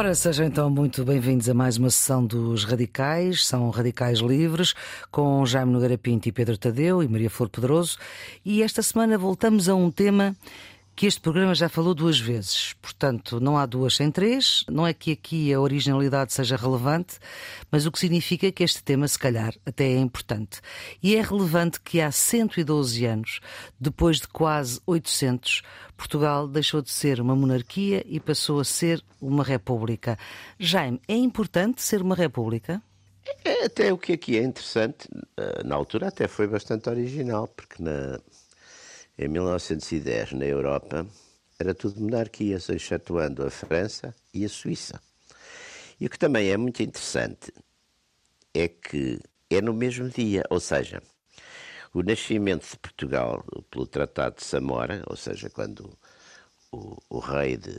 Ora, 0.00 0.14
sejam 0.14 0.46
então 0.46 0.70
muito 0.70 1.04
bem-vindos 1.04 1.46
a 1.46 1.52
mais 1.52 1.76
uma 1.76 1.90
sessão 1.90 2.24
dos 2.24 2.64
Radicais, 2.64 3.44
são 3.44 3.68
Radicais 3.68 4.20
Livres, 4.20 4.74
com 5.10 5.44
Jaime 5.44 5.70
Nogueira 5.70 5.98
Pinto 5.98 6.26
e 6.26 6.32
Pedro 6.32 6.56
Tadeu 6.56 7.02
e 7.02 7.06
Maria 7.06 7.28
Flor 7.28 7.50
Pedroso. 7.50 7.98
E 8.42 8.62
esta 8.62 8.80
semana 8.80 9.18
voltamos 9.18 9.68
a 9.68 9.74
um 9.74 9.90
tema 9.90 10.34
que 11.00 11.06
este 11.06 11.22
programa 11.22 11.54
já 11.54 11.66
falou 11.66 11.94
duas 11.94 12.20
vezes. 12.20 12.74
Portanto, 12.74 13.40
não 13.40 13.56
há 13.56 13.64
duas 13.64 13.96
sem 13.96 14.10
três. 14.10 14.66
Não 14.68 14.86
é 14.86 14.92
que 14.92 15.12
aqui 15.12 15.50
a 15.50 15.58
originalidade 15.58 16.30
seja 16.30 16.56
relevante, 16.56 17.18
mas 17.70 17.86
o 17.86 17.90
que 17.90 17.98
significa 17.98 18.52
que 18.52 18.62
este 18.62 18.84
tema, 18.84 19.08
se 19.08 19.18
calhar, 19.18 19.54
até 19.64 19.86
é 19.86 19.96
importante. 19.96 20.60
E 21.02 21.16
é 21.16 21.22
relevante 21.22 21.80
que 21.80 22.02
há 22.02 22.12
112 22.12 23.06
anos, 23.06 23.40
depois 23.80 24.18
de 24.18 24.28
quase 24.28 24.78
800, 24.84 25.62
Portugal 25.96 26.46
deixou 26.46 26.82
de 26.82 26.90
ser 26.90 27.18
uma 27.18 27.34
monarquia 27.34 28.04
e 28.06 28.20
passou 28.20 28.60
a 28.60 28.64
ser 28.64 29.02
uma 29.18 29.42
república. 29.42 30.18
Jaime, 30.58 31.00
é 31.08 31.14
importante 31.14 31.80
ser 31.80 32.02
uma 32.02 32.14
república? 32.14 32.82
É, 33.42 33.64
até 33.64 33.90
o 33.90 33.96
que 33.96 34.12
aqui 34.12 34.36
é 34.36 34.42
interessante, 34.42 35.08
eh, 35.38 35.62
na 35.64 35.76
altura 35.76 36.08
até 36.08 36.28
foi 36.28 36.46
bastante 36.46 36.90
original, 36.90 37.48
porque 37.48 37.82
na, 37.82 38.20
em 39.20 39.28
1910, 39.28 40.32
na 40.32 40.46
Europa, 40.46 41.06
era 41.58 41.74
tudo 41.74 42.00
monarquias, 42.00 42.70
excetuando 42.70 43.46
a 43.46 43.50
França 43.50 44.14
e 44.32 44.46
a 44.46 44.48
Suíça. 44.48 44.98
E 46.00 46.06
o 46.06 46.10
que 46.10 46.18
também 46.18 46.48
é 46.48 46.56
muito 46.56 46.82
interessante 46.82 47.52
é 48.54 48.66
que 48.66 49.20
é 49.50 49.60
no 49.60 49.74
mesmo 49.74 50.08
dia, 50.08 50.42
ou 50.48 50.58
seja, 50.58 51.02
o 51.92 52.02
nascimento 52.02 52.66
de 52.66 52.78
Portugal 52.78 53.44
pelo 53.70 53.86
Tratado 53.86 54.36
de 54.36 54.44
Samora, 54.44 55.04
ou 55.06 55.16
seja, 55.16 55.50
quando 55.50 55.92
o, 56.72 56.96
o 57.10 57.18
rei 57.18 57.58
de 57.58 57.70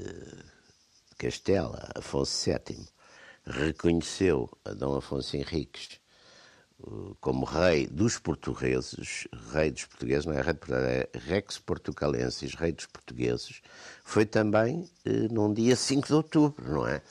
Castela, 1.17 1.89
Afonso 1.95 2.51
VII, 2.51 2.85
reconheceu 3.47 4.47
a 4.63 4.73
Dom 4.73 4.95
Afonso 4.95 5.35
Henriques 5.35 6.00
como 7.19 7.45
rei 7.45 7.87
dos 7.87 8.17
portugueses, 8.17 9.27
rei 9.51 9.71
dos 9.71 9.85
portugueses, 9.85 10.25
não 10.25 10.33
é 10.33 10.41
rei 10.41 10.55
é 10.69 11.09
Rex 11.17 11.57
Portucalensis, 11.59 12.55
rei 12.55 12.71
dos 12.71 12.85
portugueses, 12.85 13.61
foi 14.03 14.25
também 14.25 14.89
eh, 15.05 15.27
num 15.31 15.53
dia 15.53 15.75
5 15.75 16.07
de 16.07 16.13
outubro, 16.13 16.71
não 16.71 16.87
é? 16.87 17.01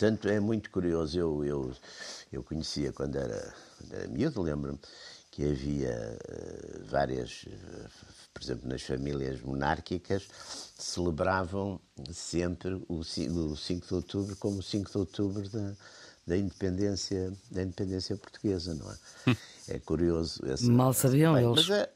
Portanto, 0.00 0.28
é 0.28 0.40
muito 0.40 0.70
curioso. 0.70 1.18
Eu, 1.18 1.44
eu, 1.44 1.72
eu 2.32 2.42
conhecia 2.42 2.92
quando 2.92 3.16
era, 3.16 3.54
quando 3.76 3.94
era 3.94 4.08
miúdo, 4.08 4.40
lembro-me 4.40 4.78
que 5.30 5.44
havia 5.44 6.18
uh, 6.28 6.84
várias, 6.86 7.44
uh, 7.44 7.88
por 8.32 8.42
exemplo, 8.42 8.68
nas 8.68 8.82
famílias 8.82 9.40
monárquicas, 9.42 10.26
celebravam 10.76 11.80
sempre 12.12 12.74
o, 12.88 13.00
o 13.00 13.56
5 13.56 13.86
de 13.86 13.94
outubro 13.94 14.36
como 14.36 14.58
o 14.58 14.62
5 14.62 14.90
de 14.90 14.98
outubro 14.98 15.48
da 15.50 15.76
da 16.30 16.36
independência, 16.36 17.32
da 17.50 17.62
independência 17.62 18.16
portuguesa, 18.16 18.72
não 18.72 18.88
é? 18.88 19.36
É 19.74 19.78
curioso. 19.80 20.40
Essa, 20.46 20.70
Mal 20.70 20.92
sabiam 20.92 21.34
bem, 21.34 21.44
eles. 21.44 21.68
Mas 21.68 21.88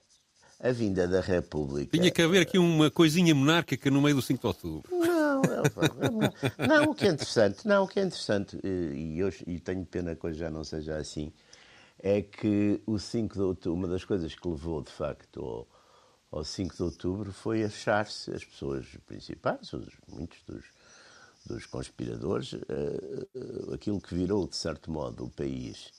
a, 0.60 0.68
a, 0.68 0.72
vinda 0.72 1.06
da 1.06 1.20
República. 1.20 1.96
Tinha 1.96 2.10
que 2.10 2.20
haver 2.20 2.42
aqui 2.42 2.58
uma 2.58 2.90
coisinha 2.90 3.32
monárquica 3.32 3.88
no 3.92 4.02
meio 4.02 4.16
do 4.16 4.22
5 4.22 4.40
de 4.40 4.46
outubro. 4.46 4.90
Não, 4.90 5.40
não, 5.42 6.66
não, 6.66 6.90
o 6.90 6.94
que 6.96 7.06
é 7.06 7.10
interessante, 7.10 7.66
não, 7.66 7.84
o 7.84 7.88
que 7.88 8.00
é 8.00 8.02
interessante, 8.02 8.58
e, 8.64 9.22
hoje, 9.22 9.44
e 9.46 9.60
tenho 9.60 9.86
pena 9.86 10.16
que 10.16 10.27
hoje 10.27 10.38
já 10.38 10.50
não 10.50 10.64
seja 10.64 10.96
assim, 10.96 11.32
é 12.00 12.20
que 12.20 12.80
o 12.86 12.98
5 12.98 13.34
de 13.34 13.40
outubro, 13.40 13.78
uma 13.78 13.88
das 13.88 14.05
coisas 14.05 14.34
que 14.34 14.48
levou 14.48 14.82
de 14.82 14.90
facto 14.90 15.40
ao, 15.40 15.68
ao 16.38 16.44
5 16.44 16.74
de 16.74 16.82
outubro 16.82 17.32
foi 17.32 17.62
achar-se 17.62 18.32
as 18.32 18.44
pessoas 18.44 18.84
principais, 19.06 19.72
os, 19.72 19.95
muitos 20.08 20.42
dos 20.42 20.64
dos 21.44 21.66
conspiradores, 21.66 22.52
uh, 22.55 23.74
aquilo 23.74 24.00
que 24.00 24.14
virou, 24.14 24.46
de 24.46 24.56
certo 24.56 24.90
modo, 24.90 25.24
o 25.24 25.30
país 25.30 25.92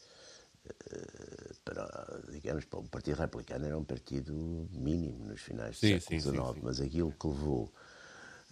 uh, 0.66 1.56
para, 1.64 2.22
digamos, 2.32 2.66
para 2.66 2.80
o 2.80 2.84
Partido 2.84 3.18
Republicano 3.18 3.66
era 3.66 3.78
um 3.78 3.84
partido 3.84 4.34
mínimo 4.72 5.26
nos 5.26 5.42
finais 5.42 5.80
do 5.80 5.88
sim, 5.88 6.00
século 6.00 6.54
XIX, 6.54 6.64
mas 6.64 6.82
aquilo 6.82 7.12
que 7.12 7.28
levou, 7.28 7.72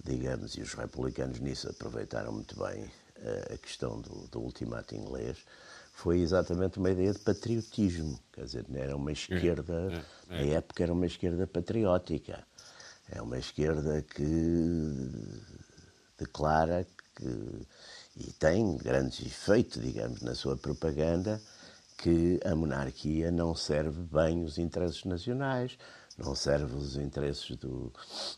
digamos, 0.03 0.55
e 0.55 0.61
os 0.61 0.73
republicanos 0.73 1.39
nisso 1.39 1.69
aproveitaram 1.69 2.31
muito 2.31 2.57
bem 2.57 2.91
a 3.53 3.57
questão 3.57 4.01
do, 4.01 4.27
do 4.27 4.41
ultimato 4.41 4.95
inglês, 4.95 5.37
foi 5.93 6.19
exatamente 6.19 6.79
uma 6.79 6.91
ideia 6.91 7.13
de 7.13 7.19
patriotismo. 7.19 8.19
Quer 8.33 8.45
dizer, 8.45 8.65
era 8.73 8.95
uma 8.95 9.11
esquerda, 9.11 10.03
é, 10.29 10.35
é, 10.35 10.41
é. 10.41 10.45
na 10.45 10.57
época 10.57 10.83
era 10.83 10.91
uma 10.91 11.05
esquerda 11.05 11.47
patriótica. 11.47 12.45
É 13.09 13.21
uma 13.21 13.37
esquerda 13.37 14.01
que 14.01 14.23
declara 16.18 16.85
que, 17.16 17.68
e 18.18 18.31
tem 18.34 18.78
grandes 18.78 19.25
efeitos, 19.25 19.81
digamos, 19.81 20.22
na 20.22 20.35
sua 20.35 20.56
propaganda, 20.56 21.41
que 21.97 22.40
a 22.44 22.56
monarquia 22.56 23.31
não 23.31 23.56
serve 23.56 24.01
bem 24.01 24.44
os 24.44 24.57
interesses 24.57 25.06
nacionais, 25.06 25.78
não 26.18 26.35
serve 26.35 26.75
os 26.75 26.96
interesses 26.97 27.56
do, 27.56 27.91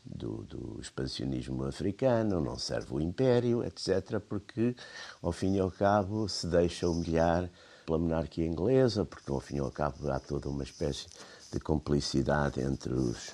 do, 0.06 0.44
do, 0.44 0.80
expansionismo 0.80 1.66
africano, 1.66 2.40
não 2.40 2.58
serve 2.58 2.94
o 2.94 3.02
império, 3.02 3.64
etc., 3.64 4.20
porque, 4.20 4.76
ao 5.22 5.32
fim 5.32 5.56
e 5.56 5.60
ao 5.60 5.72
cabo, 5.72 6.30
se 6.30 6.48
deixa 6.48 6.88
humilhar 6.88 7.50
pela 7.86 8.00
monarquia 8.00 8.46
inglesa, 8.46 9.04
porque, 9.06 9.32
ao 9.32 9.40
fim 9.40 9.58
e 9.58 9.60
ao 9.60 9.72
cabo, 9.72 10.10
há 10.10 10.20
toda 10.20 10.48
uma 10.48 10.64
espécie 10.64 11.08
de 11.52 11.60
complicidade 11.60 12.62
entre 12.62 12.94
os 12.94 13.34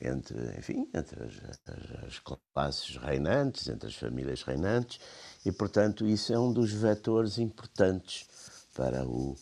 entre, 0.00 0.38
enfim, 0.58 0.88
entre 0.94 1.22
as, 1.22 1.32
as, 1.66 2.04
as, 2.06 2.18
classes 2.52 2.96
reinantes, 2.96 3.68
entre 3.68 3.88
as 3.88 3.94
famílias 3.94 4.42
reinantes, 4.42 4.98
e, 5.44 5.52
portanto, 5.52 6.06
isso 6.06 6.32
é 6.32 6.38
um 6.38 6.52
dos 6.52 6.72
vetores 6.72 7.38
importantes 7.38 8.26
para 8.74 9.06
o, 9.06 9.36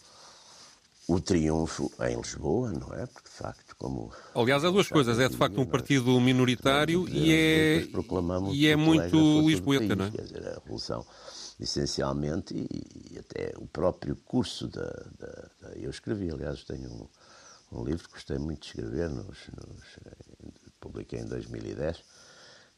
o 1.06 1.20
triunfo 1.20 1.92
em 2.00 2.16
Lisboa, 2.16 2.72
não 2.72 2.92
é? 2.92 3.06
Porque, 3.06 3.28
de 3.28 3.34
facto, 3.34 3.76
como... 3.76 4.12
Aliás, 4.34 4.64
há 4.64 4.70
duas 4.70 4.88
coisas. 4.88 5.18
É, 5.20 5.28
de 5.28 5.36
facto, 5.36 5.60
um 5.60 5.66
partido 5.66 6.20
minoritário 6.20 7.08
e 7.08 7.32
é, 7.32 7.86
e 8.52 8.66
é 8.66 8.74
muito 8.74 9.16
lisboeta, 9.46 9.94
não 9.94 10.06
é? 10.06 10.10
Quer 10.10 10.22
dizer, 10.22 10.48
a 10.48 10.54
Revolução, 10.54 11.06
essencialmente, 11.60 12.54
e, 12.54 13.14
e 13.14 13.18
até 13.18 13.52
o 13.58 13.66
próprio 13.66 14.16
curso 14.16 14.66
da, 14.66 14.90
da, 15.18 15.50
da, 15.60 15.76
Eu 15.76 15.90
escrevi, 15.90 16.30
aliás, 16.30 16.64
tenho 16.64 16.90
um 16.90 17.08
um 17.70 17.84
livro 17.84 18.08
que 18.08 18.14
gostei 18.14 18.38
muito 18.38 18.62
de 18.62 18.68
escrever, 18.68 19.10
nos, 19.10 19.38
nos, 19.48 19.98
publiquei 20.80 21.20
em 21.20 21.26
2010. 21.26 22.02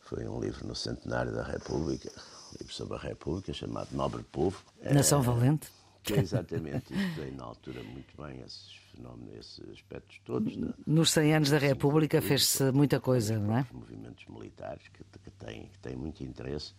Foi 0.00 0.26
um 0.26 0.40
livro 0.40 0.66
no 0.66 0.74
centenário 0.74 1.32
da 1.32 1.42
República, 1.42 2.10
um 2.52 2.58
livro 2.58 2.74
sobre 2.74 2.96
a 2.96 3.00
República, 3.00 3.52
chamado 3.52 3.88
Nobre 3.92 4.22
Povo. 4.24 4.62
Nação 4.82 5.20
é, 5.20 5.24
Valente. 5.24 5.68
Que 6.02 6.14
é 6.14 6.20
exatamente, 6.20 6.94
estudei 6.94 7.30
na 7.32 7.44
altura 7.44 7.82
muito 7.82 8.16
bem 8.16 8.40
esses 8.40 8.72
fenómenos, 8.90 9.34
esses 9.38 9.70
aspectos 9.70 10.18
todos. 10.24 10.56
Da, 10.56 10.72
Nos 10.86 11.10
100 11.10 11.34
anos 11.34 11.50
da 11.50 11.58
República 11.58 12.22
fez-se 12.22 12.72
muita 12.72 12.98
coisa, 12.98 13.38
não 13.38 13.58
é? 13.58 13.66
Movimentos 13.70 14.24
militares 14.26 14.88
que, 14.88 15.04
que, 15.04 15.30
têm, 15.32 15.66
que 15.66 15.78
têm 15.78 15.96
muito 15.96 16.24
interesse 16.24 16.72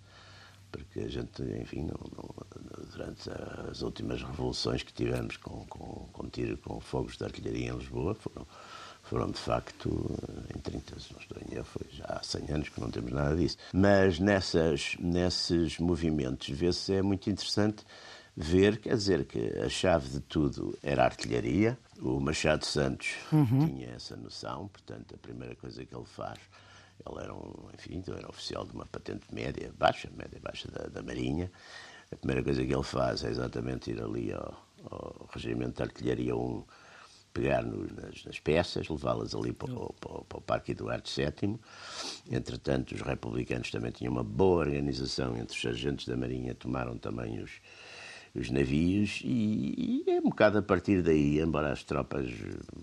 porque 0.72 1.02
a 1.02 1.08
gente, 1.08 1.44
enfim, 1.62 1.82
não, 1.82 2.00
não, 2.16 2.86
durante 2.92 3.30
as 3.70 3.82
últimas 3.82 4.24
revoluções 4.24 4.82
que 4.82 4.94
tivemos 4.94 5.38
com, 5.38 5.66
com, 5.66 6.08
com 6.12 6.30
tiro, 6.30 6.58
com 6.58 6.80
fogos 6.80 7.18
de 7.18 7.24
artilharia 7.26 7.70
em 7.70 7.78
Lisboa, 7.78 8.16
foram, 8.16 8.48
foram 9.12 9.30
de 9.30 9.40
facto, 9.40 10.18
em 10.56 10.58
30, 10.62 10.98
se 10.98 11.12
não 11.12 11.20
estou 11.20 11.38
em 11.42 11.54
erro, 11.54 11.66
foi 11.66 11.86
já 11.92 12.06
há 12.06 12.24
100 12.24 12.50
anos 12.50 12.70
que 12.70 12.80
não 12.80 12.90
temos 12.90 13.12
nada 13.12 13.36
disso. 13.36 13.58
Mas 13.74 14.20
nessas, 14.20 14.96
nesses 15.02 15.80
movimentos, 15.80 16.48
vê-se, 16.48 16.94
é 16.94 17.02
muito 17.02 17.30
interessante 17.30 17.84
ver, 18.38 18.78
quer 18.80 18.96
dizer, 18.96 19.26
que 19.26 19.38
a 19.60 19.68
chave 19.68 20.08
de 20.08 20.22
tudo 20.22 20.80
era 20.82 21.04
a 21.04 21.06
artilharia. 21.08 21.78
O 22.00 22.22
Machado 22.22 22.66
Santos 22.66 23.16
uhum. 23.34 23.68
tinha 23.68 23.90
essa 23.90 24.16
noção, 24.16 24.70
portanto, 24.70 25.14
a 25.14 25.18
primeira 25.18 25.58
coisa 25.58 25.86
que 25.86 25.94
ele 25.94 26.06
faz 26.06 26.40
ele 27.06 27.22
era 27.22 27.36
um, 27.36 27.68
enfim, 27.74 28.02
era 28.16 28.30
oficial 28.30 28.64
de 28.64 28.72
uma 28.72 28.86
patente 28.86 29.26
média, 29.34 29.74
baixa, 29.78 30.10
média 30.16 30.40
baixa 30.42 30.72
da, 30.72 30.88
da 30.88 31.04
Marinha. 31.04 31.52
A 32.10 32.16
primeira 32.16 32.42
coisa 32.42 32.64
que 32.64 32.74
ele 32.74 32.84
faz 32.84 33.26
é 33.26 33.30
exatamente 33.30 33.92
ir 33.92 34.02
ali 34.02 34.32
ao, 34.32 34.66
ao 34.90 35.30
Regimento 35.34 35.78
de 35.78 35.84
Artilharia 35.84 36.34
1, 36.34 36.64
pegar 37.34 37.64
no, 37.64 37.88
nas, 37.94 38.26
nas, 38.26 38.40
peças, 38.40 38.90
levá-las 38.90 39.34
ali 39.34 39.54
para, 39.54 39.74
para, 39.74 40.22
para, 40.24 40.38
o 40.38 40.42
Parque 40.42 40.72
Eduardo 40.72 41.10
VII. 41.10 41.60
Entretanto, 42.32 42.94
os 42.94 43.02
republicanos 43.02 43.72
também 43.72 43.92
tinham 43.92 44.14
uma 44.14 44.24
boa 44.24 44.60
organização 44.60 45.38
entre 45.38 45.56
os 45.56 45.62
sargentos 45.62 46.06
da 46.06 46.18
Marinha, 46.18 46.54
tomaram 46.54 46.98
também 46.98 47.42
os, 47.42 47.52
os 48.36 48.50
navios 48.50 49.22
e, 49.24 50.04
e, 50.08 50.12
é 50.12 50.20
um 50.20 50.30
bocado 50.30 50.58
a 50.58 50.62
partir 50.62 51.02
daí, 51.02 51.40
embora 51.40 51.72
as 51.72 51.84
tropas 51.84 52.30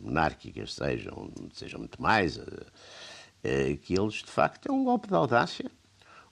monárquicas 0.03 0.75
sejam, 0.75 1.31
sejam 1.53 1.81
muito 1.81 2.01
mais 2.01 2.41
é 3.43 3.77
que 3.77 3.99
eles, 3.99 4.15
de 4.15 4.31
facto, 4.31 4.69
é 4.69 4.73
um 4.73 4.85
golpe 4.85 5.09
de 5.09 5.15
audácia. 5.15 5.71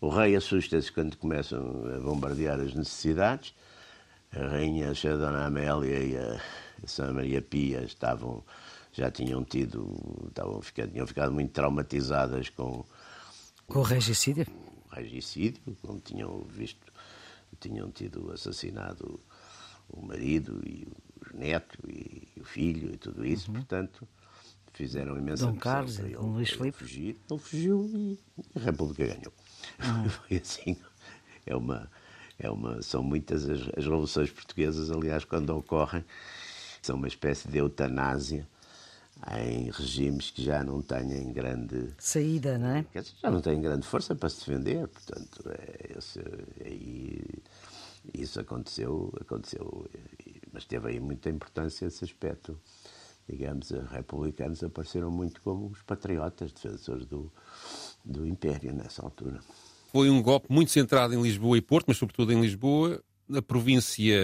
O 0.00 0.08
rei 0.08 0.36
assusta-se 0.36 0.92
quando 0.92 1.16
começam 1.16 1.84
a 1.94 2.00
bombardear 2.00 2.60
as 2.60 2.74
necessidades. 2.74 3.54
A 4.32 4.46
rainha, 4.46 4.90
a 4.90 5.16
Dona 5.16 5.46
Amélia 5.46 5.98
e 5.98 6.16
a, 6.16 6.40
a 6.86 6.88
Sã 6.88 7.12
Maria 7.12 7.42
Pia 7.42 7.82
estavam, 7.82 8.42
já 8.92 9.10
tinham 9.10 9.44
tido, 9.44 9.94
estavam, 10.28 10.60
tinham 10.92 11.06
ficado 11.06 11.32
muito 11.32 11.50
traumatizadas 11.50 12.48
com, 12.48 12.84
com 13.66 13.80
o 13.80 13.82
regicídio. 13.82 14.46
O 14.86 14.94
regicídio, 14.94 15.60
como 15.82 16.00
tinham 16.00 16.42
visto 16.44 16.92
tinham 17.60 17.90
tido 17.90 18.30
assassinado 18.32 19.18
o 19.88 20.04
marido 20.04 20.60
e 20.66 20.86
o 21.32 21.36
neto 21.36 21.78
e 21.88 22.28
o 22.38 22.44
filho 22.44 22.92
e 22.92 22.96
tudo 22.96 23.24
isso, 23.24 23.50
uhum. 23.50 23.56
portanto 23.56 24.06
fizeram 24.72 25.16
imensa 25.16 25.46
Dom 25.46 25.56
Carlos, 25.56 25.96
para 25.96 26.06
ele, 26.06 26.16
Luís 26.16 26.50
Filipe. 26.50 26.78
fugir. 26.78 27.16
Ele 27.30 27.40
fugiu 27.40 27.90
e 27.94 28.18
a 28.54 28.60
República 28.60 29.06
ganhou. 29.06 29.32
Uhum. 29.82 30.08
Foi 30.10 30.36
assim. 30.36 30.76
É 31.46 31.56
uma, 31.56 31.90
é 32.38 32.50
uma, 32.50 32.82
são 32.82 33.02
muitas 33.02 33.48
as, 33.48 33.60
as 33.76 33.84
revoluções 33.84 34.30
portuguesas, 34.30 34.90
aliás, 34.90 35.24
quando 35.24 35.50
ocorrem, 35.50 36.04
são 36.86 36.96
uma 36.96 37.08
espécie 37.08 37.48
de 37.48 37.58
eutanásia 37.58 38.46
em 39.38 39.70
regimes 39.70 40.30
que 40.30 40.42
já 40.42 40.62
não 40.62 40.80
têm 40.80 41.32
grande 41.32 41.92
saída, 41.98 42.58
não 42.58 42.68
é? 42.68 42.86
Já 43.20 43.30
não 43.30 43.40
têm 43.40 43.60
grande 43.60 43.86
força 43.86 44.14
para 44.14 44.28
se 44.28 44.38
defender, 44.40 44.86
portanto, 44.86 45.50
é, 45.50 45.98
esse, 45.98 46.20
é, 46.60 48.20
isso 48.22 48.38
aconteceu, 48.38 49.12
aconteceu, 49.20 49.86
mas 50.52 50.64
teve 50.64 50.90
aí 50.90 51.00
muita 51.00 51.28
importância 51.28 51.86
esse 51.86 52.04
aspecto. 52.04 52.58
Digamos, 53.28 53.72
os 53.72 53.90
republicanos 53.90 54.62
apareceram 54.62 55.10
muito 55.10 55.40
como 55.42 55.66
os 55.66 55.82
patriotas, 55.82 56.52
defensores 56.52 57.04
do, 57.06 57.32
do 58.04 58.24
Império 58.24 58.72
nessa 58.72 59.02
altura. 59.02 59.40
Foi 59.90 60.08
um 60.08 60.22
golpe 60.22 60.46
muito 60.48 60.70
centrado 60.70 61.14
em 61.14 61.20
Lisboa 61.20 61.58
e 61.58 61.60
Porto, 61.60 61.86
mas 61.88 61.96
sobretudo 61.96 62.32
em 62.32 62.40
Lisboa. 62.40 63.02
Na 63.28 63.42
província, 63.42 64.16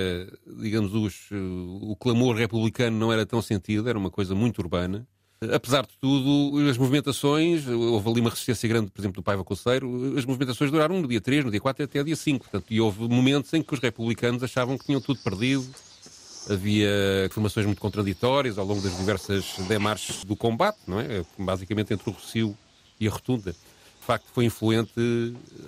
digamos, 0.60 0.94
os, 0.94 1.28
o 1.32 1.96
clamor 1.96 2.37
republicano 2.37 2.96
não 2.96 3.12
era 3.12 3.26
tão 3.26 3.43
sentido, 3.43 3.88
era 3.88 3.99
uma 3.99 4.10
coisa 4.10 4.34
muito 4.34 4.60
urbana. 4.60 5.06
Apesar 5.52 5.82
de 5.82 5.99
tudo, 6.00 6.69
as 6.69 6.78
movimentações, 6.78 7.66
houve 7.66 8.08
ali 8.08 8.20
uma 8.20 8.31
resistência 8.31 8.69
grande, 8.69 8.93
por 8.93 9.00
exemplo, 9.00 9.20
do 9.20 9.25
Paiva 9.25 9.43
Conceiro, 9.43 10.16
as 10.16 10.25
movimentações 10.25 10.70
duraram 10.70 11.00
no 11.00 11.08
dia 11.08 11.20
3, 11.20 11.44
no 11.44 11.50
dia 11.50 11.60
4 11.60 11.84
até 11.84 12.04
dia 12.04 12.14
5. 12.14 12.44
Portanto, 12.44 12.66
e 12.70 12.81
houve 12.81 13.08
momentos 13.08 13.52
em 13.52 13.60
que 13.60 13.75
os 13.75 13.81
republicanos 13.81 14.43
achavam 14.44 14.78
que 14.78 14.84
tinham 14.84 15.00
tudo 15.00 15.19
perdido. 15.19 15.66
Havia 16.49 17.26
informações 17.26 17.66
muito 17.66 17.81
contraditórias 17.81 18.56
ao 18.56 18.64
longo 18.64 18.81
das 18.81 18.96
diversas 18.96 19.44
demarches 19.66 20.25
do 20.25 20.37
combate, 20.37 20.78
não 20.87 21.00
é? 21.00 21.25
Basicamente 21.37 21.93
entre 21.93 22.08
o 22.08 22.12
Rocio 22.12 22.56
e 23.00 23.08
a 23.08 23.10
Rotunda 23.10 23.54
de 24.02 24.06
facto 24.06 24.25
foi 24.34 24.46
influente 24.46 24.93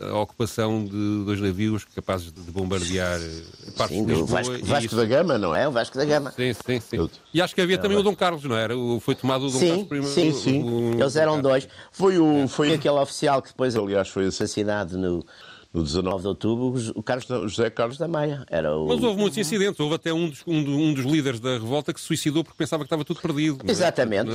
a 0.01 0.19
ocupação 0.19 0.85
de 0.85 1.25
dois 1.25 1.41
navios 1.41 1.85
capazes 1.85 2.33
de 2.33 2.51
bombardear 2.51 3.21
eh, 3.21 3.71
partes 3.77 3.97
sim, 3.97 4.05
de 4.05 4.11
Lisboa. 4.11 4.25
O 4.25 4.27
Vasco, 4.27 4.67
Vasco 4.67 4.87
isso... 4.87 4.97
da 4.97 5.05
Gama, 5.05 5.39
não 5.39 5.55
é? 5.55 5.69
O 5.69 5.71
Vasco 5.71 5.97
da 5.97 6.05
Gama. 6.05 6.33
Sim, 6.33 6.53
sim, 6.53 6.81
sim. 6.81 7.11
E 7.33 7.41
acho 7.41 7.55
que 7.55 7.61
havia 7.61 7.77
é, 7.77 7.79
também 7.79 7.97
o 7.97 8.03
Dom 8.03 8.15
Carlos, 8.15 8.43
não 8.43 8.57
era? 8.57 8.75
Foi 9.01 9.15
tomado 9.15 9.47
o 9.47 9.51
Dom 9.51 9.59
sim, 9.59 9.85
Carlos 9.85 10.09
Sim, 10.09 10.33
sim. 10.33 10.63
O... 10.65 11.01
Eles 11.01 11.15
eram 11.15 11.41
dois. 11.41 11.69
Foi, 11.93 12.19
o, 12.19 12.49
foi 12.49 12.75
aquele 12.75 12.99
oficial 12.99 13.41
que 13.41 13.51
depois, 13.51 13.77
aliás, 13.77 14.09
foi 14.09 14.27
assassinado 14.27 14.99
no, 14.99 15.25
no 15.75 15.83
19 15.83 16.23
de 16.23 16.29
outubro, 16.29 16.93
o, 16.95 17.03
Carlos, 17.03 17.29
o 17.29 17.49
José 17.49 17.69
Carlos 17.69 17.99
da 17.99 18.07
Maia. 18.07 18.47
Era 18.49 18.77
o... 18.77 18.87
Mas 18.87 19.03
houve 19.03 19.19
muitos 19.19 19.37
incidentes. 19.37 19.81
Houve 19.81 19.97
até 19.97 20.13
um 20.13 20.29
dos, 20.29 20.43
um, 20.47 20.57
um 20.57 20.95
dos 20.95 21.05
líderes 21.05 21.41
da 21.41 21.55
revolta 21.55 21.93
que 21.93 22.01
se 22.01 22.07
suicidou 22.07 22.45
porque 22.45 22.57
pensava 22.57 22.85
que 22.85 22.87
estava 22.87 23.05
tudo 23.05 23.21
perdido. 23.21 23.59
É? 23.67 23.71
Exatamente. 23.71 24.31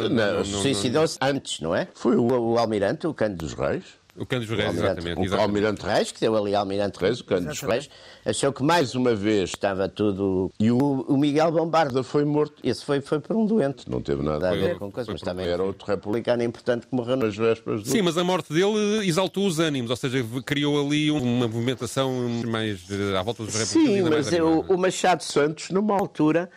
Suicidou-se 0.45 1.18
antes, 1.21 1.62
não 1.62 1.74
é? 1.74 1.88
Foi 1.95 2.18
o, 2.18 2.51
o 2.51 2.57
almirante, 2.57 3.07
o 3.07 3.13
Cândido 3.13 3.45
dos 3.45 3.53
Reis. 3.53 3.83
O 4.19 4.25
Cândido 4.25 4.56
Reis, 4.56 4.75
exatamente. 4.75 5.30
O 5.30 5.36
Almirante 5.36 5.86
Reis, 5.86 6.12
que 6.12 6.19
deu 6.19 6.36
ali 6.36 6.54
Almirante 6.54 7.00
Reis, 7.00 7.21
o 7.21 7.24
Cândido 7.24 7.54
Reis, 7.66 7.89
achou 8.25 8.51
que 8.51 8.62
mais 8.62 8.94
uma 8.94 9.16
vez 9.16 9.51
estava 9.51 9.88
tudo. 9.88 10.51
E 10.60 10.69
o, 10.69 10.77
o 10.77 11.18
Miguel 11.18 11.51
Bombarda 11.51 12.04
foi 12.04 12.25
morto. 12.25 12.56
Esse 12.63 12.83
foi, 12.83 13.00
foi 13.00 13.19
por 13.19 13.36
um 13.36 13.45
doente. 13.45 13.89
Não 13.89 14.01
teve 14.01 14.21
nada 14.21 14.50
a 14.50 14.54
ver 14.54 14.77
com 14.77 14.92
coisa, 14.92 15.12
mas 15.12 15.21
também 15.21 15.48
era 15.48 15.63
outro 15.63 15.88
republicano 15.88 16.44
importante 16.44 16.86
que 16.86 16.94
morreu 16.94 17.16
nas 17.16 17.36
vésperas 17.36 17.83
do. 17.83 17.89
Sim, 17.89 18.01
mas 18.01 18.18
a 18.18 18.24
morte 18.24 18.51
dele 18.54 19.07
exaltou 19.07 19.48
os 19.48 19.60
ânimos, 19.60 19.89
ou 19.89 19.95
seja, 19.95 20.24
criou 20.45 20.86
ali 20.86 21.10
uma 21.10 21.48
movimentação 21.48 22.12
mais 22.45 22.81
eh, 22.92 23.18
à 23.18 23.24
volta 23.24 23.44
dos 23.44 23.56
republicanos. 23.56 24.27
Sim, 24.27 24.38
mas 24.38 24.68
o, 24.69 24.74
o 24.74 24.77
Machado 24.77 25.24
Santos, 25.24 25.69
numa 25.69 25.95
altura 25.95 26.50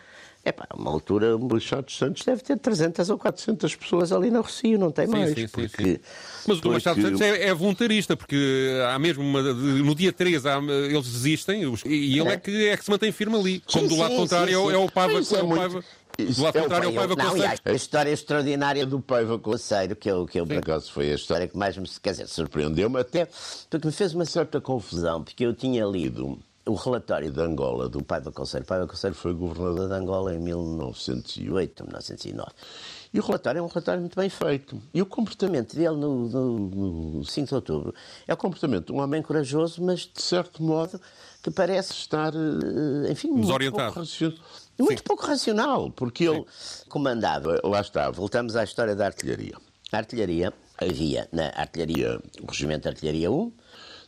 é 0.45 0.51
pá, 0.51 0.67
uma 0.75 0.91
altura, 0.91 1.37
o 1.37 1.39
Machado 1.39 1.89
Santos 1.89 2.23
deve 2.25 2.41
ter 2.41 2.57
300 2.57 3.09
ou 3.09 3.17
400 3.17 3.75
pessoas 3.75 4.11
ali 4.11 4.29
na 4.29 4.41
Rocio, 4.41 4.77
não 4.77 4.91
tem 4.91 5.05
sim, 5.05 5.11
mais. 5.11 5.33
Sim, 5.33 5.47
porque, 5.47 5.67
sim, 5.69 5.99
Mas 6.45 6.59
o 6.59 6.69
Machado 6.69 7.01
Santos 7.01 7.21
é, 7.21 7.47
é, 7.47 7.53
voluntarista, 7.53 8.17
porque 8.17 8.79
há 8.89 8.99
mesmo 8.99 9.23
uma, 9.23 9.41
no 9.41 9.95
dia 9.95 10.11
3 10.11 10.45
há, 10.45 10.57
eles 10.59 11.09
desistem 11.09 11.63
e 11.85 12.19
ele 12.19 12.29
é. 12.29 12.33
é. 12.33 12.37
que, 12.37 12.67
é 12.67 12.75
que 12.75 12.83
se 12.83 12.91
mantém 12.91 13.11
firme 13.11 13.37
ali. 13.37 13.63
Como 13.71 13.87
do 13.87 13.95
lado 13.95 14.15
contrário 14.15 14.69
é, 14.69 14.77
o 14.77 14.91
Paiva. 14.91 15.13
É, 15.13 15.39
é 15.39 15.43
o 15.43 15.47
Paiva 15.47 15.83
do 16.17 16.43
lado 16.43 16.59
contrário 16.59 16.85
é 16.85 16.89
o 16.89 16.93
Paiva 16.93 17.15
Conceiro. 17.15 17.53
A 17.65 17.71
história 17.71 18.11
extraordinária 18.11 18.85
do 18.85 18.99
Paiva 18.99 19.39
Conceiro, 19.39 19.95
que 19.95 20.11
eu, 20.11 20.25
que 20.25 20.39
eu 20.39 20.45
por 20.45 20.57
acaso 20.57 20.91
foi 20.91 21.11
a 21.11 21.15
história 21.15 21.47
que 21.47 21.57
mais 21.57 21.77
me, 21.77 21.87
quer 22.01 22.11
dizer, 22.11 22.27
surpreendeu-me 22.27 22.99
até, 22.99 23.27
porque 23.69 23.87
me 23.87 23.93
fez 23.93 24.13
uma 24.13 24.25
certa 24.25 24.61
confusão, 24.61 25.23
porque 25.23 25.45
eu 25.45 25.53
tinha 25.53 25.85
lido 25.85 26.37
o 26.65 26.75
relatório 26.75 27.31
de 27.31 27.41
Angola 27.41 27.89
do 27.89 28.03
Paiva 28.03 28.31
Conselho. 28.31 28.65
Paiva 28.65 28.87
Conselho 28.87 29.13
foi 29.13 29.33
governador 29.33 29.89
de 29.89 29.93
Angola 29.95 30.33
em 30.33 30.39
1908, 30.39 31.83
1909. 31.83 32.51
E 33.13 33.19
o 33.19 33.23
relatório 33.23 33.59
é 33.59 33.61
um 33.61 33.67
relatório 33.67 34.01
muito 34.01 34.15
bem 34.15 34.29
feito. 34.29 34.81
E 34.93 35.01
o 35.01 35.05
comportamento 35.05 35.75
dele 35.75 35.95
no, 35.95 36.27
no, 36.27 36.59
no 37.17 37.25
5 37.25 37.47
de 37.47 37.55
outubro 37.55 37.93
é 38.27 38.33
o 38.33 38.37
comportamento 38.37 38.87
de 38.87 38.91
um 38.93 39.01
homem 39.01 39.21
corajoso, 39.21 39.83
mas 39.83 39.99
de 40.01 40.21
certo 40.21 40.63
modo 40.63 40.99
que 41.43 41.51
parece 41.51 41.91
estar, 41.91 42.33
eh, 42.33 43.11
enfim, 43.11 43.35
desorientado. 43.35 43.93
Muito 43.95 44.19
pouco, 44.19 44.43
muito 44.79 45.03
pouco 45.03 45.25
racional, 45.25 45.91
porque 45.91 46.25
Sim. 46.25 46.31
ele 46.33 46.45
comandava, 46.89 47.59
lá 47.63 47.81
está, 47.81 48.09
voltamos 48.09 48.55
à 48.55 48.63
história 48.63 48.95
da 48.95 49.05
artilharia. 49.05 49.57
A 49.91 49.97
artilharia 49.97 50.51
havia 50.77 51.27
na 51.31 51.51
artilharia, 51.55 52.19
o 52.41 52.49
regimento 52.49 52.83
de 52.83 52.87
artilharia 52.87 53.29
1, 53.29 53.51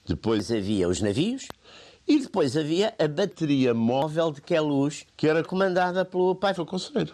depois 0.08 0.52
havia 0.52 0.88
os 0.88 1.02
navios, 1.02 1.48
e 2.08 2.20
depois 2.20 2.56
havia 2.56 2.94
a 3.00 3.08
bateria 3.08 3.74
móvel 3.74 4.32
de 4.32 4.42
Queluz, 4.42 5.06
que 5.18 5.28
era 5.28 5.44
comandada 5.44 6.06
pelo 6.06 6.36
Paiva 6.36 6.66
Conselheiro. 6.66 7.14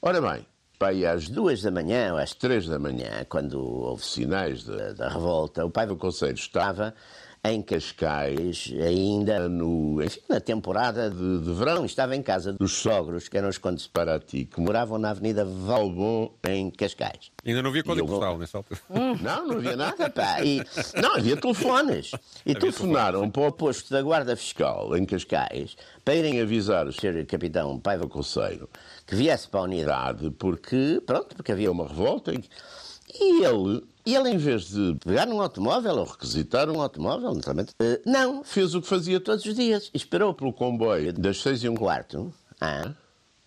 Ora 0.00 0.20
bem, 0.20 0.46
pai, 0.78 1.04
às 1.04 1.28
duas 1.28 1.62
da 1.62 1.70
manhã 1.70 2.12
ou 2.12 2.18
às 2.18 2.34
três 2.34 2.66
da 2.66 2.78
manhã, 2.78 3.24
quando 3.28 3.60
houve 3.60 4.04
sinais 4.04 4.64
da, 4.64 4.92
da 4.92 5.08
revolta, 5.08 5.64
o 5.64 5.70
Paiva 5.70 5.94
Conselheiro 5.94 6.38
estava 6.38 6.94
em 7.44 7.60
Cascais, 7.60 8.72
ainda 8.80 9.48
no, 9.48 10.00
enfim, 10.00 10.20
na 10.28 10.40
temporada 10.40 11.10
de, 11.10 11.40
de, 11.40 11.52
verão. 11.54 11.84
Estava 11.84 12.14
em 12.14 12.22
casa 12.22 12.52
dos 12.52 12.72
sogros, 12.72 13.28
que 13.28 13.36
eram 13.36 13.48
os 13.48 13.58
condes 13.58 13.88
para 13.88 14.20
ti, 14.20 14.44
que 14.44 14.60
moravam 14.60 14.96
na 14.96 15.10
Avenida 15.10 15.44
Valbon, 15.44 16.32
em 16.48 16.70
Cascais. 16.70 17.32
Ainda 17.44 17.60
não 17.60 17.70
havia 17.70 17.82
código 17.82 18.06
postal 18.06 18.38
nessa 18.38 18.58
altura? 18.58 18.80
Não, 19.20 19.48
não 19.48 19.56
havia 19.56 19.76
nada, 19.76 20.08
pá. 20.08 20.40
E, 20.44 20.62
não, 21.00 21.16
havia 21.16 21.36
telefones. 21.36 22.12
E 22.46 22.52
havia 22.52 22.60
telefonaram 22.60 23.20
telefone. 23.22 23.32
para 23.32 23.48
o 23.48 23.52
posto 23.52 23.90
da 23.92 24.00
Guarda 24.00 24.36
Fiscal, 24.36 24.96
em 24.96 25.04
Cascais, 25.04 25.76
para 26.04 26.14
irem 26.14 26.40
avisar 26.40 26.86
o 26.86 26.92
Sr. 26.92 27.26
Capitão 27.26 27.76
Paiva 27.80 28.06
Conceiro 28.06 28.68
que 29.04 29.16
viesse 29.16 29.48
para 29.48 29.60
a 29.60 29.64
unidade, 29.64 30.30
porque, 30.30 31.02
pronto, 31.04 31.34
porque 31.34 31.50
havia 31.50 31.72
uma 31.72 31.88
revolta. 31.88 32.32
E 32.32 33.44
ele 33.44 33.82
e 34.04 34.14
ele, 34.14 34.30
em 34.30 34.36
vez 34.36 34.68
de 34.68 34.96
pegar 35.04 35.26
num 35.26 35.40
automóvel 35.40 35.96
ou 35.96 36.04
requisitar 36.04 36.68
um 36.68 36.80
automóvel, 36.80 37.34
naturalmente, 37.34 37.72
eh, 37.80 38.00
não, 38.04 38.42
fez 38.42 38.74
o 38.74 38.82
que 38.82 38.88
fazia 38.88 39.20
todos 39.20 39.44
os 39.44 39.54
dias. 39.54 39.90
Esperou 39.94 40.34
pelo 40.34 40.52
comboio 40.52 41.12
das 41.12 41.40
seis 41.40 41.62
e 41.62 41.68
um 41.68 41.74
quarto. 41.74 42.32
Ah, 42.60 42.92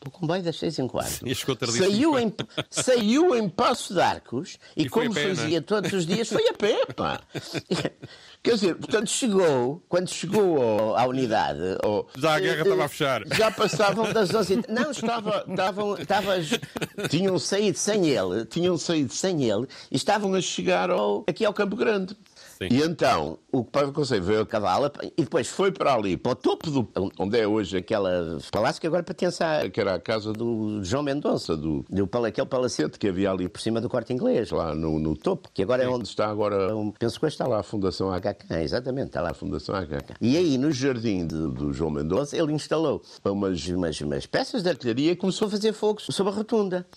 pelo 0.06 0.12
comboio 0.12 0.44
das 0.44 0.58
seis 0.58 0.78
e 0.78 0.82
um 0.82 0.88
quarto. 0.88 1.28
E 1.28 1.34
chegou 1.34 1.58
saiu 1.68 2.20
em, 2.20 2.34
saiu 2.70 3.36
em 3.36 3.50
Passo 3.50 3.94
de 3.94 4.02
Arcos 4.02 4.58
e, 4.78 4.84
e 4.84 4.90
como 4.90 5.14
pé, 5.14 5.34
fazia 5.34 5.58
é? 5.58 5.62
todos 5.62 5.92
os 5.92 6.06
dias, 6.06 6.30
foi 6.30 6.48
a 6.48 6.54
pé, 6.54 6.86
pá. 6.96 7.22
Quer 8.44 8.54
dizer, 8.54 8.76
portanto, 8.76 9.10
chegou, 9.10 9.84
quando 9.90 10.08
chegou 10.08 10.96
à 10.96 11.08
unidade. 11.08 11.60
já 12.16 12.36
a 12.36 12.40
guerra 12.40 12.62
estava 12.62 12.86
a 12.86 12.88
fechar. 12.88 13.22
Já 13.36 13.50
passavam 13.50 14.14
das 14.14 14.32
11. 14.32 14.64
Não, 14.70 14.92
estava, 14.92 15.44
estavam, 15.50 15.98
estava, 15.98 16.34
tinham 17.10 17.40
saído 17.40 17.78
sem 17.80 18.08
ele, 18.08 18.46
tinham 18.46 18.78
saído 18.78 19.12
sem 19.12 19.44
ele 19.44 19.68
e 19.90 19.96
estavam 19.96 20.36
a 20.36 20.42
chegar 20.42 20.92
ao, 20.92 21.24
aqui 21.28 21.44
ao 21.44 21.54
Campo 21.54 21.76
Grande. 21.76 22.16
Sim. 22.58 22.70
E 22.72 22.82
então, 22.82 23.38
o 23.52 23.66
Paiva 23.66 23.92
Conselho 23.92 24.24
veio 24.24 24.42
a 24.42 24.46
cavalo 24.46 24.90
e 25.18 25.24
depois 25.24 25.50
foi 25.50 25.74
para 25.74 25.94
ali, 25.94 26.16
para 26.16 26.32
o 26.32 26.36
topo 26.36 26.72
do. 26.72 26.90
onde 27.20 27.38
é 27.38 27.46
hoje 27.46 27.76
aquela 27.76 28.40
palácio 28.50 28.80
que 28.80 28.88
agora 28.88 29.04
pertence 29.04 29.44
à. 29.44 29.70
que 29.70 29.82
era 29.82 29.96
a 29.96 30.00
casa 30.00 30.32
do 30.32 30.82
João 30.82 31.04
Mendonça, 31.04 31.58
do, 31.58 31.86
do 31.90 32.26
aquele 32.26 32.48
palacete 32.48 32.98
que 32.98 33.10
havia 33.10 33.30
ali 33.30 33.50
por 33.50 33.60
cima 33.60 33.82
do 33.82 33.90
corte 33.90 34.14
inglês, 34.14 34.52
lá 34.52 34.74
no, 34.74 34.98
no 35.00 35.18
topo, 35.18 35.50
que 35.54 35.62
agora 35.62 35.84
é 35.84 35.88
onde 35.88 36.08
está 36.08 36.28
agora. 36.28 36.74
Um, 36.74 36.92
penso 36.92 37.20
que 37.20 37.26
está 37.26 37.46
lá 37.46 37.60
a 37.60 37.64
Fundação 37.64 38.10
HK, 38.10 38.54
exatamente, 38.64 39.08
está 39.08 39.22
lá 39.22 39.32
a 39.32 39.34
Fundação 39.34 39.76
HK. 39.76 40.16
E 40.22 40.38
aí, 40.38 40.58
no 40.58 40.72
jardim 40.72 41.28
de, 41.28 41.36
do 41.50 41.74
João 41.74 41.92
Mendonça, 41.92 42.38
ele 42.38 42.54
instalou 42.54 43.02
umas, 43.26 43.68
umas, 43.68 44.00
umas 44.00 44.26
peças 44.26 44.64
de 44.64 44.70
artilharia 44.70 45.12
e 45.12 45.16
começou 45.18 45.50
a 45.50 45.52
fazer 45.52 45.74
fogo 45.74 46.02
sobre 46.02 46.32
a 46.32 46.36
rotunda. 46.36 46.88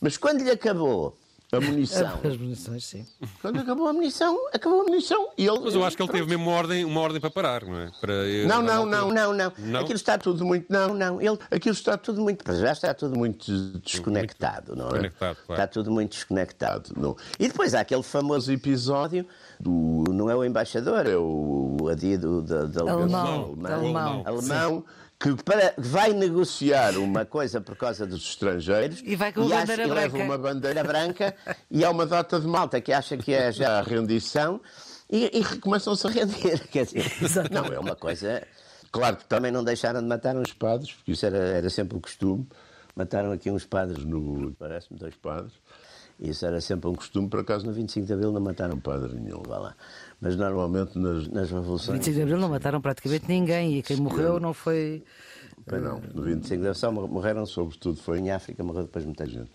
Mas 0.00 0.16
quando 0.16 0.42
lhe 0.42 0.50
acabou 0.50 1.16
a 1.52 1.60
munição. 1.60 2.18
As 2.24 2.36
munições, 2.38 2.84
sim. 2.86 3.06
Quando 3.42 3.60
acabou 3.60 3.86
a 3.86 3.92
munição, 3.92 4.38
acabou 4.54 4.80
a 4.80 4.84
munição. 4.84 5.28
E 5.36 5.46
ele, 5.46 5.60
Mas 5.60 5.74
eu 5.74 5.84
acho 5.84 5.94
que 5.94 6.02
ele 6.02 6.10
teve 6.10 6.26
mesmo 6.26 6.48
uma 6.48 6.56
ordem, 6.56 6.82
uma 6.82 6.98
ordem 6.98 7.20
para 7.20 7.30
parar, 7.30 7.62
não 7.62 7.78
é? 7.78 7.90
Para, 8.00 8.24
Não, 8.48 8.62
não, 8.62 8.86
não, 8.86 9.10
não, 9.10 9.34
não, 9.34 9.52
Não? 9.58 9.80
Aquilo 9.80 9.96
está 9.96 10.16
tudo 10.16 10.46
muito. 10.46 10.72
Não, 10.72 10.94
não. 10.94 11.20
Ele, 11.20 11.38
aquilo 11.50 11.74
está 11.74 11.98
tudo 11.98 12.22
muito. 12.22 12.42
Já 12.56 12.72
está 12.72 12.94
tudo 12.94 13.18
muito 13.18 13.52
desconectado, 13.80 14.74
não 14.74 14.86
é? 14.86 14.92
desconectado, 14.92 15.36
claro. 15.46 15.62
Está 15.62 15.66
tudo 15.66 15.90
muito 15.90 16.12
desconectado. 16.12 16.94
Não. 16.96 17.14
E 17.38 17.48
depois 17.48 17.74
há 17.74 17.80
aquele 17.80 18.02
famoso 18.02 18.50
episódio 18.50 19.26
do. 19.60 20.04
Não 20.08 20.30
é 20.30 20.34
o 20.34 20.42
embaixador, 20.42 21.06
é 21.06 21.18
o 21.18 21.86
adido 21.90 22.40
da, 22.40 22.64
da 22.64 22.80
Alemão, 22.80 23.54
delegação 23.54 23.76
alemão. 23.76 24.22
alemão 24.24 24.84
que 25.22 25.34
para, 25.44 25.72
vai 25.78 26.12
negociar 26.12 26.96
uma 26.98 27.24
coisa 27.24 27.60
por 27.60 27.76
causa 27.76 28.04
dos 28.06 28.22
estrangeiros 28.22 29.00
E 29.04 29.14
vai 29.14 29.32
com 29.32 29.42
a 29.52 29.58
acha- 29.62 29.74
e 29.82 29.86
leva 29.86 30.18
uma 30.18 30.36
bandeira 30.36 30.82
branca 30.82 31.34
e 31.70 31.84
há 31.84 31.90
uma 31.90 32.04
data 32.06 32.40
de 32.40 32.46
malta 32.46 32.80
que 32.80 32.92
acha 32.92 33.16
que 33.16 33.32
é 33.32 33.52
já 33.52 33.78
a 33.78 33.82
rendição 33.82 34.60
e, 35.08 35.26
e 35.38 35.44
começam-se 35.60 36.06
a 36.06 36.10
render. 36.10 36.66
Quer 36.68 36.86
dizer, 36.86 37.50
não, 37.50 37.66
é 37.66 37.78
uma 37.78 37.94
coisa. 37.94 38.42
Claro 38.90 39.16
que 39.16 39.24
também 39.26 39.52
não 39.52 39.62
deixaram 39.62 40.00
de 40.00 40.06
matar 40.06 40.36
uns 40.36 40.52
padres, 40.52 40.92
porque 40.92 41.12
isso 41.12 41.24
era, 41.24 41.38
era 41.38 41.70
sempre 41.70 41.96
o 41.96 42.00
costume. 42.00 42.46
Mataram 42.96 43.30
aqui 43.32 43.50
uns 43.50 43.64
padres 43.64 44.04
no. 44.04 44.52
Parece-me 44.58 44.98
dois 44.98 45.14
padres. 45.14 45.52
Isso 46.20 46.44
era 46.46 46.60
sempre 46.60 46.88
um 46.88 46.94
costume, 46.94 47.28
por 47.28 47.40
acaso 47.40 47.66
no 47.66 47.72
25 47.72 48.06
de 48.06 48.12
Abril 48.12 48.30
não 48.32 48.40
mataram 48.40 48.78
padre 48.78 49.14
nenhum, 49.18 49.42
vá 49.42 49.58
lá. 49.58 49.74
Mas 50.22 50.36
normalmente 50.36 50.96
nas, 50.96 51.26
nas 51.26 51.50
revoluções. 51.50 51.98
25 51.98 52.14
de 52.14 52.22
Abril 52.22 52.38
não 52.38 52.48
mataram 52.48 52.80
praticamente 52.80 53.26
ninguém 53.26 53.78
e 53.78 53.82
quem 53.82 53.96
morreu 53.96 54.38
não 54.38 54.54
foi. 54.54 55.02
Pois 55.66 55.82
não, 55.82 56.00
no 56.14 56.22
25 56.22 56.46
de 56.48 56.54
Abril 56.54 56.74
só 56.76 56.92
morreram 56.92 57.44
sobretudo, 57.44 58.00
foi 58.00 58.20
em 58.20 58.30
África, 58.30 58.62
morreu 58.62 58.84
depois 58.84 59.04
muita 59.04 59.26
gente. 59.26 59.50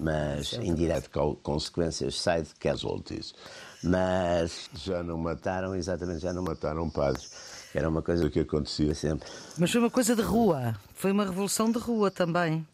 Mas 0.00 0.54
em 0.54 0.74
direto 0.74 1.08
com 1.10 1.36
consequências 1.36 2.20
side 2.20 2.48
casualties. 2.58 3.32
Mas 3.84 4.68
já 4.74 5.00
não 5.00 5.16
mataram, 5.16 5.76
exatamente, 5.76 6.18
já 6.18 6.32
não 6.32 6.42
mataram 6.42 6.90
padres. 6.90 7.30
Era 7.72 7.88
uma 7.88 8.02
coisa 8.02 8.28
que 8.28 8.40
acontecia 8.40 8.92
sempre. 8.96 9.28
Mas 9.56 9.70
foi 9.70 9.80
uma 9.80 9.90
coisa 9.90 10.16
de 10.16 10.22
rua. 10.22 10.74
Foi 10.92 11.12
uma 11.12 11.24
revolução 11.24 11.70
de 11.70 11.78
rua 11.78 12.10
também. 12.10 12.66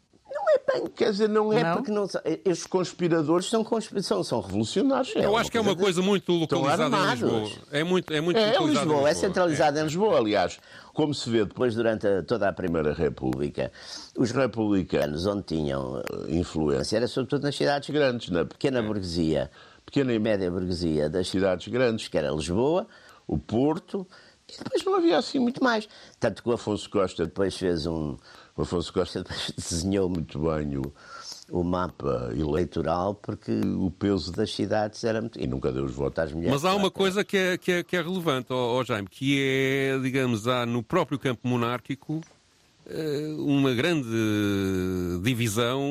É 0.58 0.72
bem, 0.72 0.86
quer 0.86 1.10
dizer, 1.10 1.28
não 1.28 1.52
é 1.52 1.62
Não? 1.62 1.76
porque 1.76 1.90
não. 1.90 2.04
Estes 2.44 2.66
conspiradores 2.66 3.46
são, 3.50 3.62
conspi- 3.62 4.02
são, 4.02 4.22
são 4.24 4.40
revolucionários. 4.40 5.12
Eu 5.14 5.36
acho 5.36 5.50
que 5.50 5.58
é 5.58 5.60
uma 5.60 5.76
coisa 5.76 6.00
muito 6.00 6.32
localizada 6.32 6.96
em. 6.96 7.10
Lisboa. 7.10 7.50
É 7.70 7.84
muito, 7.84 8.12
é 8.12 8.20
muito 8.20 8.36
É, 8.38 8.42
é 8.42 8.46
localizada 8.52 8.84
Lisboa, 8.86 9.08
em 9.08 9.10
é 9.10 9.14
centralizado 9.14 9.78
em 9.78 9.82
Lisboa, 9.82 10.18
aliás. 10.18 10.58
Como 10.94 11.12
se 11.12 11.28
vê 11.28 11.44
depois 11.44 11.74
durante 11.74 12.06
a- 12.06 12.22
toda 12.22 12.48
a 12.48 12.52
Primeira 12.52 12.94
República, 12.94 13.70
os 14.16 14.30
republicanos, 14.30 15.26
onde 15.26 15.42
tinham 15.42 15.98
eh, 15.98 16.34
influência, 16.36 16.96
era 16.96 17.06
sobretudo 17.06 17.42
nas 17.42 17.54
cidades 17.54 17.90
grandes, 17.90 18.30
na 18.30 18.44
pequena 18.46 18.82
burguesia, 18.82 19.50
pequena 19.84 20.12
e 20.14 20.18
média 20.18 20.50
burguesia 20.50 21.10
das 21.10 21.28
cidades 21.28 21.68
grandes, 21.68 22.08
que 22.08 22.16
era 22.16 22.30
Lisboa, 22.30 22.86
o 23.28 23.36
Porto, 23.36 24.06
e 24.48 24.58
depois 24.58 24.84
não 24.84 24.94
havia 24.94 25.18
assim 25.18 25.38
muito 25.38 25.62
mais. 25.62 25.88
Tanto 26.20 26.42
que 26.42 26.48
o 26.48 26.52
Afonso 26.52 26.88
Costa 26.88 27.26
depois 27.26 27.56
fez 27.56 27.86
um. 27.86 28.16
O 28.56 28.62
Afonso 28.62 28.92
Costa 28.92 29.20
depois 29.24 29.52
desenhou 29.56 30.08
muito 30.08 30.38
bem 30.38 30.76
o, 30.76 30.92
o 31.50 31.64
mapa 31.64 32.30
eleitoral, 32.32 33.14
porque 33.14 33.52
o 33.52 33.90
peso 33.90 34.32
das 34.32 34.54
cidades 34.54 35.02
era 35.04 35.20
muito. 35.20 35.40
E 35.40 35.46
nunca 35.46 35.72
deu 35.72 35.84
os 35.84 35.94
votos 35.94 36.24
às 36.24 36.32
mulheres. 36.32 36.52
Mas 36.52 36.64
há 36.64 36.74
uma 36.74 36.90
coisa 36.90 37.24
que 37.24 37.36
é, 37.36 37.58
que 37.58 37.72
é, 37.72 37.82
que 37.82 37.96
é 37.96 38.02
relevante, 38.02 38.52
ó, 38.52 38.78
ó 38.78 38.84
Jaime, 38.84 39.08
que 39.08 39.38
é, 39.40 39.98
digamos, 39.98 40.46
há 40.46 40.64
no 40.64 40.82
próprio 40.82 41.18
campo 41.18 41.46
monárquico 41.48 42.20
uma 43.38 43.74
grande 43.74 44.08
eh, 44.08 45.20
divisão 45.22 45.82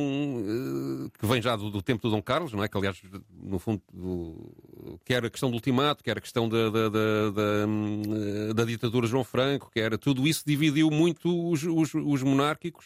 eh, 0.46 1.10
que 1.20 1.26
vem 1.26 1.42
já 1.42 1.56
do, 1.56 1.70
do 1.70 1.82
tempo 1.82 2.02
do 2.08 2.12
Dom 2.16 2.22
Carlos, 2.22 2.54
não 2.54 2.64
é? 2.64 2.68
Que, 2.68 2.78
aliás, 2.78 2.98
no 3.44 3.60
fundo, 3.60 3.82
do- 3.94 4.98
quer 5.04 5.26
a 5.26 5.30
questão 5.30 5.50
do 5.50 5.56
ultimato, 5.56 6.04
quer 6.04 6.18
a 6.18 6.22
questão 6.22 6.48
da, 6.48 6.70
da, 6.70 6.90
da, 6.90 7.30
da, 7.32 7.68
hum, 7.68 8.02
eh, 8.58 8.66
ditadura 8.66 9.08
João 9.08 9.24
Franco, 9.24 9.70
quer 9.74 9.98
tudo 9.98 10.28
isso 10.28 10.44
dividiu 10.46 10.90
muito 10.90 11.50
os, 11.52 11.64
os, 11.64 11.94
os 11.94 12.24
monárquicos 12.24 12.86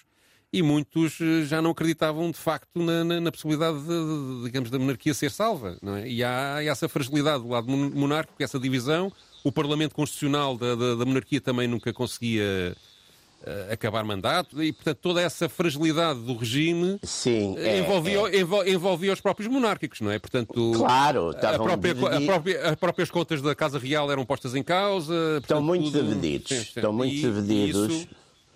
e 0.52 0.64
muitos 0.64 1.20
eh, 1.22 1.46
já 1.46 1.62
não 1.62 1.72
acreditavam 1.72 2.32
de 2.32 2.38
facto 2.38 2.82
na, 2.84 3.04
na- 3.04 3.22
na 3.22 3.32
possibilidade, 3.32 3.78
de, 3.80 4.44
digamos, 4.46 4.72
da 4.72 4.80
monarquia 4.80 5.14
ser 5.14 5.30
salva. 5.32 5.78
Não 5.82 5.96
é? 5.96 6.10
E 6.10 6.24
há 6.24 6.64
essa 6.64 6.90
fragilidade 6.90 7.44
do 7.44 7.50
lado 7.50 7.70
mon- 7.70 7.92
monárquico, 7.92 8.42
essa 8.42 8.60
divisão. 8.60 9.12
O 9.44 9.52
Parlamento 9.52 9.94
Constitucional 9.96 10.58
da, 10.58 10.76
da- 10.76 10.96
da 10.96 11.06
monarquia 11.06 11.40
também 11.40 11.68
nunca 11.68 11.94
conseguia 11.94 12.44
eh, 12.44 12.76
acabar 13.72 14.04
mandato 14.04 14.62
e, 14.62 14.72
portanto, 14.74 14.98
toda 15.02 15.22
essa 15.22 15.48
fragilidade 15.48 16.20
do 16.20 16.36
regime 16.36 17.00
Sim, 17.04 17.56
eh, 17.58 17.78
é, 17.78 17.80
envolvia, 17.80 18.40
envol- 18.40 18.68
envolvia 18.68 19.14
os 19.14 19.22
próprios 19.22 19.52
monárquicos, 19.52 20.02
não 20.02 20.12
é? 20.12 20.20
Portanto, 20.20 20.72
Claro, 20.76 21.30
a 21.32 21.60
própria, 21.60 21.92
a 21.94 22.22
própria- 22.22 22.70
as 22.70 22.76
próprias 22.76 23.10
contas 23.12 23.42
da 23.42 23.56
Casa 23.56 23.80
Real 23.80 24.12
eram 24.12 24.26
postas 24.26 24.56
em 24.56 24.64
causa. 24.64 25.14
Estão 25.14 25.58
portanto, 25.58 25.64
muito 25.64 25.92
tudo- 25.92 26.04
divididos, 26.04 26.50
Sim, 26.50 26.56
sim. 26.56 26.62
estão 26.76 26.94
muito 26.94 27.16
E- 27.16 27.22
divididos. 27.22 27.90
Isso, 27.94 28.08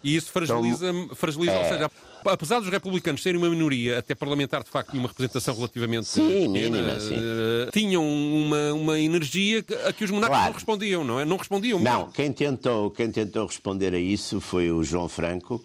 e 0.03 0.15
isso 0.15 0.31
fragiliza, 0.31 0.91
fragiliza 1.15 1.53
ou 1.53 1.61
É. 1.63 1.69
seja, 1.69 1.91
apesar 2.25 2.59
dos 2.59 2.69
republicanos 2.69 3.21
serem 3.23 3.39
uma 3.39 3.49
minoria, 3.49 3.99
até 3.99 4.13
parlamentar 4.15 4.63
de 4.63 4.69
facto, 4.69 4.93
e 4.95 4.99
uma 4.99 5.07
representação 5.07 5.55
relativamente 5.55 6.07
Sim, 6.07 6.27
pequena, 6.27 6.47
mínima, 6.77 6.99
sim. 6.99 7.15
eh, 7.15 7.69
tinham 7.71 8.05
uma, 8.05 8.73
uma 8.73 8.99
energia 8.99 9.63
a 9.87 9.93
que 9.93 10.03
os 10.03 10.11
monarcas 10.11 10.37
Claro. 10.37 10.45
não 10.49 10.53
respondiam, 10.53 11.03
não 11.03 11.19
é? 11.19 11.25
Não 11.25 11.37
respondiam. 11.37 11.79
Não, 11.79 12.11
quem 12.11 12.31
tentou, 12.31 12.91
quem 12.91 13.11
tentou 13.11 13.45
responder 13.45 13.93
a 13.93 13.99
isso 13.99 14.39
foi 14.41 14.71
o 14.71 14.83
João 14.83 15.07
Franco, 15.07 15.63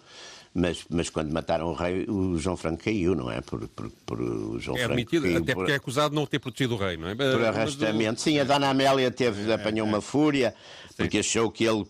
mas, 0.54 0.84
mas 0.90 1.08
quando 1.10 1.32
mataram 1.32 1.66
o 1.68 1.74
rei, 1.74 2.04
o 2.08 2.36
João 2.38 2.56
Franco 2.56 2.82
caiu, 2.84 3.14
não 3.14 3.30
é? 3.30 3.40
Por, 3.40 3.66
por, 3.68 3.90
por 4.06 4.20
o 4.20 4.58
João 4.58 4.76
É 4.76 4.80
Franco 4.80 4.92
admitido, 4.92 5.22
caiu 5.24 5.36
até 5.38 5.52
por, 5.54 5.60
porque 5.60 5.72
é 5.72 5.76
acusado 5.76 6.10
de 6.10 6.16
não 6.16 6.26
ter 6.26 6.38
protegido 6.38 6.74
o 6.74 6.78
rei, 6.78 6.96
não 6.96 7.08
é? 7.08 7.14
por 7.14 7.24
Mas 7.24 7.44
arrastamento. 7.44 8.20
Sim, 8.20 8.38
a 8.38 8.44
Dona 8.44 8.68
Amélia 8.70 9.10
teve, 9.10 9.52
apanhou 9.52 9.86
uma 9.86 10.00
fúria, 10.00 10.54
porque 10.96 11.18
achou 11.18 11.48
que 11.50 11.64
ele, 11.64 11.84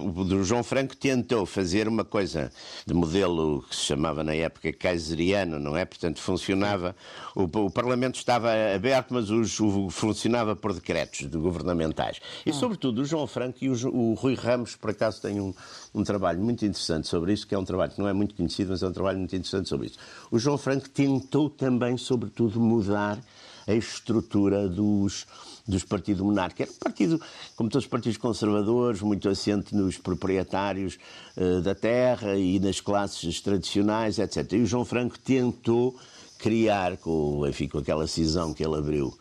o 0.00 0.42
João 0.44 0.64
Franco 0.64 0.96
tentou 0.96 1.46
fazer 1.46 1.86
uma 1.86 2.04
coisa 2.04 2.50
de 2.84 2.92
modelo 2.92 3.62
que 3.68 3.76
se 3.76 3.82
chamava 3.82 4.24
na 4.24 4.34
época 4.34 4.72
kaiseriano, 4.72 5.58
não 5.60 5.76
é? 5.76 5.84
Portanto, 5.84 6.20
funcionava, 6.20 6.96
o, 7.36 7.42
o 7.44 7.70
Parlamento 7.70 8.16
estava 8.16 8.50
aberto, 8.74 9.14
mas 9.14 9.30
os- 9.30 9.60
o, 9.60 9.88
funcionava 9.90 10.56
por 10.56 10.72
decretos 10.72 11.30
de 11.30 11.38
governamentais. 11.38 12.18
E, 12.44 12.52
sobretudo, 12.52 13.02
o 13.02 13.04
João 13.04 13.26
Franco 13.28 13.58
e 13.62 13.68
o, 13.70 13.74
o 13.94 14.14
Rui 14.14 14.34
Ramos, 14.34 14.74
por 14.74 14.90
acaso, 14.90 15.22
têm 15.22 15.40
um, 15.40 15.54
um 15.94 16.04
trabalho 16.04 16.40
muito 16.40 16.64
interessante 16.64 17.08
sobre 17.08 17.32
isso, 17.32 17.46
que 17.46 17.54
é 17.54 17.58
um 17.58 17.64
trabalho 17.64 17.92
que 17.92 17.98
não 18.00 18.08
é 18.08 18.12
muito 18.12 18.34
conhecido, 18.34 18.70
mas 18.70 18.82
é 18.82 18.88
um 18.88 18.92
trabalho 18.92 19.18
muito 19.18 19.34
interessante 19.34 19.68
sobre 19.68 19.86
isso. 19.86 19.98
O 20.30 20.38
João 20.38 20.58
Franco 20.58 20.88
tentou 20.88 21.48
também, 21.50 21.96
sobretudo, 21.96 22.60
mudar 22.60 23.18
a 23.66 23.74
estrutura 23.74 24.66
dos, 24.68 25.26
dos 25.66 25.84
partidos 25.84 26.22
monárquicos. 26.22 26.62
Era 26.66 26.72
um 26.74 26.78
partido, 26.78 27.20
como 27.56 27.68
todos 27.68 27.84
os 27.84 27.90
partidos 27.90 28.16
conservadores, 28.16 29.02
muito 29.02 29.28
assente 29.28 29.74
nos 29.74 29.98
proprietários 29.98 30.98
eh, 31.36 31.60
da 31.60 31.74
terra 31.74 32.36
e 32.36 32.58
nas 32.58 32.80
classes 32.80 33.40
tradicionais, 33.42 34.18
etc. 34.18 34.52
E 34.54 34.62
o 34.62 34.66
João 34.66 34.84
Franco 34.86 35.18
tentou 35.18 35.94
criar, 36.38 36.96
com, 36.98 37.46
enfim, 37.46 37.68
com 37.68 37.78
aquela 37.78 38.06
cisão 38.06 38.54
que 38.54 38.64
ele 38.64 38.76
abriu 38.76 39.12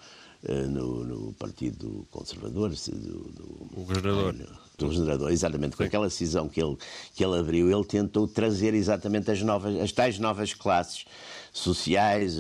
eh, 0.44 0.62
no, 0.68 1.04
no 1.04 1.34
Partido 1.34 2.08
Conservador, 2.12 2.74
se- 2.78 2.92
do, 2.92 3.20
do, 3.32 3.44
O 3.76 3.84
governador. 3.84 4.67
Do 4.78 4.88
regenerador, 4.88 5.32
exatamente, 5.32 5.76
com 5.76 5.84
aquela 5.84 6.10
cisão 6.10 6.48
que 6.48 6.62
ele, 6.62 6.78
que 7.16 7.26
ele 7.26 7.40
abriu, 7.40 7.70
ele 7.72 7.84
tentou 7.86 8.28
trazer 8.28 8.76
exatamente 8.76 9.32
as, 9.32 9.42
novas, 9.42 9.76
as 9.82 9.92
tais 9.92 10.20
novas 10.20 10.54
classes 10.54 11.04
sociais, 11.52 12.36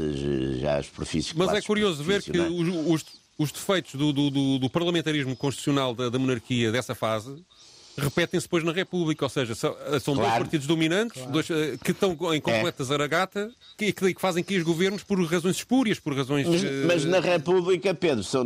já 0.59 0.77
as 0.77 0.87
profissões. 0.87 1.33
Mas 1.35 1.47
é 1.57 1.61
curioso 1.65 2.03
ver 2.03 2.21
que 2.21 2.37
os, 2.39 3.01
os, 3.01 3.05
os 3.39 3.51
defeitos 3.51 3.95
do, 3.95 4.13
do- 4.13 4.29
do- 4.29 4.59
do 4.59 4.69
parlamentarismo 4.69 5.35
constitucional 5.35 5.95
da, 5.95 6.09
da 6.09 6.19
monarquia 6.19 6.71
dessa 6.71 6.93
fase 6.93 7.43
repetem-se 7.97 8.45
depois 8.45 8.63
na 8.63 8.71
República, 8.71 9.25
ou 9.25 9.29
seja, 9.29 9.55
são, 9.55 9.75
são 10.01 10.13
dois 10.15 10.27
Claro. 10.27 10.43
partidos 10.43 10.67
dominantes 10.67 11.25
dois, 11.27 11.49
eh, 11.49 11.77
que 11.83 11.91
estão 11.91 12.11
em 12.33 12.39
completa 12.41 12.83
zaragata 12.83 13.49
que, 13.77 13.91
que, 13.91 14.13
que 14.13 14.21
fazem 14.21 14.43
cair 14.43 14.57
os 14.59 14.63
governos 14.63 15.03
por 15.03 15.19
razões 15.25 15.57
espúrias, 15.57 15.99
por 15.99 16.15
razões. 16.15 16.47
Mas, 16.47 16.63
eh, 16.63 16.69
mas 16.85 17.05
na 17.05 17.19
República, 17.19 17.93
Pedro, 17.93 18.23
são, 18.23 18.43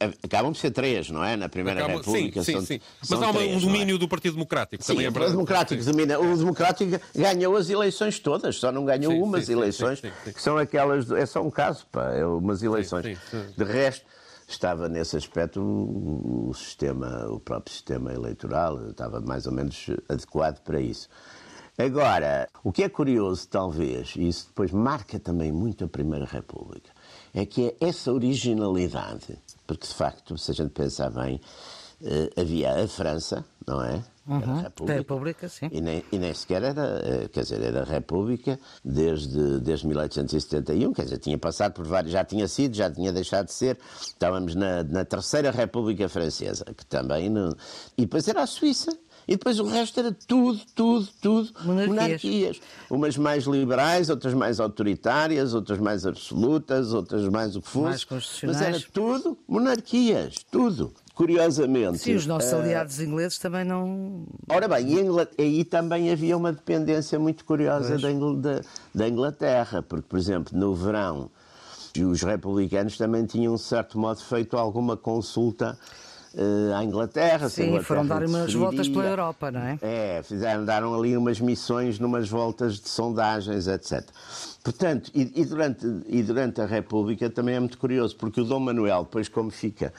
eh, 0.00 0.10
acabam 0.22 0.52
de 0.52 0.58
ser 0.58 0.70
três, 0.70 1.10
não 1.10 1.24
é? 1.24 1.36
Na 1.36 1.48
Primeira 1.48 1.80
acabam- 1.80 1.98
República 1.98 2.42
sim, 2.42 2.52
são, 2.52 2.60
sim, 2.60 2.66
sim. 2.66 2.80
são 3.02 3.18
Mas 3.18 3.28
há 3.28 3.30
uma- 3.30 3.40
três, 3.40 3.54
um 3.54 3.58
é? 3.58 3.60
domínio 3.60 3.98
do 3.98 4.08
Partido 4.08 4.34
Democrático. 4.34 4.82
Sim, 4.82 4.92
também 4.92 5.06
é 5.06 5.08
o. 5.08 5.12
Democrático 5.12 5.82
domina. 5.84 6.18
O 6.18 6.36
Democrático 6.36 7.00
ganhou 7.14 7.56
as 7.56 7.70
eleições 7.70 8.18
todas, 8.18 8.56
só 8.56 8.70
não 8.72 8.84
ganhou 8.84 9.12
Sim, 9.12 9.22
umas 9.22 9.48
eleições, 9.48 10.00
sim, 10.00 10.08
sim, 10.08 10.14
sim. 10.24 10.32
que 10.32 10.42
são 10.42 10.56
aquelas. 10.58 11.10
É 11.10 11.26
só 11.26 11.42
um 11.42 11.50
caso, 11.50 11.86
pá, 11.90 12.10
é 12.12 12.24
umas 12.26 12.62
eleições. 12.62 13.04
sim, 13.04 13.16
sim. 13.30 13.44
De 13.56 13.64
resto, 13.64 14.04
estava 14.52 14.88
nesse 14.88 15.16
aspecto 15.16 15.60
o, 15.60 16.48
o 16.50 16.54
sistema, 16.54 17.26
o 17.28 17.40
próprio 17.40 17.72
sistema 17.72 18.12
eleitoral, 18.12 18.90
estava 18.90 19.20
mais 19.20 19.46
ou 19.46 19.52
menos 19.52 19.86
adequado 20.08 20.60
para 20.60 20.80
isso. 20.80 21.08
Agora, 21.78 22.48
o 22.62 22.70
que 22.70 22.82
é 22.82 22.88
curioso, 22.88 23.48
talvez, 23.48 24.14
e 24.16 24.28
isso 24.28 24.46
depois 24.48 24.70
marca 24.70 25.18
também 25.18 25.50
muito 25.50 25.84
a 25.84 25.88
Primeira 25.88 26.26
República, 26.26 26.90
é 27.32 27.46
que 27.46 27.68
é 27.68 27.88
essa 27.88 28.12
originalidade, 28.12 29.38
porque 29.66 29.86
de 29.86 29.94
facto, 29.94 30.36
se 30.36 30.50
a 30.50 30.54
gente 30.54 30.70
pensar 30.70 31.10
bem, 31.10 31.40
eh, 32.04 32.30
havia 32.36 32.84
a 32.84 32.86
França, 32.86 33.44
não 33.66 33.82
é? 33.82 34.04
Uhum. 34.26 34.40
Era 34.40 34.54
República. 34.62 34.98
República, 34.98 35.48
sim. 35.48 35.68
E 35.72 35.80
nem, 35.80 36.04
e 36.12 36.18
nem 36.18 36.32
sequer 36.32 36.62
era, 36.62 37.00
eh, 37.04 37.28
quer 37.28 37.42
dizer, 37.42 37.60
era 37.60 37.82
República 37.82 38.58
desde, 38.84 39.58
desde 39.60 39.86
1871, 39.86 40.92
quer 40.92 41.02
dizer, 41.02 41.18
tinha 41.18 41.36
passado 41.36 41.72
por 41.72 41.86
vários, 41.86 42.12
já 42.12 42.24
tinha 42.24 42.46
sido, 42.46 42.74
já 42.74 42.88
tinha 42.90 43.12
deixado 43.12 43.46
de 43.46 43.52
ser. 43.52 43.78
Estávamos 44.00 44.54
na, 44.54 44.84
na 44.84 45.04
Terceira 45.04 45.50
República 45.50 46.08
Francesa, 46.08 46.64
que 46.76 46.86
também. 46.86 47.28
Não, 47.28 47.54
e 47.98 48.02
depois 48.02 48.28
era 48.28 48.42
a 48.42 48.46
Suíça. 48.46 48.96
E 49.26 49.32
depois 49.36 49.58
o 49.60 49.64
resto 49.64 50.00
era 50.00 50.12
tudo, 50.26 50.60
tudo, 50.74 51.08
tudo 51.20 51.50
Monarquias. 51.64 51.88
monarquias. 51.88 52.60
Umas 52.90 53.16
mais 53.16 53.44
liberais, 53.44 54.10
outras 54.10 54.34
mais 54.34 54.58
autoritárias, 54.58 55.54
outras 55.54 55.78
mais 55.78 56.04
absolutas, 56.04 56.92
outras 56.92 57.28
mais 57.28 57.54
o 57.54 57.62
que 57.62 57.68
fosse. 57.68 58.06
Mas 58.44 58.60
era 58.60 58.80
tudo 58.92 59.38
monarquias, 59.46 60.34
tudo. 60.50 60.92
Curiosamente. 61.14 61.98
Sim, 61.98 62.14
os 62.14 62.26
nossos 62.26 62.50
eh, 62.52 62.56
aliados 62.56 62.98
ingleses 62.98 63.38
também 63.38 63.64
não. 63.64 64.24
Ora 64.48 64.66
bem, 64.66 64.88
e 64.88 65.00
Ingla- 65.00 65.28
aí 65.38 65.62
também 65.64 66.10
havia 66.10 66.36
uma 66.36 66.52
dependência 66.52 67.18
muito 67.18 67.44
curiosa 67.44 67.98
da, 67.98 68.10
Ingl- 68.10 68.34
da- 68.40 68.62
da 68.94 69.08
Inglaterra, 69.08 69.82
porque, 69.82 70.06
por 70.08 70.18
exemplo, 70.18 70.58
no 70.58 70.74
verão, 70.74 71.30
os 72.00 72.22
republicanos 72.22 72.96
também 72.96 73.26
tinham, 73.26 73.54
de 73.54 73.60
certo 73.60 73.98
modo, 73.98 74.20
feito 74.22 74.56
alguma 74.56 74.96
consulta 74.96 75.78
eh, 76.36 76.74
à 76.74 76.84
Inglaterra. 76.84 77.48
Sim, 77.48 77.62
Inglaterra 77.64 77.84
foram 77.84 78.06
dar 78.06 78.24
umas 78.24 78.52
voltas 78.54 78.88
pela 78.88 79.06
Europa, 79.06 79.50
não 79.50 79.60
é? 79.60 79.78
É, 79.82 80.22
fizeram, 80.22 80.64
daram 80.64 80.94
ali 80.94 81.16
umas 81.16 81.40
missões, 81.40 81.98
numas 81.98 82.28
voltas 82.28 82.80
de 82.80 82.88
sondagens, 82.88 83.66
etc. 83.66 84.04
Portanto, 84.62 85.10
e, 85.14 85.40
e 85.40 85.44
durante, 85.44 85.86
e 86.06 86.22
durante 86.22 86.60
a 86.60 86.66
República 86.66 87.28
também 87.28 87.56
é 87.56 87.60
muito 87.60 87.78
curioso, 87.78 88.16
porque 88.16 88.40
o 88.40 88.44
Dom 88.44 88.60
Manuel, 88.60 89.04
depois 89.04 89.28
como 89.28 89.50
fica, 89.50 89.92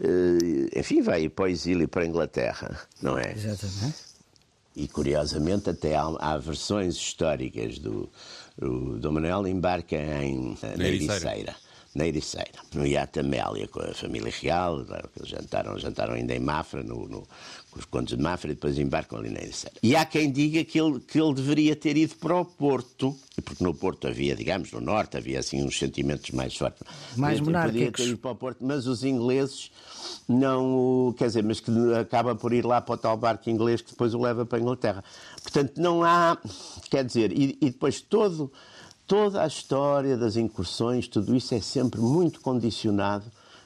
eh, 0.00 0.78
enfim, 0.80 1.00
vai 1.00 1.28
para 1.28 1.44
o 1.44 1.48
exílio 1.48 1.88
para 1.88 2.02
a 2.02 2.06
Inglaterra, 2.06 2.78
não 3.00 3.18
é? 3.18 3.32
Exatamente. 3.32 4.08
E 4.76 4.86
curiosamente 4.86 5.70
até 5.70 5.96
há, 5.96 6.04
há 6.18 6.38
versões 6.38 6.94
históricas 6.94 7.78
do 7.78 8.08
o 8.60 8.98
Dom 8.98 9.12
Manuel 9.12 9.46
embarca 9.46 9.96
em, 9.96 10.58
eh, 10.62 10.76
na 10.76 10.84
Ericeira. 10.84 11.14
Ericeira. 11.14 11.67
Na 11.94 12.06
Ericeira, 12.06 12.50
no 12.74 12.86
Iate 12.86 13.20
Amélia, 13.20 13.66
com 13.66 13.80
a 13.80 13.94
família 13.94 14.32
real, 14.40 14.84
que 14.84 15.18
eles 15.20 15.30
jantaram, 15.30 15.76
jantaram 15.78 16.14
ainda 16.14 16.34
em 16.34 16.38
Mafra, 16.38 16.82
no, 16.82 17.08
no- 17.08 17.26
com 17.70 17.78
os 17.78 17.84
contos 17.86 18.16
de 18.16 18.22
Mafra, 18.22 18.50
e 18.50 18.54
depois 18.54 18.78
embarcam 18.78 19.18
ali 19.18 19.30
na 19.30 19.40
Ericeira. 19.40 19.74
E 19.82 19.96
há 19.96 20.04
quem 20.04 20.30
diga 20.30 20.62
que 20.64 20.78
ele, 20.80 21.00
que 21.00 21.18
ele 21.20 21.34
deveria 21.34 21.74
ter 21.74 21.96
ido 21.96 22.14
para 22.16 22.36
o 22.36 22.44
Porto, 22.44 23.16
porque 23.42 23.64
no 23.64 23.74
Porto 23.74 24.06
havia, 24.06 24.36
digamos, 24.36 24.70
no 24.70 24.80
Norte, 24.82 25.16
havia 25.16 25.40
assim 25.40 25.62
uns 25.64 25.78
sentimentos 25.78 26.30
mais 26.30 26.54
fortes. 26.54 26.82
Mais 27.16 27.40
Podia 27.40 27.52
podia 27.54 27.68
monárquicos. 27.70 28.04
ter 28.04 28.10
ido 28.10 28.18
para 28.18 28.30
o 28.30 28.36
Porto, 28.36 28.58
mas 28.64 28.86
os 28.86 29.02
ingleses 29.02 29.70
não, 30.28 31.08
o- 31.08 31.14
quer 31.14 31.26
dizer, 31.28 31.42
mas 31.42 31.58
que 31.58 31.70
acaba 31.98 32.34
por 32.34 32.52
ir 32.52 32.64
lá 32.66 32.80
para 32.82 32.94
o 32.94 32.98
tal 32.98 33.16
barco 33.16 33.48
inglês 33.48 33.80
que 33.80 33.90
depois 33.90 34.12
o 34.14 34.20
leva 34.20 34.44
para 34.44 34.58
a 34.58 34.60
Inglaterra. 34.60 35.02
Portanto, 35.42 35.72
não 35.78 36.04
há, 36.04 36.38
quer 36.90 37.02
dizer, 37.04 37.32
e, 37.32 37.56
e 37.60 37.70
depois 37.70 38.00
todo, 38.00 38.52
toda 39.08 39.42
a 39.42 39.46
história 39.46 40.16
das 40.16 40.36
incursões, 40.36 41.08
tudo 41.08 41.34
isso 41.34 41.54
é 41.54 41.60
sempre 41.60 42.00
muito 42.00 42.40
condicionado 42.40 43.24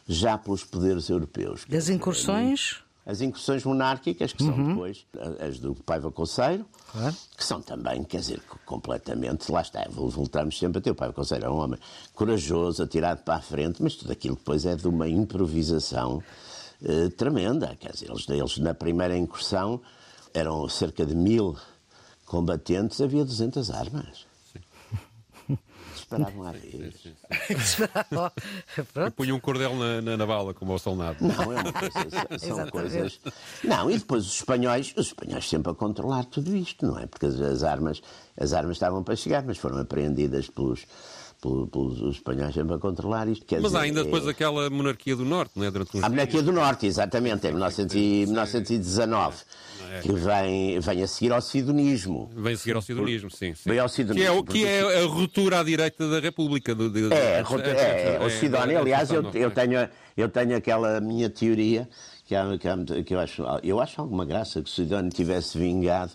já 0.09 0.39
pelos 0.39 0.65
poderes 0.65 1.09
europeus. 1.11 1.65
Das 1.69 1.89
incursões. 1.89 2.77
As 3.05 3.21
incursões 3.21 3.65
monárquicas, 3.65 4.33
que 4.33 4.45
são 4.45 4.69
depois 4.69 5.05
as 5.41 5.59
do 5.59 5.75
Paiva 5.75 6.09
Conceiro, 6.13 6.65
Claro. 6.93 7.17
que 7.37 7.45
são 7.45 7.61
também, 7.61 8.05
quer 8.05 8.21
dizer, 8.21 8.41
completamente, 8.65 9.51
lá 9.51 9.61
está, 9.61 9.85
voltamos 9.91 10.57
sempre 10.57 10.79
a 10.79 10.81
ter. 10.81 10.93
O 10.93 10.95
Paiva 10.95 11.13
Conceiro 11.13 11.47
é 11.47 11.51
um 11.51 11.57
homem 11.59 11.81
corajoso, 12.15 12.81
atirado 12.81 13.25
para 13.25 13.35
a 13.37 13.41
frente, 13.41 13.83
mas 13.83 13.97
tudo 13.97 14.13
aquilo 14.13 14.37
depois 14.37 14.65
é 14.65 14.77
de 14.77 14.87
uma 14.87 15.09
improvisação 15.09 16.23
eh, 16.85 17.09
tremenda. 17.17 17.77
Quer 17.81 17.91
dizer, 17.91 18.09
eles, 18.09 18.29
eles 18.29 18.59
na 18.59 18.73
primeira 18.73 19.17
incursão 19.17 19.81
eram 20.33 20.69
cerca 20.69 21.05
de 21.05 21.17
mil 21.17 21.57
combatentes, 22.25 23.01
havia 23.01 23.25
200 23.25 23.69
armas. 23.71 24.27
Disparavam 25.95 26.47
à 26.47 26.53
vez. 26.53 27.07
E 27.51 28.83
Pronto. 28.93 29.13
punha 29.13 29.35
um 29.35 29.41
cordel 29.41 29.75
na, 29.77 30.01
na, 30.03 30.17
na 30.17 30.27
bala, 30.27 30.55
como 30.55 30.73
ao 30.73 30.79
solnado. 30.79 31.19
Não, 31.21 31.53
é 31.53 31.61
uma 31.61 31.73
coisa, 31.73 32.39
são 32.39 32.67
coisas. 32.71 33.21
Não, 33.65 33.91
e 33.91 33.99
depois 33.99 34.27
os 34.27 34.35
espanhóis, 34.37 34.93
os 34.97 35.09
espanhóis 35.09 35.49
sempre 35.49 35.73
a 35.73 35.75
controlar 35.75 36.25
tudo 36.27 36.55
isto, 36.57 36.87
não 36.87 36.99
é? 36.99 37.07
Porque 37.07 37.27
as, 37.27 37.41
as 37.41 37.63
armas, 37.63 38.03
as 38.39 38.53
armas 38.53 38.77
estavam 38.77 39.03
para 39.03 39.17
chegar, 39.17 39.43
mas 39.45 39.59
foram 39.59 39.79
apreendidas 39.79 40.49
pelos, 40.49 40.87
pelos, 41.43 41.69
pelos 41.69 42.01
os 42.01 42.17
espanhóis 42.17 42.55
sempre 42.55 42.75
a 42.77 42.79
controlar 42.79 43.29
isto. 43.29 43.45
Quer 43.45 43.57
Mas 43.61 43.73
dizer, 43.73 43.79
há 43.79 43.81
ainda 43.83 44.05
depois 44.05 44.27
é- 44.27 44.31
aquela 44.31 44.71
monarquia 44.71 45.17
do 45.17 45.25
Norte, 45.25 45.53
não 45.57 45.65
é? 45.67 45.71
Durante 45.71 45.97
uns 45.99 46.05
a 46.05 46.09
monarquia 46.09 46.43
do 46.43 46.53
Norte, 46.53 46.87
exatamente, 46.87 47.47
em 47.49 47.51
1900 47.51 47.95
e- 47.97 48.25
1919, 48.27 49.37
que 50.03 50.13
vem, 50.13 50.79
vem 50.81 51.03
a 51.03 51.07
seguir 51.09 51.33
ao 51.33 51.43
sidonismo. 51.43 52.31
Vem 52.35 52.57
seguir 52.57 52.77
ao 52.77 52.83
sidonismo, 52.83 53.31
sim. 53.31 53.55
sim. 53.55 53.69
Vem 53.69 53.79
ao 53.81 53.89
Que 53.89 53.95
sidonismo, 53.97 54.29
é, 54.29 54.31
o, 54.31 54.45
porque 54.45 54.61
que 54.61 54.65
é 54.67 55.03
a 55.03 55.07
ruptura 55.07 55.61
à 55.61 55.63
direita 55.65 56.09
da 56.09 56.21
República. 56.21 56.75
Do, 56.75 56.89
de- 56.89 57.13
É, 57.13 57.41
antes- 57.41 57.53
é, 57.67 58.15
é, 58.15 58.19
o 58.21 58.25
antes- 58.25 58.39
Sidónio, 58.39 58.79
aliás, 58.79 59.11
eu, 59.11 59.23
eu, 59.35 59.51
tenho, 59.51 59.89
eu 60.17 60.29
tenho 60.29 60.57
aquela 60.57 61.01
minha 61.01 61.29
teoria 61.29 61.89
que, 62.25 62.35
há, 62.37 62.57
que, 62.57 62.69
há, 62.69 62.77
que 63.05 63.15
eu, 63.15 63.19
acho, 63.21 63.43
eu 63.65 63.81
acho 63.81 64.01
alguma 64.01 64.25
graça 64.25 64.63
que 64.63 64.69
o 64.71 64.73
Sidónio 64.73 65.11
tivesse 65.11 65.59
vingado. 65.59 66.13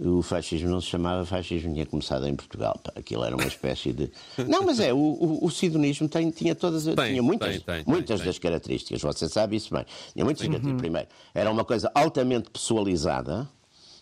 O 0.00 0.22
fascismo 0.22 0.70
não 0.70 0.80
se 0.80 0.86
chamava 0.86 1.26
fascismo, 1.26 1.72
tinha 1.74 1.84
começado 1.84 2.26
em 2.26 2.36
Portugal. 2.36 2.78
pá. 2.82 2.92
Aquilo 2.94 3.24
era 3.24 3.34
uma 3.34 3.46
espécie 3.46 3.92
de. 3.92 4.10
Não, 4.46 4.62
mas 4.62 4.78
é, 4.78 4.92
o, 4.92 4.96
o, 4.96 5.44
o 5.44 5.50
sidonismo 5.50 6.08
tem, 6.08 6.30
tinha 6.30 6.54
todas 6.54 6.84
Tem, 6.84 6.94
tinha 6.94 7.22
muitas, 7.22 7.60
tem, 7.62 7.82
tem, 7.82 7.84
muitas 7.84 8.20
das 8.20 8.38
características, 8.38 9.02
você 9.02 9.28
sabe 9.28 9.56
isso 9.56 9.74
bem. 9.74 9.84
Tinha 10.12 10.24
muitas 10.24 10.46
características. 10.46 10.80
Primeiro, 10.80 11.08
era 11.34 11.50
uma 11.50 11.64
coisa 11.64 11.90
altamente 11.94 12.48
pessoalizada, 12.48 13.48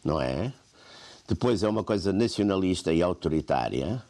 não 0.05 0.21
é? 0.21 0.53
Depois 1.27 1.63
é 1.63 1.69
uma 1.69 1.83
coisa 1.83 2.13
nacionalista 2.13 2.93
e 2.93 3.03
autoritária. 3.03 4.03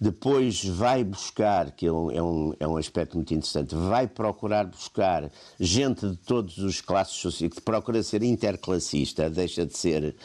Depois 0.00 0.64
vai 0.64 1.04
buscar, 1.04 1.72
que 1.72 1.86
é 1.86 1.92
um, 1.92 2.10
é, 2.10 2.22
um, 2.22 2.54
é 2.58 2.66
um 2.66 2.76
aspecto 2.78 3.16
muito 3.16 3.34
interessante, 3.34 3.74
vai 3.74 4.06
procurar 4.06 4.64
buscar 4.64 5.30
gente 5.58 6.08
de 6.08 6.16
todos 6.16 6.56
os 6.56 6.80
classes 6.80 7.16
sociais, 7.16 7.52
que 7.52 7.60
procura 7.60 8.02
ser 8.02 8.22
interclassista, 8.22 9.28
deixa 9.28 9.66
de 9.66 9.76
ser, 9.76 10.16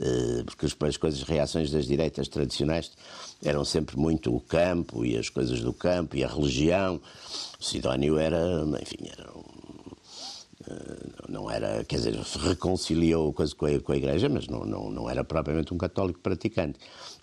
eh, 0.00 0.42
porque 0.44 0.66
as, 0.66 0.76
as 0.82 0.96
coisas, 0.96 1.22
as 1.22 1.28
reações 1.28 1.70
das 1.70 1.86
direitas 1.86 2.26
tradicionais 2.26 2.90
eram 3.40 3.64
sempre 3.64 3.96
muito 3.96 4.34
o 4.34 4.40
campo 4.40 5.04
e 5.04 5.16
as 5.16 5.28
coisas 5.28 5.60
do 5.60 5.72
campo 5.72 6.16
e 6.16 6.24
a 6.24 6.28
religião. 6.28 7.00
O 7.60 7.64
Sidónio 7.64 8.18
era, 8.18 8.64
enfim, 8.82 9.08
era 9.16 9.30
um 9.30 9.60
não 11.28 11.50
era, 11.50 11.84
quer 11.84 11.96
dizer, 11.96 12.14
reconciliou 12.40 13.32
coisa 13.32 13.54
com 13.54 13.66
a, 13.66 13.80
com 13.80 13.92
a 13.92 13.96
Igreja, 13.96 14.28
mas 14.28 14.46
não, 14.46 14.64
não, 14.64 14.90
não 14.90 15.10
era 15.10 15.24
propriamente 15.24 15.72
um 15.72 15.78
católico 15.78 16.20
praticante, 16.20 16.78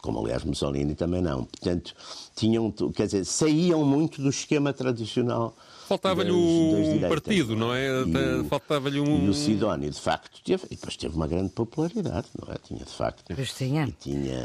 como 0.07 0.19
aliás 0.21 0.41
Mussolini 0.45 0.95
também 0.95 1.21
não. 1.21 1.43
Portanto, 1.43 1.93
tinham, 2.33 2.71
quer 2.95 3.07
dizer, 3.07 3.25
saíam 3.25 3.83
muito 3.83 4.21
do 4.21 4.29
esquema 4.29 4.71
tradicional. 4.71 5.53
Faltava-lhe 5.85 6.31
um 6.31 6.99
partido, 7.09 7.55
não 7.55 7.73
é? 7.73 7.87
E 7.87 8.39
o- 8.41 8.45
Faltava-lhe 8.45 8.97
E 8.97 9.01
um. 9.01 9.29
o 9.29 9.33
Sidónio, 9.33 9.89
de 9.91 9.99
facto, 9.99 10.41
teve, 10.43 10.63
e 10.71 10.75
depois 10.75 10.95
teve 10.95 11.13
uma 11.15 11.27
grande 11.27 11.49
popularidade, 11.49 12.27
não 12.41 12.53
é? 12.53 12.57
Tinha, 12.57 12.79
de 12.85 12.91
facto. 12.91 13.33
Pois 13.35 13.53
tinha. 13.53 13.85
E 13.85 13.91
tinha, 13.91 14.39